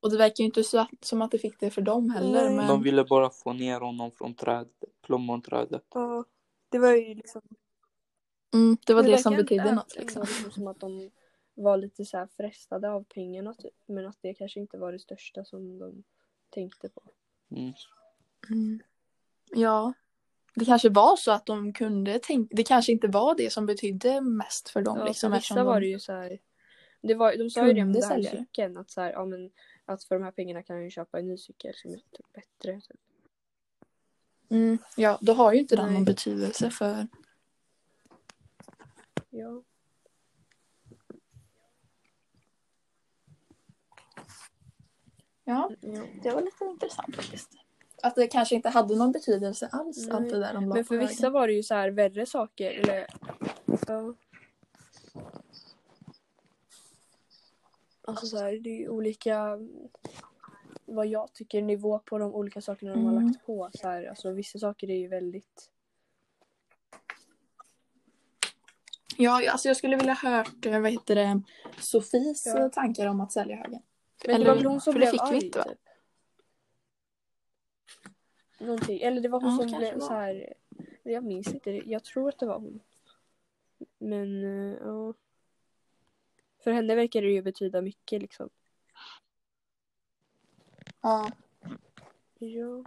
Och 0.00 0.10
det 0.10 0.16
verkar 0.16 0.42
ju 0.42 0.44
inte 0.44 0.64
så 0.64 0.78
att, 0.78 0.88
som 1.00 1.22
att 1.22 1.30
det 1.30 1.38
fick 1.38 1.60
det 1.60 1.70
för 1.70 1.82
dem 1.82 2.10
heller. 2.10 2.50
Men... 2.50 2.68
De 2.68 2.82
ville 2.82 3.04
bara 3.04 3.30
få 3.30 3.52
ner 3.52 3.80
honom 3.80 4.10
från 4.10 4.34
trädet, 4.34 4.84
plommonträdet. 5.02 5.84
ja. 5.94 6.24
Det 6.68 6.78
var 6.78 6.92
ju 6.92 7.14
liksom 7.14 7.42
Mm, 8.54 8.76
det 8.86 8.94
var 8.94 9.02
det, 9.02 9.08
verkar 9.08 9.22
som 9.22 9.36
betydde 9.36 9.72
något 9.72 9.94
det 9.94 9.98
var 9.98 10.02
liksom 10.02 10.50
som 10.50 10.66
att 10.66 10.80
de 10.80 11.10
var 11.54 11.76
lite 11.76 12.04
så 12.04 12.16
här 12.16 12.26
frestade 12.26 12.90
av 12.90 13.04
pengarna 13.04 13.54
typ. 13.54 13.74
Men 13.86 14.06
att 14.06 14.18
det 14.20 14.34
kanske 14.34 14.60
inte 14.60 14.78
var 14.78 14.92
det 14.92 14.98
största 14.98 15.44
som 15.44 15.78
de 15.78 16.04
tänkte 16.50 16.88
på. 16.88 17.02
Mm. 17.50 17.72
Mm. 18.50 18.80
Ja, 19.54 19.92
det 20.56 20.64
kanske 20.64 20.88
var 20.88 21.16
så 21.16 21.30
att 21.30 21.46
de 21.46 21.72
kunde 21.72 22.18
tänka, 22.18 22.56
det 22.56 22.62
kanske 22.62 22.92
inte 22.92 23.08
var 23.08 23.34
det 23.34 23.52
som 23.52 23.66
betydde 23.66 24.20
mest 24.20 24.68
för 24.68 24.82
dem. 24.82 24.98
Ja, 24.98 25.04
liksom, 25.04 25.30
för 25.32 25.38
vissa 25.38 25.64
var 25.64 25.74
de- 25.74 25.80
det 25.80 25.86
ju 25.86 25.98
så 26.00 26.12
här. 26.12 26.38
Det 27.02 27.14
var, 27.14 27.36
de 27.36 27.50
sa 27.50 27.66
ju 27.66 27.72
det 27.72 27.80
kunde 27.80 28.00
den 28.00 28.02
här 28.02 28.16
sälja 28.16 28.30
det. 28.30 28.38
cykeln. 28.38 28.76
Att, 28.76 28.90
så 28.90 29.00
här, 29.00 29.12
ja, 29.12 29.24
men, 29.24 29.50
att 29.84 30.04
för 30.04 30.14
de 30.14 30.24
här 30.24 30.30
pengarna 30.30 30.62
kan 30.62 30.76
jag 30.76 30.84
ju 30.84 30.90
köpa 30.90 31.18
en 31.18 31.28
ny 31.28 31.38
cykel 31.38 31.74
som 31.74 31.90
är 31.90 31.96
typ 31.96 32.32
bättre. 32.32 32.80
Typ. 32.80 33.00
Mm, 34.48 34.78
ja, 34.96 35.18
då 35.20 35.32
har 35.32 35.52
ju 35.52 35.58
inte 35.58 35.76
den 35.76 35.94
någon 35.94 36.04
betydelse 36.04 36.70
för... 36.70 37.06
Ja, 39.30 39.62
ja. 45.44 45.70
det 46.22 46.30
var 46.30 46.42
lite 46.42 46.64
intressant 46.64 47.16
faktiskt. 47.16 47.65
Att 48.06 48.14
det 48.14 48.26
kanske 48.26 48.54
inte 48.54 48.68
hade 48.68 48.96
någon 48.96 49.12
betydelse 49.12 49.68
alls, 49.72 50.06
Nej, 50.06 50.16
allt 50.16 50.30
det 50.30 50.38
där 50.38 50.54
de 50.54 50.68
Men 50.68 50.84
för 50.84 50.98
vissa 50.98 51.30
var 51.30 51.46
det 51.48 51.54
ju 51.54 51.62
så 51.62 51.74
här 51.74 51.90
värre 51.90 52.26
saker. 52.26 52.70
Eller, 52.70 53.06
ja. 53.88 54.14
Alltså 58.08 58.26
så 58.26 58.36
här, 58.38 58.52
det 58.52 58.70
är 58.70 58.78
ju 58.78 58.88
olika 58.88 59.58
vad 60.84 61.06
jag 61.06 61.32
tycker 61.32 61.62
nivå 61.62 61.98
på 61.98 62.18
de 62.18 62.34
olika 62.34 62.60
sakerna 62.60 62.92
de 62.94 63.04
har 63.04 63.12
Mm. 63.12 63.26
lagt 63.26 63.46
på. 63.46 63.70
Så 63.74 63.88
här, 63.88 64.04
alltså, 64.08 64.30
vissa 64.32 64.58
saker 64.58 64.90
är 64.90 64.96
ju 64.98 65.08
väldigt... 65.08 65.70
Ja, 69.16 69.50
alltså 69.50 69.68
jag 69.68 69.76
skulle 69.76 69.96
vilja 69.96 70.14
hört, 70.14 70.66
eh, 70.66 70.80
vad 70.80 70.90
heter 70.92 71.14
det, 71.14 71.42
Sofies 71.80 72.46
Ja. 72.46 72.68
tankar 72.68 73.06
om 73.06 73.20
att 73.20 73.32
sälja 73.32 73.56
högen. 73.56 73.82
Men 74.26 74.34
Eller- 74.34 74.44
det 74.44 74.50
var 74.50 74.56
väl 74.56 74.66
hon 74.66 74.80
som 74.80 74.94
blev 74.94 75.14
arg 75.18 75.44
inte, 75.44 75.62
typ. 75.64 75.78
Någonting. 78.58 79.00
Eller 79.00 79.20
det 79.20 79.28
var 79.28 79.40
hon 79.40 79.50
Ja, 79.50 79.68
som 79.68 79.78
blev 79.78 80.00
så 80.00 80.12
här. 80.12 80.54
Jag 81.02 81.24
minns 81.24 81.54
inte. 81.54 81.70
Jag 81.70 82.04
tror 82.04 82.28
att 82.28 82.38
det 82.38 82.46
var 82.46 82.58
hon. 82.58 82.80
Men 83.98 84.44
eh, 84.44 84.76
ja. 84.82 85.14
För 86.58 86.72
henne 86.72 86.94
verkar 86.94 87.22
det 87.22 87.28
ju 87.28 87.42
betyda 87.42 87.82
mycket 87.82 88.22
liksom. 88.22 88.50
Ja. 91.00 91.30
Ja. 92.38 92.84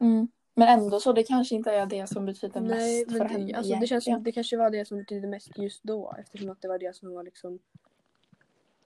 Mm. 0.00 0.28
Men 0.54 0.68
ändå 0.68 1.00
så, 1.00 1.12
det 1.12 1.22
kanske 1.22 1.54
inte 1.54 1.70
är 1.70 1.86
det 1.86 2.06
som 2.06 2.26
betyder 2.26 2.60
Nej, 2.60 3.00
mest 3.00 3.12
för 3.12 3.18
men 3.18 3.28
henne 3.28 3.46
det, 3.46 3.54
alltså, 3.54 3.74
det 3.74 3.86
känns 3.86 4.04
som 4.04 4.22
det 4.22 4.32
kanske 4.32 4.56
var 4.56 4.70
det 4.70 4.84
som 4.84 4.98
betydde 4.98 5.28
mest 5.28 5.58
just 5.58 5.82
då. 5.82 6.14
Eftersom 6.18 6.50
att 6.50 6.62
det 6.62 6.68
var 6.68 6.78
det 6.78 6.96
som 6.96 7.14
var 7.14 7.22
liksom. 7.22 7.58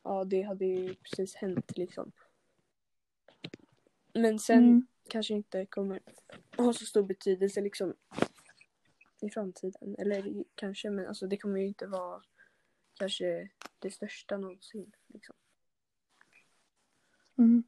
Ja, 0.02 0.24
det 0.24 0.42
hade 0.42 0.64
ju 0.64 0.94
precis 0.94 1.34
hänt 1.34 1.72
liksom. 1.76 2.12
Men 4.14 4.38
sen 4.38 4.58
Mm. 4.58 4.86
kanske 5.08 5.34
inte 5.34 5.66
kommer 5.66 6.00
ha 6.56 6.72
så 6.72 6.86
stor 6.86 7.02
betydelse 7.02 7.60
liksom 7.60 7.94
i 9.20 9.30
framtiden. 9.30 9.96
Eller 9.98 10.44
kanske, 10.54 10.90
men 10.90 11.06
alltså 11.06 11.26
det 11.26 11.36
kommer 11.36 11.60
ju 11.60 11.66
inte 11.66 11.86
vara 11.86 12.22
kanske 12.94 13.48
det 13.78 13.90
största 13.90 14.36
någonsin. 14.36 14.92
Liksom. 15.06 15.34
Mm. 17.38 17.62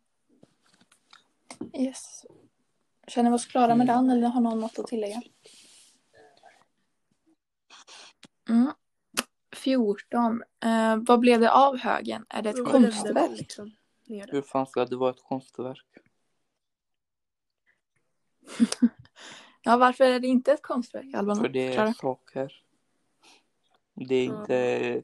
Yes. 1.78 2.26
Känner 3.06 3.30
vi 3.30 3.36
oss 3.36 3.46
klara 3.46 3.74
med 3.74 3.88
Mm. 3.90 4.06
den 4.06 4.10
eller 4.18 4.28
har 4.28 4.40
någon 4.40 4.60
något 4.60 4.78
att 4.78 4.86
tillägga? 4.86 5.22
Mm. 8.48 8.72
14. 9.64 10.42
Eh, 10.64 10.96
vad 10.96 11.20
blev 11.20 11.40
det 11.40 11.52
av 11.52 11.76
högen? 11.76 12.26
Är 12.28 12.42
det 12.42 12.50
ett 12.50 12.64
konstverk? 12.64 13.14
väl 13.16 13.32
Liksom. 13.32 13.72
Hur 14.06 14.42
fan 14.42 14.66
ska 14.66 14.84
det 14.84 14.96
vara 14.96 15.10
ett 15.10 15.22
konstverk? 15.22 15.86
Ja, 19.64 19.76
varför 19.76 20.04
är 20.04 20.20
det 20.20 20.26
inte 20.26 20.52
ett 20.52 20.62
konstverk, 20.62 21.14
Alban? 21.14 21.36
För 21.36 21.48
det 21.48 21.68
Förklara. 21.68 21.88
är 21.88 21.92
saker. 21.92 22.62
Det 23.94 24.14
är 24.14 24.26
Ja. 24.26 24.40
inte 24.40 25.02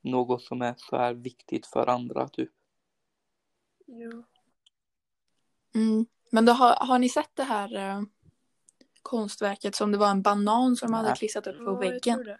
något 0.00 0.42
som 0.42 0.62
är 0.62 0.74
så 0.78 0.96
här 0.96 1.14
viktigt 1.14 1.66
för 1.66 1.86
andra 1.86 2.28
typ. 2.28 2.50
Ja. 3.86 4.22
Mm. 5.74 6.06
Men 6.30 6.44
då 6.44 6.52
har, 6.52 6.86
har 6.86 6.98
ni 6.98 7.08
sett 7.08 7.30
det 7.36 7.42
här 7.44 7.74
eh, 7.76 8.02
konstverket 9.02 9.74
som 9.74 9.92
det 9.92 9.98
var 9.98 10.10
en 10.10 10.22
banan 10.22 10.76
som 10.76 10.90
de 10.90 10.94
hade 10.96 11.08
Nej. 11.08 11.18
klistrat 11.18 11.46
upp 11.46 11.58
på 11.58 11.64
Ja, 11.64 11.70
jag 11.72 11.78
väggen? 11.78 12.14
tror 12.14 12.24
det. 12.24 12.38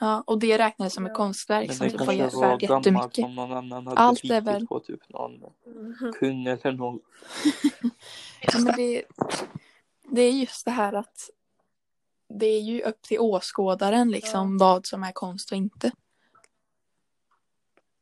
Ja, 0.00 0.24
och 0.26 0.38
det 0.38 0.58
räknades 0.58 0.94
som 0.94 1.06
ett 1.06 1.10
Ja. 1.10 1.16
konstverk 1.16 1.66
Men 1.68 1.76
som 1.76 1.84
det 1.86 1.90
typ 1.90 2.00
var 2.00 2.14
kanske 2.16 2.36
var 2.38 2.48
värt 2.48 2.60
gammalt 2.60 2.86
jättemycket. 2.86 3.14
som 3.24 3.34
någon 3.34 3.52
annan 3.52 3.86
hade 3.86 4.00
Allt 4.00 4.24
är 4.24 4.40
väl- 4.40 4.66
på 4.66 4.80
typ 4.80 5.08
någon 5.08 5.32
Mhm. 5.66 6.12
kung 6.20 6.46
eller 6.46 6.72
något. 6.72 7.02
Ja, 8.42 8.58
men 8.58 8.74
det, 8.76 9.04
det 10.10 10.22
är 10.22 10.32
just 10.32 10.64
det 10.64 10.70
här 10.70 10.92
att 10.92 11.30
det 12.28 12.46
är 12.46 12.60
ju 12.60 12.82
upp 12.82 13.02
till 13.02 13.18
åskådaren 13.20 14.10
liksom 14.10 14.58
vad 14.58 14.86
som 14.86 15.02
är 15.04 15.12
konst 15.12 15.50
och 15.52 15.56
inte. 15.58 15.92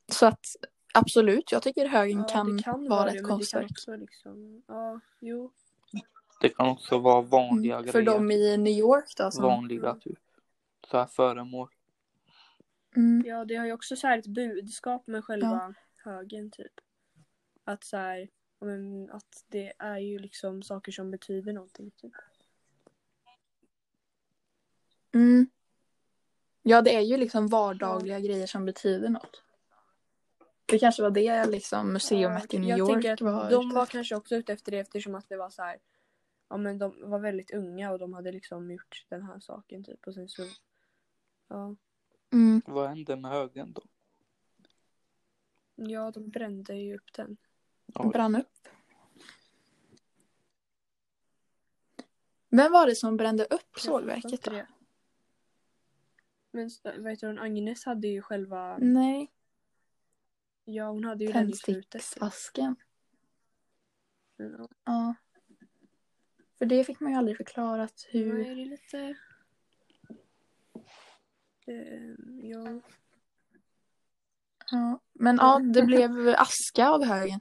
Så 0.09 0.27
att 0.27 0.47
absolut, 0.95 1.53
jag 1.53 1.63
tycker 1.63 1.87
högen 1.89 2.19
Ja, 2.19 2.25
kan, 2.29 2.63
kan 2.63 2.89
vara 2.89 3.03
det, 3.05 3.09
ett 3.09 3.15
men 3.15 3.23
det 3.23 3.29
konstverk. 3.29 3.85
kan 3.87 4.01
liksom, 4.01 4.63
ja, 4.67 5.01
jo. 5.21 5.51
Det 6.41 6.49
kan 6.49 6.69
också 6.69 6.99
vara 6.99 7.21
vanliga 7.21 7.77
Mm. 7.79 7.93
För 7.93 8.03
grejer. 8.03 8.19
dem 8.19 8.31
i 8.31 8.57
New 8.57 8.73
York 8.73 9.13
då 9.17 9.31
som... 9.31 9.45
Vanliga 9.45 9.95
typ. 9.95 10.19
Så 10.91 10.99
här 10.99 11.07
föremål. 11.07 11.69
Mm. 12.97 13.27
Ja, 13.27 13.45
det 13.45 13.55
har 13.55 13.67
ju 13.67 13.73
också 13.73 13.97
så 13.97 14.09
ett 14.09 14.27
budskap 14.27 15.07
med 15.07 15.25
själva 15.25 15.75
högen 16.05 16.51
typ. 16.51 16.73
Att 17.65 17.85
så 17.85 17.97
här, 17.97 18.29
ja, 18.59 18.67
men, 18.67 19.11
att 19.11 19.45
det 19.47 19.73
är 19.79 19.99
ju 19.99 20.19
liksom 20.19 20.63
saker 20.63 20.93
som 20.93 21.11
betyder 21.11 21.53
någonting 21.53 21.91
typ. 21.91 22.13
Mm. 25.15 25.47
Ja, 26.63 26.83
det 26.83 26.97
är 26.97 27.01
ju 27.01 27.17
liksom 27.17 27.49
vardagliga 27.49 28.21
grejer 28.21 28.47
som 28.47 28.65
betyder 28.65 29.09
något. 29.09 29.43
Det 30.67 30.79
kanske 30.79 31.03
var 31.03 31.11
det 31.11 31.47
liksom 31.47 31.93
museumet 31.93 32.55
i 32.55 32.59
New 32.59 32.69
jag 32.69 32.79
York 32.79 32.91
tänker 32.91 33.13
att 33.13 33.21
var 33.21 33.51
de 33.51 33.75
var 33.75 33.87
kanske 33.87 34.17
också 34.17 34.35
ute 34.35 34.53
efter 34.53 34.73
det 34.73 34.79
eftersom 34.79 35.15
att 35.15 35.29
det 35.29 35.37
var 35.37 35.51
så 35.51 35.63
här. 35.63 35.79
Ja 36.49 36.57
men 36.57 36.79
de 36.79 37.11
var 37.11 37.19
väldigt 37.19 37.51
unga 37.55 37.93
och 37.93 37.99
de 37.99 38.13
hade 38.13 38.33
liksom 38.33 38.71
gjort 38.71 39.07
den 39.09 39.23
här 39.23 39.41
saken 39.41 39.85
typ 39.85 40.07
och 40.07 40.15
sen 40.15 40.29
så. 40.29 40.43
Ja. 41.49 41.77
Mm. 42.33 42.63
Vad 42.67 42.89
hände 42.89 43.17
med 43.17 43.31
högen 43.31 43.73
då? 43.73 43.83
Ja 45.75 46.11
de 46.11 46.31
brände 46.31 46.75
ju 46.75 46.97
upp 46.97 47.13
den. 47.13 47.37
Oj. 47.95 48.09
brann 48.09 48.37
upp. 48.37 48.69
Vem 52.49 52.73
var 52.73 52.87
det 52.87 52.95
som 52.95 53.17
brände 53.17 53.45
upp 53.45 53.79
sågverket 53.79 54.43
då? 54.43 54.51
det. 54.51 54.67
Men 56.51 56.71
vet 57.05 57.21
du, 57.21 57.27
hon, 57.27 57.39
Agnes 57.39 57.85
hade 57.85 58.09
ju 58.09 58.23
själva, 58.23 58.79
Nej, 58.79 59.33
ja 60.65 60.91
hon 60.91 61.05
hade 61.05 61.25
ju 61.25 61.33
den 61.33 61.51
i 61.51 61.53
slutet. 61.53 61.91
tändsticksasken. 61.91 62.77
Ja. 64.37 64.69
Ja. 64.85 65.15
För 66.59 66.67
det 66.67 66.85
fick 66.85 67.01
man 67.01 67.13
ju 67.13 67.19
aldrig 67.19 67.37
förklarat 67.37 68.07
hur... 68.09 68.47
är 68.47 68.57
det 68.57 68.65
lite... 68.65 69.17
Ja. 72.43 72.81
Ja. 74.71 75.01
Men 75.13 75.37
ja, 75.37 75.59
det 75.59 75.83
blev 75.83 76.29
aska 76.39 76.89
av 76.89 77.05
högen. 77.05 77.41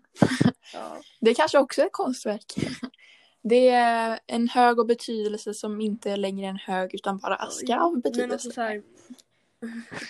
ja. 0.73 1.01
Det 1.21 1.33
kanske 1.33 1.59
också 1.59 1.81
är 1.81 1.85
ett 1.85 1.91
konstverk. 1.93 2.53
Det 3.41 3.69
är 3.69 4.19
en 4.27 4.47
hög 4.49 4.79
av 4.79 4.85
betydelse 4.87 5.53
som 5.53 5.81
inte 5.81 6.11
är 6.11 6.17
längre 6.17 6.47
en 6.47 6.57
hög 6.57 6.93
utan 6.95 7.17
bara 7.17 7.35
aska 7.35 7.79
av 7.79 7.91
Men 7.91 8.01
betydelse. 8.01 8.33
alltså 8.33 8.51
så 8.51 8.61
här, 8.61 8.83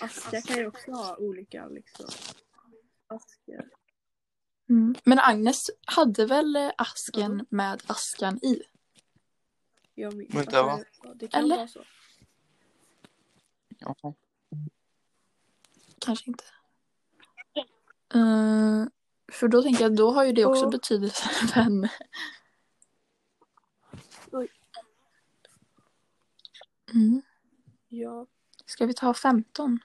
aska 0.00 0.40
kan 0.42 0.56
ju 0.56 0.66
också 0.66 0.90
ha 0.90 1.16
olika 1.16 1.68
liksom. 1.68 2.06
Aska. 3.06 3.64
Mm. 4.68 4.94
Men 5.04 5.18
Agnes 5.18 5.70
hade 5.84 6.26
väl 6.26 6.58
asken 6.78 7.32
Mm. 7.32 7.46
med 7.48 7.82
askan 7.86 8.36
i? 8.44 8.62
Jag 9.94 10.14
minns. 10.14 10.34
Ja, 10.52 10.80
det 11.14 11.28
kan 11.28 11.44
Eller? 11.44 11.56
vara 11.56 11.68
så. 11.68 11.82
Jaha. 13.78 14.14
Kanske 15.98 16.30
inte. 16.30 16.44
Eh, 18.14 18.84
för 19.32 19.48
då 19.48 19.62
tänker 19.62 19.82
jag, 19.82 19.96
då 19.96 20.10
har 20.10 20.24
ju 20.24 20.32
det 20.32 20.44
också 20.44 20.64
Åh. 20.64 20.70
betydelse 20.70 21.28
för 21.28 21.60
henne. 21.60 21.90
Oj. 24.32 24.48
Mm. 26.94 27.22
Ja. 27.88 28.26
Ska 28.66 28.86
vi 28.86 28.94
ta 28.94 29.14
15? 29.14 29.78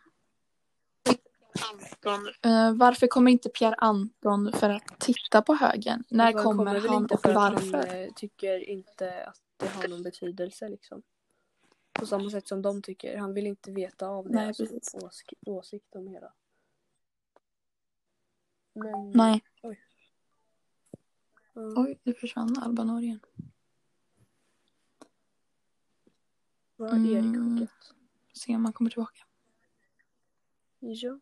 Eh, 2.41 2.73
varför 2.73 3.07
kommer 3.07 3.31
inte 3.31 3.49
Pierre 3.49 3.75
Anton 3.75 4.53
för 4.53 4.69
att 4.69 4.99
titta 4.99 5.41
på 5.41 5.53
högen? 5.53 6.03
När 6.09 6.33
Han 6.33 6.43
kommer 6.43 6.73
väl 6.73 6.87
han 6.87 7.01
inte 7.01 7.13
och 7.13 7.25
varför? 7.25 7.87
Han 7.87 8.03
eh, 8.03 8.13
tycker 8.15 8.69
inte 8.69 9.23
att 9.23 9.41
det 9.57 9.67
har 9.67 9.87
någon 9.87 10.03
betydelse 10.03 10.69
liksom. 10.69 11.01
På 12.01 12.07
samma 12.07 12.29
sätt 12.29 12.47
som 12.47 12.61
de 12.61 12.81
tycker. 12.81 13.17
Han 13.17 13.33
vill 13.33 13.47
inte 13.47 13.71
veta 13.71 14.07
av 14.07 14.29
Nej, 14.29 14.43
deras 14.45 14.57
precis. 14.57 14.95
åsk- 14.95 15.33
åsikt 15.45 15.95
om 15.95 16.07
hela. 16.07 16.33
Men, 18.73 19.11
Nej. 19.11 19.43
Ja. 19.61 19.75
Oj, 21.53 21.99
nu 22.03 22.13
försvann 22.13 22.57
Alba 22.57 22.83
Norien. 22.83 23.19
Vad 26.75 26.89
är 26.93 27.11
Erik 27.11 27.23
Mm. 27.35 27.57
skickat? 27.59 27.93
Se 28.33 28.55
om 28.55 28.65
han 28.65 28.73
kommer 28.73 28.89
tillbaka. 28.89 29.23
Ja. 30.79 31.19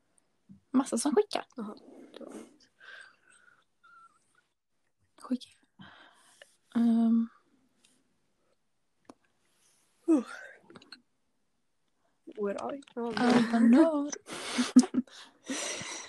Massa 0.71 0.97
som 0.97 1.15
skickar. 1.15 1.45
Jaha. 1.55 1.75
det 2.17 2.23
var. 2.23 2.33
Skicka. 5.21 5.49
Um, 6.75 7.29
Where 12.45 12.75
I? 12.75 12.81
Alba 12.95 13.59
Nor. 13.59 14.09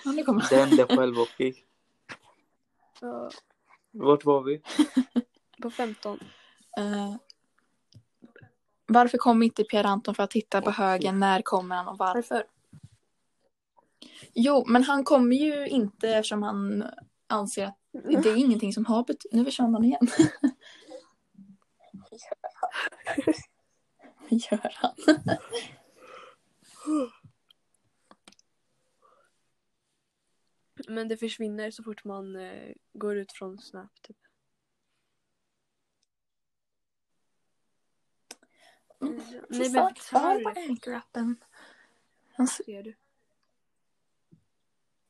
ja, 0.05 0.11
nu 0.11 0.23
kommer 0.23 0.41
han. 0.41 0.49
Det 0.49 0.55
hände 0.65 0.95
själv, 0.97 1.19
okej. 1.19 1.65
ja, 3.01 3.29
Vart 3.91 4.25
var 4.25 4.43
vi? 4.43 4.61
på 5.61 5.69
15. 5.71 6.19
Eh, 6.77 7.15
varför 8.87 9.17
kommer 9.17 9.45
inte 9.45 9.63
Pierre 9.63 9.87
Anton 9.87 10.15
för 10.15 10.23
att 10.23 10.31
titta 10.31 10.61
på 10.61 10.71
högen? 10.71 11.19
När 11.19 11.41
kommer 11.41 11.75
han 11.75 11.87
och 11.87 11.97
varför? 11.97 12.43
Jo, 14.33 14.65
men 14.67 14.83
han 14.83 15.03
kommer 15.03 15.35
ju 15.35 15.67
inte 15.67 16.09
eftersom 16.09 16.43
han 16.43 16.83
anser 17.27 17.65
att 17.65 17.77
det 18.23 18.29
är 18.29 18.37
ingenting 18.37 18.73
som 18.73 18.85
har 18.85 19.03
betydelse. 19.03 19.37
Nu 19.37 19.45
försvann 19.45 19.73
han 19.73 19.83
igen. 19.83 20.07
Gör 24.29 24.73
han? 24.75 24.93
Men 30.87 31.07
det 31.07 31.17
försvinner 31.17 31.71
så 31.71 31.83
fort 31.83 32.03
man 32.03 32.35
eh, 32.35 32.73
går 32.93 33.17
ut 33.17 33.31
från 33.31 33.57
Snap. 33.59 34.01
Typ. 34.01 34.17
Mm. 39.01 39.15
Nej 39.17 39.41
Nej, 39.49 39.71
men 39.71 39.93
kvar 39.93 40.43
på 40.43 40.49
Anchor-appen. 40.59 41.35
S- 42.39 42.61
ser 42.65 42.83
du. 42.83 42.95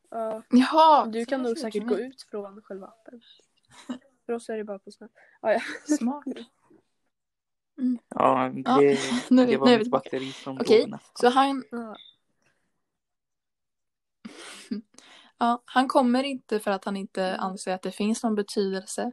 Ja, 0.10 0.44
Jaha! 0.50 1.06
du 1.06 1.26
kan 1.26 1.44
nog 1.44 1.58
säkert 1.58 1.88
gå 1.88 2.00
ut 2.00 2.22
från 2.22 2.62
själva 2.62 2.88
appen. 2.88 3.22
För 4.26 4.34
oss 4.34 4.50
är 4.50 4.58
det 4.58 4.64
bara 4.64 4.80
på 4.80 4.92
Snap. 4.92 5.12
Ah, 5.40 5.52
ja. 5.52 5.62
mig. 6.26 6.50
Smart. 7.82 8.02
Ja, 8.10 8.52
det, 8.54 8.62
Ja, 8.66 8.78
nu- 9.30 9.46
det 9.46 9.52
nu 9.52 9.58
var 9.58 9.68
är 9.68 9.72
vi 9.72 9.78
mitt 9.78 9.92
batteri 9.92 10.32
som 10.32 10.58
Okej, 10.62 10.88
nästan. 10.88 11.00
Så 11.16 11.30
han, 11.30 11.64
Ja. 15.38 15.62
han 15.66 15.88
kommer 15.88 16.24
inte 16.24 16.60
för 16.60 16.72
att 16.72 16.86
han 16.86 16.98
inte 16.98 17.24
Mm. 17.24 17.40
anser 17.40 17.74
att 17.74 17.82
det 17.82 17.92
finns 17.92 18.24
någon 18.24 18.36
betydelse. 18.36 19.12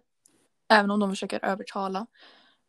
Även 0.68 0.90
om 0.90 1.00
de 1.00 1.10
försöker 1.10 1.44
övertala. 1.44 2.06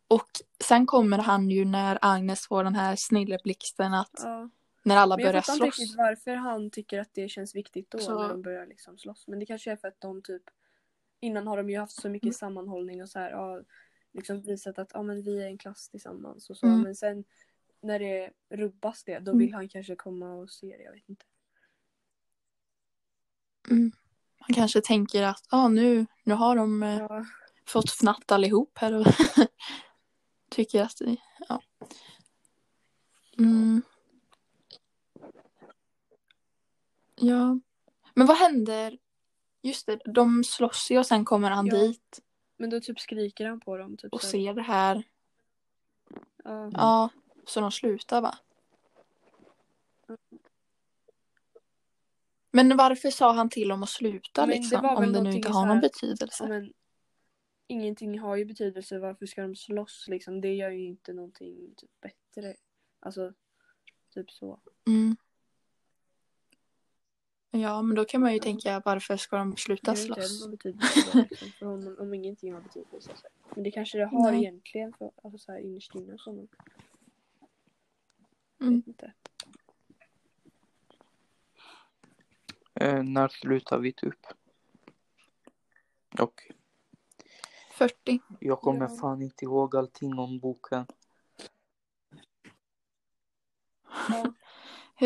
Och 0.08 0.28
sen 0.64 0.86
kommer 0.86 1.18
han 1.18 1.50
ju 1.50 1.64
när 1.64 1.98
Agnes 2.02 2.46
får 2.46 2.64
den 2.64 2.74
här 2.74 2.96
snilleblixten 2.98 3.94
att 3.94 4.10
Ja. 4.22 4.48
när 4.82 4.96
alla 4.96 5.16
Men 5.16 5.24
jag 5.24 5.32
börjar 5.32 5.42
fattar 5.42 5.54
inte 5.54 5.64
slåss. 5.76 5.78
riktigt 5.80 5.96
varför 5.98 6.34
han 6.36 6.70
tycker 6.70 7.00
att 7.00 7.08
det 7.14 7.28
känns 7.28 7.54
viktigt 7.54 7.90
då 7.90 7.98
Så- 7.98 8.22
när 8.22 8.28
de 8.28 8.42
börjar 8.42 8.66
liksom 8.66 8.98
slåss. 8.98 9.26
Men 9.28 9.38
det 9.38 9.46
kanske 9.46 9.72
är 9.72 9.76
för 9.76 9.88
att 9.88 10.00
de 10.00 10.22
typ 10.22 10.42
Innan 11.22 11.46
har 11.46 11.56
de 11.56 11.70
ju 11.70 11.78
haft 11.78 12.00
så 12.00 12.08
mycket 12.08 12.24
Mm. 12.26 12.32
sammanhållning 12.34 13.02
och 13.02 13.08
så 13.08 13.18
här, 13.18 13.30
ja, 13.30 13.60
liksom 14.12 14.40
visat 14.42 14.78
att 14.78 14.90
ja, 14.94 15.02
men 15.02 15.22
vi 15.22 15.42
är 15.42 15.46
en 15.46 15.58
klass 15.58 15.88
tillsammans 15.88 16.50
och 16.50 16.56
så. 16.56 16.66
Mm. 16.66 16.80
Men 16.80 16.94
sen 16.94 17.24
när 17.80 17.98
det 17.98 18.30
rubbas 18.48 19.04
det, 19.04 19.18
då 19.18 19.30
Mm. 19.30 19.38
vill 19.38 19.54
han 19.54 19.68
kanske 19.68 19.96
komma 19.96 20.32
och 20.34 20.50
se 20.50 20.76
det. 20.76 20.82
Jag 20.82 20.92
vet 20.92 21.08
inte. 21.08 21.24
Mm. 23.70 23.92
Han 24.38 24.54
kanske 24.54 24.80
tänker 24.80 25.22
att 25.22 25.46
ah, 25.48 25.68
nu, 25.68 26.06
nu 26.24 26.34
har 26.34 26.56
de 26.56 26.82
eh, 26.82 26.98
Ja, 26.98 27.24
fått 27.66 27.90
fnatt 27.90 28.32
allihop 28.32 28.78
här 28.78 28.92
och 28.94 29.06
tycker 30.48 30.82
att 30.82 30.96
det, 30.98 31.16
ja. 31.48 31.62
Mm. 33.38 33.82
Ja. 37.16 37.60
Men 38.14 38.26
vad 38.26 38.36
händer? 38.36 38.98
Just 39.62 39.86
det, 39.86 40.00
de 40.04 40.44
slåss 40.44 40.90
ju 40.90 40.98
och 40.98 41.06
sen 41.06 41.24
kommer 41.24 41.50
han 41.50 41.66
Ja. 41.66 41.76
dit 41.76 42.20
men 42.60 42.70
då 42.70 42.80
typ 42.80 43.00
skriker 43.00 43.46
han 43.46 43.60
på 43.60 43.76
dem. 43.76 43.96
Typ 43.96 44.12
och 44.12 44.22
så 44.22 44.26
här. 44.26 44.44
ser 44.44 44.54
det 44.54 44.62
här. 44.62 45.02
Ja. 46.44 46.70
Ja, 46.72 47.08
så 47.46 47.60
de 47.60 47.72
slutar 47.72 48.20
va? 48.20 48.38
Men 52.50 52.76
varför 52.76 53.10
sa 53.10 53.32
han 53.32 53.50
till 53.50 53.68
dem 53.68 53.82
att 53.82 53.88
sluta 53.88 54.40
Men 54.40 54.48
det 54.48 54.56
liksom? 54.56 54.82
väl 54.82 54.96
Om 54.96 55.12
det 55.12 55.22
nu 55.22 55.32
inte 55.32 55.48
har 55.48 55.66
någon 55.66 55.80
betydelse. 55.80 56.48
Men 56.48 56.72
ingenting 57.66 58.18
har 58.18 58.36
ju 58.36 58.44
betydelse. 58.44 58.98
Varför 58.98 59.26
ska 59.26 59.42
de 59.42 59.56
slåss 59.56 60.04
liksom? 60.08 60.40
Det 60.40 60.54
gör 60.54 60.70
ju 60.70 60.84
inte 60.84 61.12
någonting 61.12 61.74
typ 61.76 62.00
bättre. 62.00 62.54
Alltså, 63.00 63.32
typ 64.14 64.30
så. 64.30 64.60
Mm. 64.86 65.16
Ja, 67.50 67.82
men 67.82 67.96
då 67.96 68.04
kan 68.04 68.20
man 68.20 68.32
ju 68.32 68.38
tänka 68.38 68.82
varför 68.84 69.16
ska 69.16 69.36
de 69.36 69.56
sluta 69.56 69.90
Det 69.90 69.96
slåss? 69.96 70.40
någon 70.40 70.50
betydelse 70.50 71.10
då, 71.12 71.18
liksom, 71.30 71.48
för 71.58 71.66
honom, 71.66 71.96
om 72.00 72.14
ingenting 72.14 72.52
har 72.54 72.60
betydelse. 72.60 73.10
Så. 73.16 73.28
Men 73.54 73.64
det 73.64 73.70
kanske 73.70 73.98
det 73.98 74.04
har 74.06 74.30
Nej. 74.32 74.40
egentligen 74.40 74.92
för, 74.98 75.10
alltså, 75.24 75.38
så 75.38 75.52
här, 75.52 75.58
innerst 75.58 75.94
inne 75.94 76.16
honom. 76.24 76.48
Jag 78.58 78.66
Mm. 78.68 78.78
vet 78.80 78.86
inte. 78.86 79.12
Eh, 82.74 83.02
när 83.02 83.28
slutar 83.28 83.78
vi 83.78 83.92
typ? 83.92 84.26
Och 86.20 86.42
40. 87.74 88.20
jag 88.40 88.60
kommer 88.60 88.80
Ja. 88.88 88.96
fan 89.00 89.22
inte 89.22 89.44
ihåg 89.44 89.76
allting 89.76 90.18
om 90.18 90.38
boken. 90.38 90.86
Ja, 94.08 94.32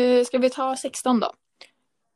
Eh, 0.01 0.23
Ska 0.25 0.37
vi 0.37 0.49
ta 0.49 0.75
16 0.75 1.19
då? 1.19 1.33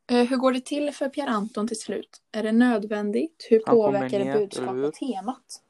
Eh, 0.09 0.25
Hur 0.27 0.37
går 0.37 0.51
det 0.51 0.61
till 0.65 0.91
för 0.93 1.09
Pierre 1.09 1.29
Anton 1.29 1.67
till 1.67 1.79
slut? 1.79 2.21
Är 2.31 2.43
det 2.43 2.51
nödvändigt? 2.51 3.47
Hur 3.49 3.63
Han 3.65 3.75
påverkar 3.75 4.19
det 4.19 4.25
ner, 4.25 4.31
eller 4.31 4.39
budskap 4.39 4.75
hur? 4.75 4.83
och 4.87 4.93
temat? 4.93 5.61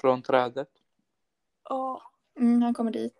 Från 0.00 0.22
trädet. 0.22 0.68
Mm, 2.40 2.62
han 2.62 2.74
kommer 2.74 2.90
dit. 2.90 3.14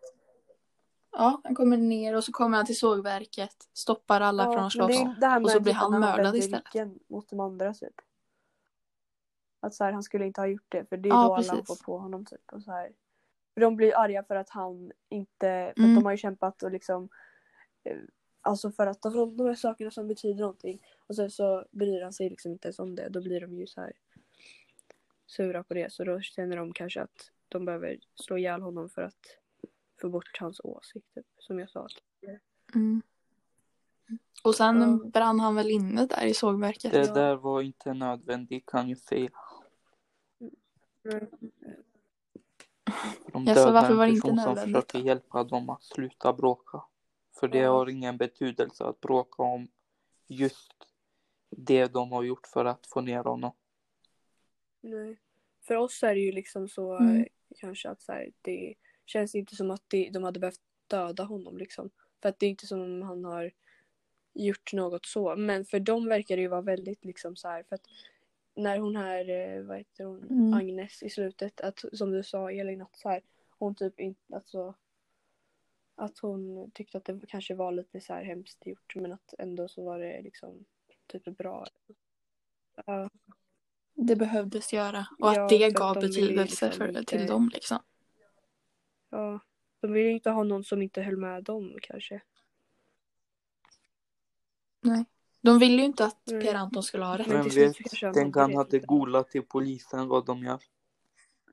Ja, 1.13 1.41
han 1.45 1.55
kommer 1.55 1.77
ner 1.77 2.17
och 2.17 2.25
så 2.25 2.33
kommer 2.33 2.57
han 2.57 2.67
till 2.67 2.79
sågverket, 2.79 3.69
stoppar 3.73 4.21
alla 4.21 4.45
från 4.45 4.59
att 4.65 4.73
slåss. 4.73 4.91
och 5.45 5.51
så 5.51 5.61
blir 5.61 5.73
han 5.73 5.91
när 5.93 5.99
mördad 6.01 6.37
istället. 6.37 7.09
mot 7.09 7.29
de 7.29 7.41
andra 7.41 7.75
typ. 7.75 7.95
Att 9.61 9.75
så 9.75 9.85
här, 9.85 9.93
han 9.93 10.03
skulle 10.03 10.27
inte 10.27 10.41
ha 10.41 10.47
gjort 10.47 10.67
det 10.69 10.85
för 10.89 10.97
det 10.97 11.09
är 11.09 11.11
Ja, 11.11 11.17
då 11.17 11.35
alla 11.35 11.37
precis. 11.37 11.51
hoppar 11.69 11.85
på 11.85 11.99
honom 11.99 12.25
typ. 12.27 12.53
Och 12.53 12.63
så 12.63 12.71
här. 12.71 12.93
de 13.55 13.77
blir 13.77 13.97
arga 13.99 14.23
för 14.25 14.37
att 14.37 14.49
han 14.51 14.93
inte, 15.09 15.73
för 15.77 15.83
Mm. 15.83 15.91
att 15.91 15.97
de 16.01 16.05
har 16.05 16.13
ju 16.13 16.19
kämpat 16.19 16.63
och 16.63 16.71
liksom 16.71 17.09
eh, 17.85 17.97
Alltså 18.45 18.71
för 18.71 18.87
att 18.87 19.03
ta 19.03 19.11
fram 19.11 19.37
de 19.37 19.47
här 19.47 19.55
sakerna 19.55 19.91
som 19.91 20.09
betyder 20.09 20.41
någonting. 20.41 20.83
Och 21.07 21.17
sen 21.17 21.31
så 21.31 21.67
bryr 21.71 22.03
han 22.03 22.13
sig 22.13 22.31
liksom 22.31 22.53
inte 22.53 22.69
ens 22.69 22.79
om 22.79 22.95
det. 22.95 23.09
Då 23.09 23.21
blir 23.21 23.41
de 23.41 23.55
ju 23.59 23.67
så 23.67 23.81
här 23.81 23.93
sura 25.27 25.65
på 25.65 25.75
det. 25.75 25.93
Så 25.93 26.05
då 26.05 26.21
känner 26.21 26.57
de 26.57 26.73
kanske 26.73 27.03
att 27.03 27.31
de 27.49 27.65
behöver 27.65 27.99
slå 28.15 28.39
ihjäl 28.39 28.61
honom 28.63 28.89
för 28.89 29.03
att 29.03 29.39
få 30.01 30.09
bort 30.09 30.39
hans 30.41 30.61
åsikter. 30.65 31.23
Som 31.39 31.59
jag 31.59 31.71
sa. 31.71 31.87
Mm. 32.75 33.03
Och 34.45 34.55
sen 34.55 34.81
Ja. 34.81 35.11
brann 35.11 35.41
han 35.41 35.55
väl 35.55 35.71
inne 35.71 36.07
där 36.07 36.25
i 36.27 36.35
sågverket. 36.35 36.93
Det 36.93 37.07
Ja. 37.07 37.15
där 37.15 37.37
var 37.37 37.63
inte 37.63 37.95
nödvändigt 37.95 38.67
kan 38.67 38.89
jag 38.89 38.99
säga. 38.99 39.31
Mm. 40.41 41.27
De 43.33 43.45
Ja, 43.45 43.55
så 43.55 43.61
dödade 43.61 43.73
varför 43.73 43.95
var 43.95 44.07
det 44.07 44.13
inte 44.13 44.21
person 44.23 44.37
som 44.39 44.55
nödvändigt 44.55 44.75
försöker 44.75 44.99
hjälpa 44.99 45.45
dem 45.45 45.71
att 45.71 45.83
sluta 45.83 46.33
bråka. 46.33 46.83
För 47.41 47.49
det 47.49 47.63
har 47.63 47.89
ingen 47.89 48.17
betydelse 48.17 48.85
att 48.85 49.01
bråka 49.01 49.43
om 49.43 49.69
just 50.27 50.73
det 51.51 51.87
de 51.87 52.13
har 52.13 52.23
gjort 52.23 52.47
för 52.47 52.65
att 52.65 52.87
få 52.87 53.01
ner 53.01 53.25
honom. 53.25 53.53
Nej. 54.81 55.17
För 55.61 55.77
oss 55.77 56.03
är 56.03 56.15
det 56.15 56.21
ju 56.21 56.33
liksom 56.33 56.69
så 56.69 56.97
Mm. 56.97 57.17
eh, 57.21 57.27
kanske 57.57 57.89
att 57.89 58.03
så 58.03 58.13
här, 58.13 58.33
det 58.43 58.75
känns 59.07 59.35
inte 59.35 59.57
som 59.57 59.71
att 59.71 59.83
det, 59.89 60.11
de 60.11 60.23
hade 60.25 60.41
behövt 60.41 60.61
döda 60.87 61.25
honom 61.25 61.59
liksom. 61.59 61.91
För 62.23 62.29
att 62.29 62.39
det 62.39 62.47
är 62.47 62.51
inte 62.51 62.67
som 62.67 62.81
om 62.81 63.03
han 63.03 63.25
har 63.25 63.51
gjort 64.33 64.73
något 64.73 65.07
så. 65.07 65.37
Men 65.37 65.65
för 65.65 65.81
dem 65.81 66.09
verkar 66.09 66.37
det 66.37 66.43
ju 66.43 66.49
vara 66.49 66.61
väldigt 66.61 67.05
liksom 67.05 67.37
så 67.37 67.49
här 67.49 67.63
för 67.63 67.75
att 67.75 67.87
när 68.55 68.79
hon 68.79 68.97
här, 68.97 69.29
eh, 69.31 69.63
vad 69.63 69.79
heter 69.79 70.05
hon, 70.05 70.23
Mm. 70.23 70.55
Agnes 70.55 71.03
i 71.03 71.11
slutet, 71.11 71.61
att 71.61 71.85
som 71.93 72.11
du 72.11 72.23
sa 72.23 72.51
Elin, 72.51 72.83
att 72.83 72.97
så 72.97 73.09
här, 73.09 73.23
hon 73.59 73.75
typ 73.75 74.01
inte, 74.01 74.35
alltså 74.35 74.75
att 75.95 76.19
hon 76.19 76.71
tyckte 76.71 76.99
att 76.99 77.05
det 77.05 77.21
kanske 77.29 77.55
var 77.55 77.73
lite 77.73 78.01
så 78.01 78.15
här 78.15 78.25
hemskt 78.25 78.67
gjort 78.67 78.95
men 78.95 79.13
att 79.13 79.35
ändå 79.39 79.69
så 79.69 79.85
var 79.85 79.99
det 79.99 80.23
liksom 80.23 80.65
typ 81.07 81.25
bra. 81.25 81.67
Ja. 82.87 83.11
Det 83.95 84.17
behövdes 84.17 84.73
göra. 84.73 85.07
Och 85.19 85.29
Ja, 85.29 85.43
att 85.43 85.49
det 85.49 85.59
för 85.59 85.67
att 85.67 85.75
gav 85.75 85.95
de 85.95 86.01
betydelse 86.01 86.67
liksom 86.67 86.71
för, 86.71 86.89
inte- 86.89 87.05
till 87.05 87.27
dem 87.27 87.51
liksom. 87.55 87.79
Ja, 89.11 89.41
de 89.81 89.93
ville 89.93 90.09
ju 90.09 90.15
inte 90.15 90.31
ha 90.31 90.43
någon 90.43 90.65
som 90.65 90.83
inte 90.83 91.03
höll 91.03 91.17
med 91.17 91.45
dem 91.45 91.79
kanske. 91.83 92.23
Nej. 94.81 95.05
De 95.41 95.59
ville 95.59 95.77
ju 95.77 95.85
inte 95.85 96.05
att. 96.05 96.25
Per 96.25 96.55
Anton 96.55 96.83
skulle 96.83 97.05
ha 97.05 97.19
rätt. 97.19 97.27
Men 97.27 97.49
vet, 97.49 97.77
tänk 98.01 98.37
hade 98.37 98.41
han 98.41 98.55
hade 98.55 98.79
golat 98.79 99.31
till 99.31 99.43
polisen 99.43 100.09
vad 100.09 100.27
de 100.27 100.45
gör. 100.45 100.61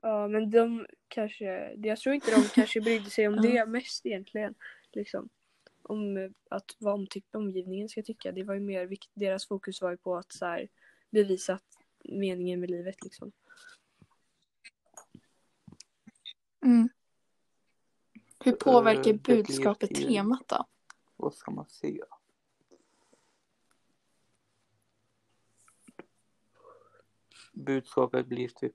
Ja, 0.04 0.28
men 0.28 0.50
de 0.50 0.86
kanske, 1.08 1.74
jag 1.74 1.98
tror 1.98 2.14
inte 2.14 2.30
de 2.30 2.42
kanske 2.54 2.80
brydde 2.80 3.10
sig 3.10 3.28
om 3.28 3.34
Ja. 3.34 3.42
det 3.42 3.66
mest 3.66 4.06
egentligen. 4.06 4.54
Liksom. 4.92 5.28
Om 5.82 6.16
eh, 6.16 6.30
att 6.50 6.76
vad 6.78 7.08
omgivningen 7.32 7.88
ska 7.88 8.02
tycka. 8.02 8.32
Det 8.32 8.42
var 8.42 8.54
ju 8.54 8.60
mer 8.60 8.86
vikt, 8.86 9.10
deras 9.14 9.46
fokus 9.46 9.82
var 9.82 9.90
ju 9.90 9.96
på 9.96 10.16
att 10.16 10.32
så 10.32 10.46
här, 10.46 10.68
bevisa 11.10 11.54
att 11.54 11.78
meningen 12.04 12.60
med 12.60 12.70
livet 12.70 13.04
liksom. 13.04 13.32
Mm. 16.64 16.88
Hur 18.44 18.52
påverkar 18.52 19.00
Eh, 19.00 19.04
det 19.04 19.22
blir 19.22 19.36
budskapet 19.36 19.94
temat 19.94 20.48
då? 20.48 20.66
Vad 21.16 21.34
ska 21.34 21.50
man 21.50 21.68
säga? 21.68 22.04
Budskapet 27.52 28.26
blir 28.26 28.48
typ... 28.48 28.74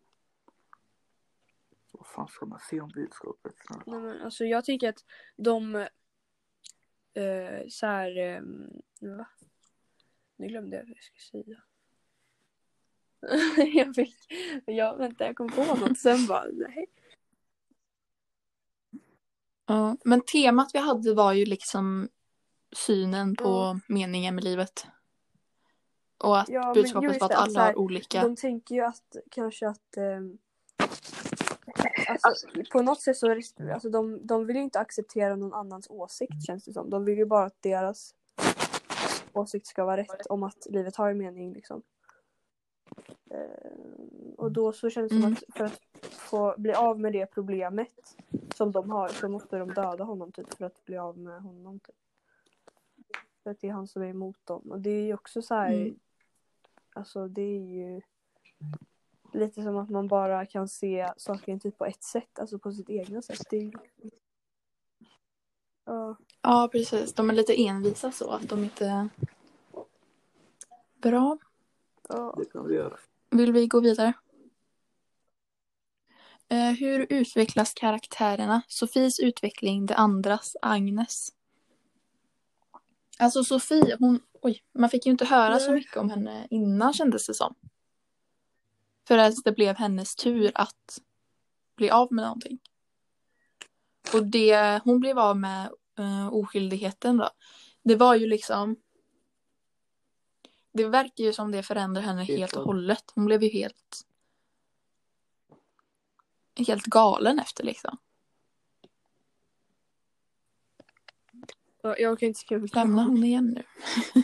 Vad 1.97 2.07
fan 2.07 2.27
ska 2.27 2.45
man 2.45 2.59
säga 2.59 2.83
om 2.83 2.89
budskapet? 2.89 3.55
Nej, 3.85 3.99
men, 3.99 4.21
alltså, 4.21 4.45
jag 4.45 4.65
tycker 4.65 4.89
att 4.89 5.05
de 5.35 5.75
eh, 7.13 7.67
så 7.69 7.85
här, 7.85 8.17
eh, 8.17 8.41
va? 9.17 9.27
Nu 10.35 10.47
glömde 10.47 10.77
jag 10.77 10.83
vad 10.83 10.91
jag 10.97 11.03
skulle 11.03 11.43
säga. 11.43 11.61
jag 13.85 13.95
fick, 13.95 14.15
ja, 14.65 14.95
vänta 14.95 15.25
jag 15.25 15.35
kom 15.35 15.49
på 15.51 15.63
något 15.63 15.99
sen 15.99 16.27
bara 16.27 16.45
nej. 16.53 16.87
Ja, 19.65 19.97
men 20.03 20.21
temat 20.21 20.69
vi 20.73 20.79
hade 20.79 21.13
var 21.13 21.33
ju 21.33 21.45
liksom 21.45 22.09
synen 22.75 23.35
på 23.35 23.43
Ja. 23.43 23.79
meningen 23.87 24.35
med 24.35 24.43
livet. 24.43 24.85
Och 26.17 26.39
att 26.39 26.49
Ja, 26.49 26.73
budskapet 26.73 27.21
var 27.21 27.31
att 27.31 27.35
alla 27.35 27.63
har 27.63 27.75
olika. 27.75 28.21
De 28.21 28.35
tänker 28.35 28.75
ju 28.75 28.81
att 28.81 29.15
kanske 29.31 29.67
att 29.67 29.97
ehm, 29.97 30.37
alltså, 32.21 32.47
på 32.71 32.82
något 32.82 33.01
sätt 33.01 33.17
så 33.17 33.28
är 33.30 33.36
det, 33.36 33.73
alltså, 33.73 33.89
de, 33.89 34.28
de 34.28 34.45
vill 34.45 34.55
ju 34.55 34.61
inte 34.61 34.80
acceptera 34.80 35.36
någon 35.36 35.53
annans 35.53 35.89
åsikt 35.89 36.45
känns 36.45 36.65
det 36.65 36.73
som. 36.73 36.89
De 36.89 37.05
vill 37.05 37.17
ju 37.17 37.25
bara 37.25 37.45
att 37.45 37.61
deras 37.61 38.15
åsikt 39.34 39.67
ska 39.67 39.86
vara 39.86 39.97
rätt 39.97 40.25
om 40.25 40.43
att 40.43 40.67
livet 40.69 40.95
har 40.95 41.11
en 41.11 41.17
mening 41.17 41.53
liksom. 41.53 41.82
Ehm, 43.30 44.34
och 44.38 44.51
då 44.51 44.73
så 44.73 44.89
känns 44.89 45.11
det 45.11 45.15
som 45.15 45.23
Mm. 45.23 45.34
att 45.34 45.57
för 45.57 45.65
att 45.65 45.82
få 46.11 46.55
bli 46.57 46.73
av 46.73 46.99
med 46.99 47.13
det 47.13 47.25
problemet 47.25 48.17
som 48.55 48.71
de 48.71 48.89
har 48.89 49.07
så 49.09 49.30
måste 49.30 49.57
de 49.57 49.73
döda 49.73 50.03
honom 50.03 50.32
typ 50.32 50.53
för 50.53 50.65
att 50.65 50.86
bli 50.86 50.97
av 50.97 51.17
med 51.17 51.41
honom. 51.41 51.80
Typ. 51.80 51.95
För 53.43 53.51
att 53.51 53.59
det 53.59 53.67
är 53.67 53.71
han 53.71 53.88
som 53.88 54.01
är 54.01 54.07
emot 54.07 54.45
dem. 54.45 54.71
Och 54.71 54.80
det 54.82 54.89
är 54.89 55.03
ju 55.03 55.13
också 55.13 55.41
så 55.41 55.55
här. 55.55 55.73
Mm. 55.73 55.99
Alltså 56.93 57.28
det 57.28 57.41
är 57.41 57.65
ju 57.65 58.01
lite 59.34 59.63
som 59.63 59.78
att 59.78 59.89
man 59.89 60.07
bara 60.07 60.45
kan 60.45 60.67
se 60.67 61.09
saker 61.17 61.57
typ 61.57 61.78
på 61.78 61.86
ett 61.86 62.03
sätt, 62.03 62.39
alltså 62.39 62.59
på 62.59 62.71
sitt 62.71 62.89
egna 62.89 63.21
sätt. 63.21 63.41
Det 63.49 63.57
är. 63.57 63.71
Ja, 65.86 66.17
Ja, 66.41 66.69
precis. 66.71 67.13
De 67.13 67.30
är 67.30 67.34
lite 67.34 67.61
envisa 67.61 68.11
så 68.11 68.32
att 68.32 68.49
de 68.49 68.63
inte... 68.63 69.09
Bra. 71.01 71.38
ja. 72.09 72.36
Det 72.38 72.45
kan 72.45 72.67
vi 72.67 72.75
göra. 72.75 72.97
Vill 73.30 73.51
vi 73.51 73.67
gå 73.67 73.80
vidare? 73.80 74.13
Eh, 76.49 76.71
hur 76.71 77.07
utvecklas 77.09 77.73
karaktärerna? 77.73 78.61
Sofies 78.67 79.19
utveckling, 79.19 79.86
det 79.86 79.95
andras, 79.95 80.55
Agnes. 80.61 81.30
Alltså 83.19 83.43
Sofie, 83.43 83.97
hon... 83.99 84.19
Oj, 84.41 84.63
man 84.73 84.89
fick 84.89 85.05
ju 85.05 85.11
inte 85.11 85.25
höra 85.25 85.59
så 85.59 85.71
Nej. 85.71 85.75
mycket 85.75 85.97
om 85.97 86.09
henne 86.09 86.47
innan 86.49 86.93
kändes 86.93 87.28
det 87.28 87.34
som. 87.34 87.55
Förrän 89.07 89.33
det 89.43 89.51
blev 89.51 89.75
hennes 89.75 90.15
tur 90.15 90.51
att 90.55 91.01
bli 91.75 91.89
av 91.89 92.13
med 92.13 92.23
någonting. 92.23 92.59
Och 94.13 94.25
det 94.25 94.81
hon 94.83 94.99
blev 94.99 95.19
av 95.19 95.37
med 95.37 95.71
uh, 95.99 96.33
oskyldigheten 96.33 97.17
då. 97.17 97.29
Det 97.83 97.95
var 97.95 98.15
ju 98.15 98.27
liksom. 98.27 98.75
Det 100.71 100.87
verkar 100.87 101.23
ju 101.23 101.33
som 101.33 101.51
det 101.51 101.63
förändrar 101.63 102.01
henne 102.01 102.23
Helt 102.23 102.39
helt 102.39 102.55
och 102.55 102.63
hållet. 102.63 103.11
Hon 103.15 103.25
blev 103.25 103.43
ju 103.43 103.49
helt. 103.49 104.05
Helt 106.67 106.85
galen 106.85 107.39
efter 107.39 107.63
liksom. 107.63 107.97
Ja, 111.81 111.97
Jag 111.97 112.19
kan 112.19 112.27
inte 112.27 112.39
skriva 112.39 112.67
Lämnar 112.73 113.05
hon 113.05 113.23
igen 113.23 113.53
nu? 113.53 113.63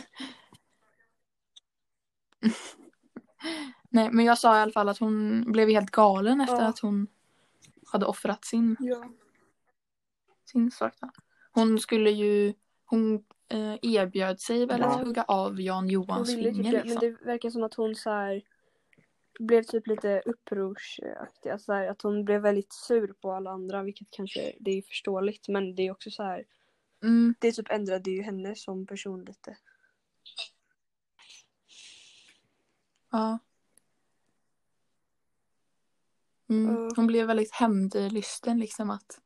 Nej, 3.94 4.10
men 4.12 4.24
jag 4.24 4.38
sa 4.38 4.58
i 4.58 4.60
alla 4.60 4.72
fall 4.72 4.88
att 4.88 4.98
hon 4.98 5.44
blev 5.52 5.68
helt 5.68 5.90
galen 5.90 6.40
efter 6.40 6.54
Ja. 6.56 6.66
att 6.68 6.78
hon 6.78 7.06
hade 7.86 8.06
offrat 8.06 8.44
sin, 8.44 8.76
Ja. 8.80 9.04
sin 10.44 10.70
sak. 10.70 10.92
Då. 11.00 11.10
Hon 11.52 11.78
skulle 11.80 12.10
ju, 12.10 12.54
hon 12.84 13.14
eh, 13.48 13.74
erbjöd 13.82 14.40
sig 14.40 14.66
väl 14.66 14.80
Ja. 14.80 14.86
att 14.86 15.06
hugga 15.06 15.22
av 15.22 15.60
Jan 15.60 15.76
Hon 15.84 15.88
Johans 15.90 16.30
ville 16.30 16.42
typ 16.48 16.56
finger. 16.56 16.72
det, 16.72 16.82
Liksom. 16.84 17.00
men 17.02 17.14
det 17.18 17.24
verkar 17.24 17.50
som 17.50 17.62
att 17.62 17.74
hon 17.74 17.94
så 17.94 18.10
här 18.10 18.42
blev 19.38 19.62
typ 19.62 19.86
lite 19.86 20.22
upprorsaktig. 20.26 21.50
Alltså 21.50 21.64
så 21.64 21.72
här, 21.72 21.88
att 21.88 22.02
hon 22.02 22.24
blev 22.24 22.40
väldigt 22.42 22.72
sur 22.72 23.12
på 23.12 23.32
alla 23.32 23.50
andra, 23.50 23.82
vilket 23.82 24.08
kanske 24.10 24.52
det 24.60 24.70
är 24.70 24.82
förståeligt. 24.82 25.48
Men 25.48 25.74
det 25.74 25.82
är 25.86 25.90
också 25.90 26.10
så 26.10 26.22
här, 26.22 26.44
Mm, 27.02 27.34
det 27.40 27.52
typ 27.52 27.70
ändrade 27.70 28.10
ju 28.10 28.22
henne 28.22 28.54
som 28.56 28.86
person 28.86 29.24
lite. 29.24 29.56
ja. 33.12 33.38
Mm, 36.48 36.90
hon 36.96 37.06
blev 37.06 37.26
väldigt 37.26 37.52
hämndlysten 37.52 38.60
liksom 38.60 38.90
att 38.90 39.20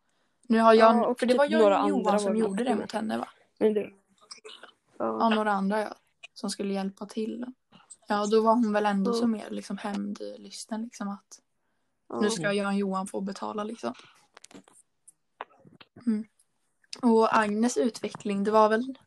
nu 0.48 0.58
har 0.58 0.74
jag, 0.74 0.96
Ja, 0.96 1.14
för 1.18 1.26
det 1.26 1.32
typ 1.32 1.38
var 1.38 1.70
andra 1.70 1.88
Johan 1.88 2.20
som 2.20 2.36
gjorde 2.36 2.64
det 2.64 2.74
mot 2.74 2.92
henne 2.92 3.18
va? 3.18 3.28
Men 3.58 3.74
det, 3.74 3.90
Ja, 4.98 5.28
några 5.28 5.52
andra 5.52 5.80
ja. 5.80 5.94
Som 6.34 6.50
skulle 6.50 6.74
hjälpa 6.74 7.06
till. 7.06 7.46
Ja, 8.08 8.26
då 8.26 8.42
var 8.42 8.54
hon 8.54 8.72
väl 8.72 8.86
ändå 8.86 9.12
så 9.12 9.26
mer 9.26 9.50
liksom 9.50 9.78
hämndlysten 9.78 10.82
liksom 10.82 11.08
att 11.08 11.40
nu 12.20 12.30
ska 12.30 12.52
Jan 12.52 12.76
Johan 12.76 13.06
få 13.06 13.20
betala 13.20 13.64
liksom. 13.64 13.94
Mm. 16.06 16.24
Och 17.02 17.38
Agnes 17.38 17.76
utveckling, 17.76 18.44
det 18.44 18.50
var 18.50 18.68
väl 18.68 18.98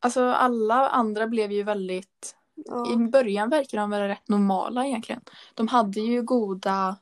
Alltså 0.00 0.24
alla 0.24 0.88
andra 0.88 1.26
blev 1.26 1.52
ju 1.52 1.62
väldigt 1.62 2.36
Ja. 2.54 2.92
I 2.92 2.96
början 2.96 3.50
verkar 3.50 3.78
de 3.78 3.90
väl 3.90 4.08
rätt 4.08 4.28
normala 4.28 4.86
egentligen. 4.86 5.20
De 5.54 5.68
hade 5.68 6.00
ju 6.00 6.22
goda 6.22 6.96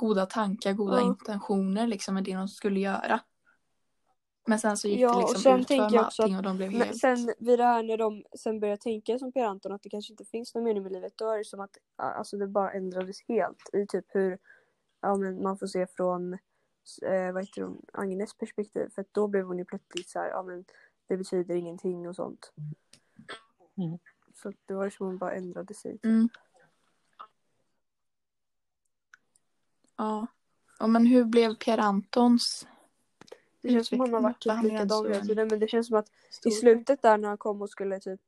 goda 0.00 0.26
tankar, 0.26 0.72
goda 0.72 1.00
Ja. 1.00 1.06
intentioner 1.06 1.86
liksom 1.86 2.14
med 2.14 2.24
det 2.24 2.34
de 2.34 2.48
skulle 2.48 2.80
göra. 2.80 3.20
Men 4.46 4.58
sen 4.58 4.76
så 4.76 4.88
gick 4.88 5.00
Ja, 5.00 5.12
det 5.14 5.32
liksom 5.32 5.52
med 5.52 5.92
jag 5.92 6.06
också 6.06 6.22
allting 6.22 6.36
och 6.36 6.42
de 6.42 6.56
blev 6.56 6.70
helt... 6.70 6.98
sen 6.98 7.34
vid 7.38 7.58
det 7.58 7.64
här 7.64 7.82
när 7.82 7.96
de 7.96 8.24
sen 8.38 8.60
började 8.60 8.82
tänka 8.82 9.18
som 9.18 9.32
Per 9.32 9.44
Anton 9.44 9.72
att 9.72 9.82
det 9.82 9.88
kanske 9.88 10.12
inte 10.12 10.24
finns 10.24 10.54
någon 10.54 10.64
mening 10.64 10.82
med 10.82 10.92
livet. 10.92 11.12
Då 11.16 11.30
är 11.30 11.38
det 11.38 11.44
som 11.44 11.60
att 11.60 11.78
alltså, 11.96 12.36
det 12.36 12.46
bara 12.46 12.72
ändrades 12.72 13.16
helt 13.28 13.70
i 13.72 13.86
typ 13.86 14.04
hur 14.08 14.38
ja, 15.00 15.16
men 15.16 15.42
man 15.42 15.58
får 15.58 15.66
se 15.66 15.86
från 15.86 16.32
eh, 17.02 17.32
vad 17.32 17.42
heter 17.42 17.62
hon, 17.62 17.82
Agnes 17.92 18.34
perspektiv. 18.34 18.88
För 18.94 19.02
att 19.02 19.14
då 19.14 19.28
blev 19.28 19.44
hon 19.44 19.58
ju 19.58 19.64
plötsligt 19.64 20.08
så 20.08 20.18
här, 20.18 20.28
ja 20.28 20.42
men 20.42 20.64
det 21.08 21.16
betyder 21.16 21.54
ingenting 21.54 22.08
och 22.08 22.16
sånt. 22.16 22.52
Mm. 23.76 23.98
Så 24.42 24.52
det 24.66 24.74
var 24.74 24.90
som 24.90 25.06
hon 25.06 25.18
bara 25.18 25.32
ändrade 25.32 25.74
sig. 25.74 25.98
Mm. 26.02 26.28
Ja. 29.96 30.26
ja. 30.78 30.86
Men 30.86 31.06
hur 31.06 31.24
blev 31.24 31.54
Pierre 31.54 31.82
Antons 31.82 32.68
Det 33.60 33.68
känns 33.68 33.88
som 33.88 34.00
hon 34.00 34.14
har 34.14 34.20
varit 34.20 34.40
typ 34.40 34.52
han 34.52 34.64
likadan 34.64 35.06
hela 35.06 35.24
tiden. 35.24 35.48
Men 35.48 35.60
det 35.60 35.68
känns 35.68 35.86
som 35.86 35.96
att 35.96 36.10
i 36.44 36.50
slutet 36.50 37.02
där 37.02 37.18
när 37.18 37.28
han 37.28 37.38
kom 37.38 37.62
och 37.62 37.70
skulle 37.70 38.00
typ 38.00 38.20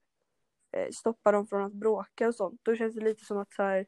eh, 0.73 0.91
stoppa 0.93 1.33
dem 1.33 1.47
från 1.47 1.63
att 1.63 1.73
bråka 1.73 2.29
och 2.29 2.35
sånt. 2.35 2.61
Då 2.63 2.77
känns 2.77 2.95
det 2.95 3.01
lite 3.01 3.25
som 3.25 3.39
att 3.39 3.53
så 3.53 3.63
här, 3.63 3.87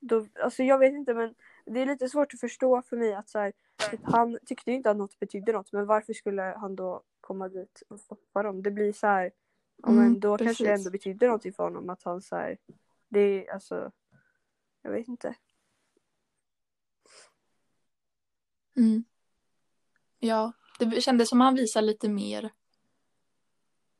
då, 0.00 0.26
alltså 0.42 0.62
jag 0.62 0.78
vet 0.78 0.92
inte 0.92 1.14
men 1.14 1.34
det 1.66 1.80
är 1.80 1.86
lite 1.86 2.08
svårt 2.08 2.34
att 2.34 2.40
förstå 2.40 2.82
för 2.82 2.96
mig 2.96 3.14
att 3.14 3.28
så 3.28 3.38
här, 3.38 3.52
typ, 3.90 4.00
han 4.02 4.38
tyckte 4.46 4.70
ju 4.70 4.76
inte 4.76 4.90
att 4.90 4.96
något 4.96 5.18
betydde 5.18 5.52
något 5.52 5.72
men 5.72 5.86
varför 5.86 6.12
skulle 6.12 6.42
han 6.42 6.76
då 6.76 7.02
komma 7.20 7.48
dit 7.48 7.82
och 7.88 8.00
stoppa 8.00 8.42
dem? 8.42 8.62
Det 8.62 8.70
blir 8.70 8.92
så 8.92 9.06
här, 9.06 9.30
ja, 9.82 9.88
Mm, 9.88 10.02
men 10.02 10.20
då 10.20 10.38
kanske 10.38 10.64
det 10.64 10.72
ändå 10.72 10.90
betydde 10.90 11.26
någonting 11.26 11.52
för 11.52 11.62
honom 11.62 11.90
att 11.90 12.02
han 12.02 12.22
så 12.22 12.36
här, 12.36 12.58
det 13.08 13.20
är 13.20 13.52
alltså, 13.54 13.92
jag 14.82 14.90
vet 14.90 15.08
inte. 15.08 15.34
Mm. 18.76 19.04
Ja, 20.18 20.52
det 20.78 21.00
kändes 21.00 21.28
som 21.28 21.40
han 21.40 21.54
visade 21.54 21.86
lite 21.86 22.08
mer 22.08 22.50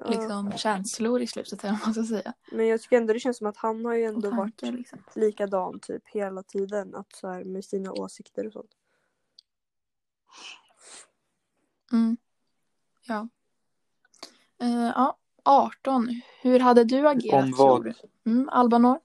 Ja. 0.05 0.11
liksom, 0.11 0.53
känslor 0.53 1.23
i 1.23 1.27
slutet, 1.27 1.65
eller 1.65 1.79
man 1.85 1.95
ska 1.95 2.05
säga. 2.05 2.35
Men 2.53 2.67
jag 2.67 2.83
tycker 2.83 2.97
ändå 2.97 3.13
det 3.13 3.21
känns 3.21 3.39
som 3.39 3.47
att 3.47 3.57
han 3.57 3.85
har 3.85 3.95
ju 3.95 4.05
ändå 4.05 4.31
varit 4.31 4.57
tankar 4.57 4.79
liksom. 4.79 4.99
likadan 5.15 5.81
typ 5.81 6.09
hela 6.09 6.43
tiden. 6.43 6.95
Att 6.95 7.13
så 7.13 7.29
här, 7.29 7.45
med 7.45 7.65
sina 7.65 7.93
åsikter 7.93 8.47
och 8.47 8.53
sånt. 8.53 8.71
Mm. 11.93 12.17
Ja. 13.07 13.29
Eh, 14.61 14.93
ja, 14.95 15.19
18. 15.45 16.21
Hur 16.43 16.61
hade 16.61 16.85
du 16.85 17.09
agerat 17.09 17.45
Om 17.45 17.53
tror 17.53 17.69
vad? 17.69 17.85
du? 17.85 17.95
Mm, 18.31 18.49
Albanor? 18.49 19.01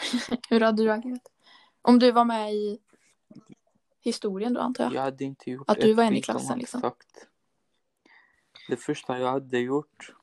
Hur 0.50 0.60
hade 0.60 0.82
du 0.82 0.90
agerat? 0.90 1.28
Om 1.82 1.98
du 1.98 2.12
var 2.12 2.24
med 2.24 2.54
i 2.54 2.78
historien 4.00 4.54
då 4.54 4.60
antar 4.60 4.84
jag? 4.84 4.92
Jag 4.92 5.02
hade 5.02 5.24
inte 5.24 5.50
gjort 5.50 5.70
Att 5.70 5.80
du 5.80 5.94
var 5.94 6.04
en 6.04 6.16
i 6.16 6.22
klassen, 6.22 6.58
liksom. 6.58 6.80
Sagt. 6.80 7.26
Det 8.68 8.76
första 8.76 9.18
jag 9.18 9.30
hade 9.30 9.58
gjort 9.58 10.14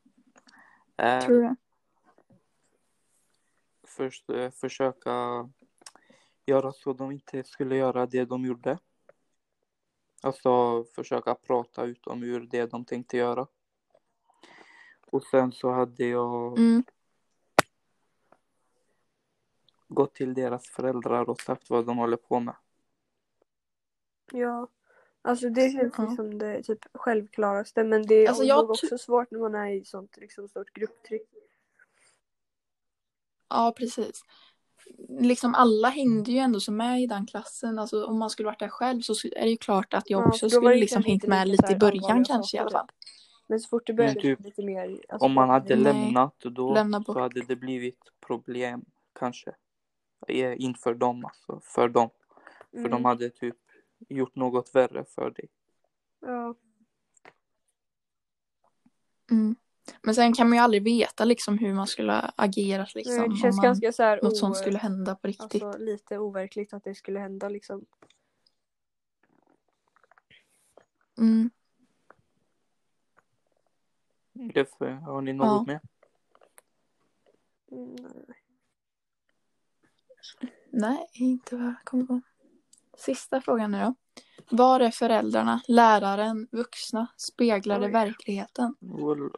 är 0.97 1.21
Tror 1.21 1.41
du 1.41 1.55
först 3.97 4.29
eh, 4.29 4.49
försöka 4.49 5.49
göra 6.45 6.71
så 6.71 6.93
de 6.93 7.11
inte 7.11 7.43
skulle 7.43 7.75
göra 7.75 8.05
det 8.05 8.25
de 8.25 8.45
gjorde. 8.45 8.79
Alltså 10.21 10.83
försöka 10.95 11.35
prata 11.35 11.83
ut 11.83 12.03
dem 12.03 12.23
ur 12.23 12.47
det 12.51 12.65
de 12.65 12.85
tänkte 12.85 13.17
göra. 13.17 13.47
Och 15.11 15.23
sen 15.23 15.51
så 15.51 15.71
hade 15.71 16.05
jag 16.05 16.57
Mm. 16.57 16.83
gått 19.87 20.13
till 20.15 20.33
deras 20.33 20.67
föräldrar 20.67 21.29
och 21.29 21.41
sagt 21.41 21.69
vad 21.69 21.85
de 21.85 21.97
håller 21.97 22.17
på 22.17 22.39
med. 22.39 22.55
Ja. 24.31 24.67
Alltså 25.21 25.49
det 25.49 25.71
känns 25.71 25.93
Ja. 25.97 26.09
ju 26.09 26.15
som 26.15 26.37
det 26.37 26.63
typ 26.63 26.79
självklaraste. 26.93 27.83
Men 27.83 28.01
det 28.07 28.15
är 28.15 28.27
Alltså, 28.27 28.43
nog 28.43 28.49
jag 28.49 28.69
också 28.69 28.97
svårt 28.97 29.31
när 29.31 29.39
man 29.39 29.55
är 29.55 29.71
i 29.71 29.85
sånt 29.85 30.17
liksom, 30.17 30.47
stort 30.47 30.73
grupptryck. 30.73 31.27
Ja, 33.49 33.73
precis. 33.77 34.21
Liksom 35.09 35.55
alla 35.55 35.89
hängde 35.89 36.31
ju 36.31 36.37
ändå 36.37 36.59
som 36.59 36.77
med 36.77 37.01
i 37.01 37.07
den 37.07 37.25
klassen. 37.25 37.79
Alltså 37.79 38.05
om 38.05 38.19
man 38.19 38.29
skulle 38.29 38.45
varit 38.45 38.59
där 38.59 38.69
själv 38.69 39.01
så 39.01 39.13
är 39.27 39.41
det 39.43 39.49
ju 39.49 39.57
klart 39.57 39.93
att 39.93 40.09
jag 40.09 40.21
Ja, 40.21 40.27
också 40.27 40.49
skulle 40.49 40.75
liksom 40.75 41.03
hängt 41.03 41.27
med 41.27 41.47
lite 41.47 41.67
så 41.67 41.73
i 41.73 41.77
början 41.77 42.25
kanske 42.25 42.57
i 42.57 42.59
alla 42.59 42.71
fall. 42.71 42.87
Men 43.47 43.59
så 43.59 43.67
fort 43.69 43.87
det 43.87 43.93
började 43.93 44.13
Men 44.15 44.21
typ, 44.21 44.39
lite 44.39 44.63
mer... 44.65 44.99
Alltså, 45.09 45.25
Om 45.25 45.33
man 45.33 45.49
hade 45.49 45.75
Nej. 45.75 45.83
lämnat 45.83 46.39
då 46.39 46.73
Lämna 46.73 46.99
bort. 46.99 47.13
så 47.15 47.19
hade 47.19 47.41
det 47.41 47.55
blivit 47.55 47.99
problem 48.19 48.85
kanske. 49.19 49.55
Inför 50.57 50.93
dem 50.93 51.25
alltså. 51.25 51.59
För 51.63 51.89
dem. 51.89 52.09
För 52.71 52.77
mm, 52.79 52.91
de 52.91 53.05
hade 53.05 53.29
typ 53.29 53.55
gjort 54.09 54.35
något 54.35 54.75
värre 54.75 55.05
för 55.05 55.29
dig. 55.31 55.49
ja. 56.19 56.55
Mm. 59.31 59.55
Men 60.01 60.15
sen 60.15 60.33
kan 60.33 60.49
man 60.49 60.57
ju 60.57 60.63
aldrig 60.63 60.83
veta 60.83 61.25
liksom 61.25 61.57
hur 61.57 61.73
man 61.73 61.87
skulle 61.87 62.11
ha 62.11 62.31
agerat 62.35 62.95
liksom. 62.95 63.15
Det 63.17 63.23
om 63.23 63.35
känns 63.37 63.55
man, 63.57 63.63
ganska 63.63 63.91
så 63.91 64.03
här 64.03 64.19
något 64.23 64.33
o- 64.33 64.35
sånt 64.35 64.57
skulle 64.57 64.77
hända 64.77 65.15
på 65.15 65.27
riktigt. 65.27 65.63
Alltså 65.63 65.79
lite 65.83 66.17
overkligt 66.17 66.73
att 66.73 66.83
det 66.83 66.95
skulle 66.95 67.19
hända 67.19 67.49
liksom. 67.49 67.85
Mm. 71.17 71.49
Jeff, 74.55 74.69
har 74.79 75.21
ni 75.21 75.33
något 75.33 75.45
Ja. 75.47 75.63
mer? 75.67 75.79
Mm, 77.71 77.95
nej. 77.95 78.37
Nej, 80.71 81.07
inte 81.13 81.55
vad 81.55 81.65
jag 81.65 81.75
kommer 81.83 82.03
på. 82.05 82.21
Sista 82.97 83.41
frågan 83.41 83.71
nu 83.71 83.79
då. 83.79 83.95
Var 84.49 84.79
är 84.79 84.91
föräldrarna, 84.91 85.61
läraren, 85.67 86.47
vuxna 86.51 87.07
speglade 87.17 87.85
Oj. 87.85 87.91
verkligheten? 87.91 88.75
Well, 88.79 89.29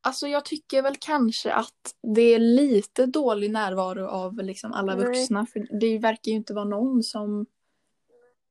Alltså 0.00 0.26
jag 0.28 0.44
tycker 0.44 0.82
väl 0.82 0.96
kanske 1.00 1.52
att 1.52 1.94
det 2.14 2.22
är 2.22 2.38
lite 2.38 3.06
dålig 3.06 3.50
närvaro 3.50 4.06
av 4.06 4.36
liksom 4.36 4.72
alla 4.72 4.94
Nej. 4.96 5.06
vuxna. 5.06 5.46
För 5.46 5.80
det 5.80 5.98
verkar 5.98 6.30
ju 6.30 6.36
inte 6.36 6.54
vara 6.54 6.64
någon 6.64 7.02
som 7.02 7.46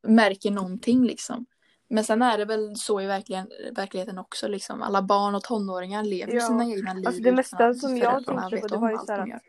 märker 0.08 0.52
någonting 0.52 1.04
liksom. 1.04 1.46
Men 1.88 2.04
sen 2.04 2.22
är 2.22 2.38
det 2.38 2.46
väl 2.46 2.76
så 2.76 3.02
i 3.02 3.06
verkligheten 3.06 4.18
också 4.18 4.48
liksom. 4.48 4.82
Alla 4.82 5.02
barn 5.02 5.36
och 5.36 5.44
tonåringar 5.44 6.04
lever 6.04 6.34
Ja. 6.34 6.42
sina 6.42 6.66
egna 6.66 6.94
liv. 6.94 7.08
Alltså 7.08 7.22
det 7.22 7.32
mesta 7.32 7.74
som 7.74 7.98
jag 7.98 8.26
tänkte 8.26 8.58
på 8.62 8.68
det 8.68 8.78
var 8.78 8.92
ju 8.92 8.98
så 8.98 9.12
här 9.12 9.18
de 9.18 9.24
att 9.24 9.30
gör. 9.30 9.40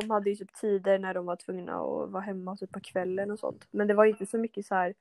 de 0.00 0.10
hade 0.10 0.30
ju 0.30 0.36
typ 0.36 0.54
tider 0.54 0.98
när 0.98 1.14
de 1.14 1.26
var 1.26 1.36
tvungna 1.36 1.72
att 1.72 2.10
vara 2.10 2.22
hemma 2.22 2.56
typ 2.56 2.72
på 2.72 2.80
kvällen 2.80 3.30
och 3.30 3.38
sånt. 3.38 3.66
Men 3.70 3.86
det 3.88 3.94
var 3.94 4.04
inte 4.04 4.26
så 4.26 4.38
mycket 4.38 4.66
så 4.66 4.74
här 4.74 4.94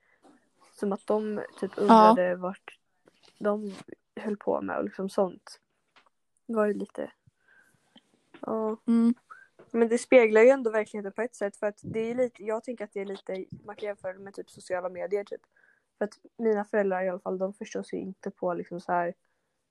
som 0.80 0.94
att 0.94 1.08
de 1.08 1.42
typ 1.60 1.72
undrade 1.76 2.36
vart 2.36 2.78
de 3.38 3.76
höll 4.16 4.38
på 4.38 4.62
med 4.62 4.78
och 4.78 4.84
liksom 4.84 5.10
sånt. 5.10 5.60
Det 6.48 6.56
var 6.56 6.66
ju 6.66 6.74
lite... 6.74 7.12
Ja. 8.40 8.78
Mm. 8.88 9.14
Men 9.72 9.88
det 9.88 9.98
speglar 9.98 10.42
ju 10.42 10.50
ändå 10.50 10.72
verkligheten 10.72 11.12
på 11.12 11.22
ett 11.22 11.36
sätt 11.36 11.56
för 11.58 11.68
att 11.68 11.80
det 11.82 12.00
är 12.00 12.16
lite, 12.16 12.44
jag 12.44 12.64
tänker 12.64 12.84
att 12.84 12.94
det 12.94 13.00
är 13.00 13.06
lite, 13.06 13.46
man 13.66 13.76
kan 13.76 13.88
jämföra 13.88 14.14
det 14.14 14.20
med 14.20 14.34
typ 14.34 14.50
sociala 14.50 14.90
medier 14.90 15.24
typ. 15.24 15.42
För 16.04 16.08
att 16.08 16.20
mina 16.38 16.66
föräldrar 16.66 17.04
i 17.04 17.10
alla 17.10 17.20
fall, 17.20 17.38
de 17.38 17.54
förstår 17.54 17.84
sig 17.84 18.00
inte 18.00 18.32
på 18.32 18.54
liksom 18.54 18.80
så 18.82 18.92
här 18.92 19.14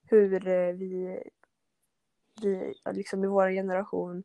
hur 0.03 0.49
eh, 0.49 0.72
vi, 0.72 1.22
vi 2.43 2.74
liksom 2.93 3.24
i 3.24 3.26
vår 3.26 3.51
generation, 3.51 4.24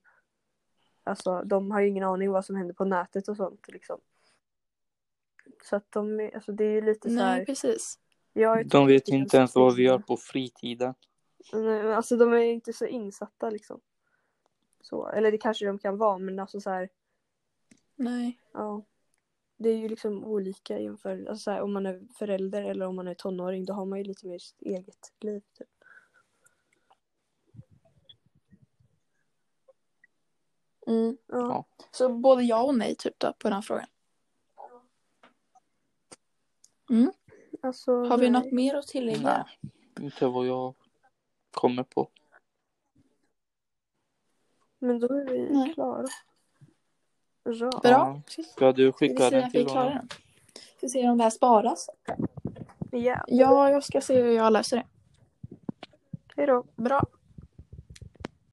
alltså 1.03 1.43
de 1.43 1.71
har 1.71 1.81
ju 1.81 1.87
ingen 1.87 2.03
aning 2.03 2.31
vad 2.31 2.45
som 2.45 2.55
händer 2.55 2.73
på 2.73 2.85
nätet 2.85 3.27
och 3.27 3.37
sånt 3.37 3.67
liksom. 3.67 3.99
Så 5.63 5.75
att 5.75 5.91
de, 5.91 6.19
är- 6.19 6.35
alltså 6.35 6.51
det 6.51 6.63
är 6.63 6.71
ju 6.71 6.81
lite 6.81 7.09
så 7.09 7.15
Nej, 7.15 7.23
här, 7.23 7.45
precis. 7.45 7.99
jag 8.33 8.59
är 8.59 8.63
de 8.63 8.87
vet 8.87 9.07
inte 9.07 9.37
ens 9.37 9.55
vad 9.55 9.75
vi 9.75 9.83
gör 9.83 9.99
på 9.99 10.17
fritiden. 10.17 10.93
Nej, 11.53 11.83
men 11.83 11.93
alltså 11.93 12.17
de 12.17 12.33
är 12.33 12.37
inte 12.37 12.73
så 12.73 12.85
insatta 12.85 13.49
liksom. 13.49 13.81
Så, 14.81 15.07
eller 15.07 15.31
det 15.31 15.37
kanske 15.37 15.65
de 15.65 15.79
kan 15.79 15.97
vara 15.97 16.17
men 16.17 16.39
alltså 16.39 16.61
så 16.61 16.69
här, 16.69 16.89
Nej. 17.95 18.39
ja. 18.53 18.83
Det 19.57 19.69
är 19.69 19.77
ju 19.77 19.89
liksom 19.89 20.23
olika 20.25 20.79
inför, 20.79 21.25
alltså 21.25 21.43
så 21.43 21.51
här, 21.51 21.61
om 21.61 21.73
man 21.73 21.85
är 21.85 22.01
förälder 22.13 22.63
eller 22.63 22.85
om 22.85 22.95
man 22.95 23.07
är 23.07 23.13
tonåring 23.13 23.65
då 23.65 23.73
har 23.73 23.85
man 23.85 23.97
ju 23.97 24.03
lite 24.03 24.27
mer 24.27 24.39
sitt 24.39 24.61
eget 24.61 25.13
liv. 25.19 25.41
Typ. 25.57 25.67
Mm. 30.87 31.17
Ja. 31.27 31.65
Så 31.91 32.09
både 32.09 32.43
ja 32.43 32.63
och 32.63 32.77
nej 32.77 32.95
typ 32.95 33.19
då 33.19 33.33
på 33.33 33.49
den 33.49 33.61
frågan. 33.61 33.87
Alltså, 37.61 37.91
Har 37.91 38.17
vi 38.17 38.29
nej. 38.29 38.41
något 38.41 38.51
mer 38.51 38.75
att 38.75 38.87
tillägga? 38.87 39.19
Nej, 39.21 40.05
inte 40.05 40.27
vad 40.27 40.47
jag 40.47 40.75
kommer 41.51 41.83
på. 41.83 42.09
Men 44.79 44.99
då 44.99 45.07
är 45.07 45.25
vi 45.25 45.49
Nej. 45.49 45.73
klara. 45.73 46.07
Bra. 47.55 47.71
Ja. 47.83 48.21
Ska 48.55 48.71
du 48.71 48.91
skicka 48.91 49.29
den 49.29 49.51
till 49.51 49.67
honom? 49.69 50.07
Ska 50.77 50.87
se 50.87 51.09
om 51.09 51.17
det 51.17 51.23
här 51.23 51.31
sparas. 51.31 51.89
ja. 52.91 53.23
Ja, 53.27 53.69
jag 53.69 53.83
ska 53.83 54.01
se 54.01 54.21
hur 54.21 54.31
jag 54.31 54.53
löser 54.53 54.77
det. 54.77 54.85
Hej 56.35 56.47
då. 56.47 56.63
Bra. 56.75 57.03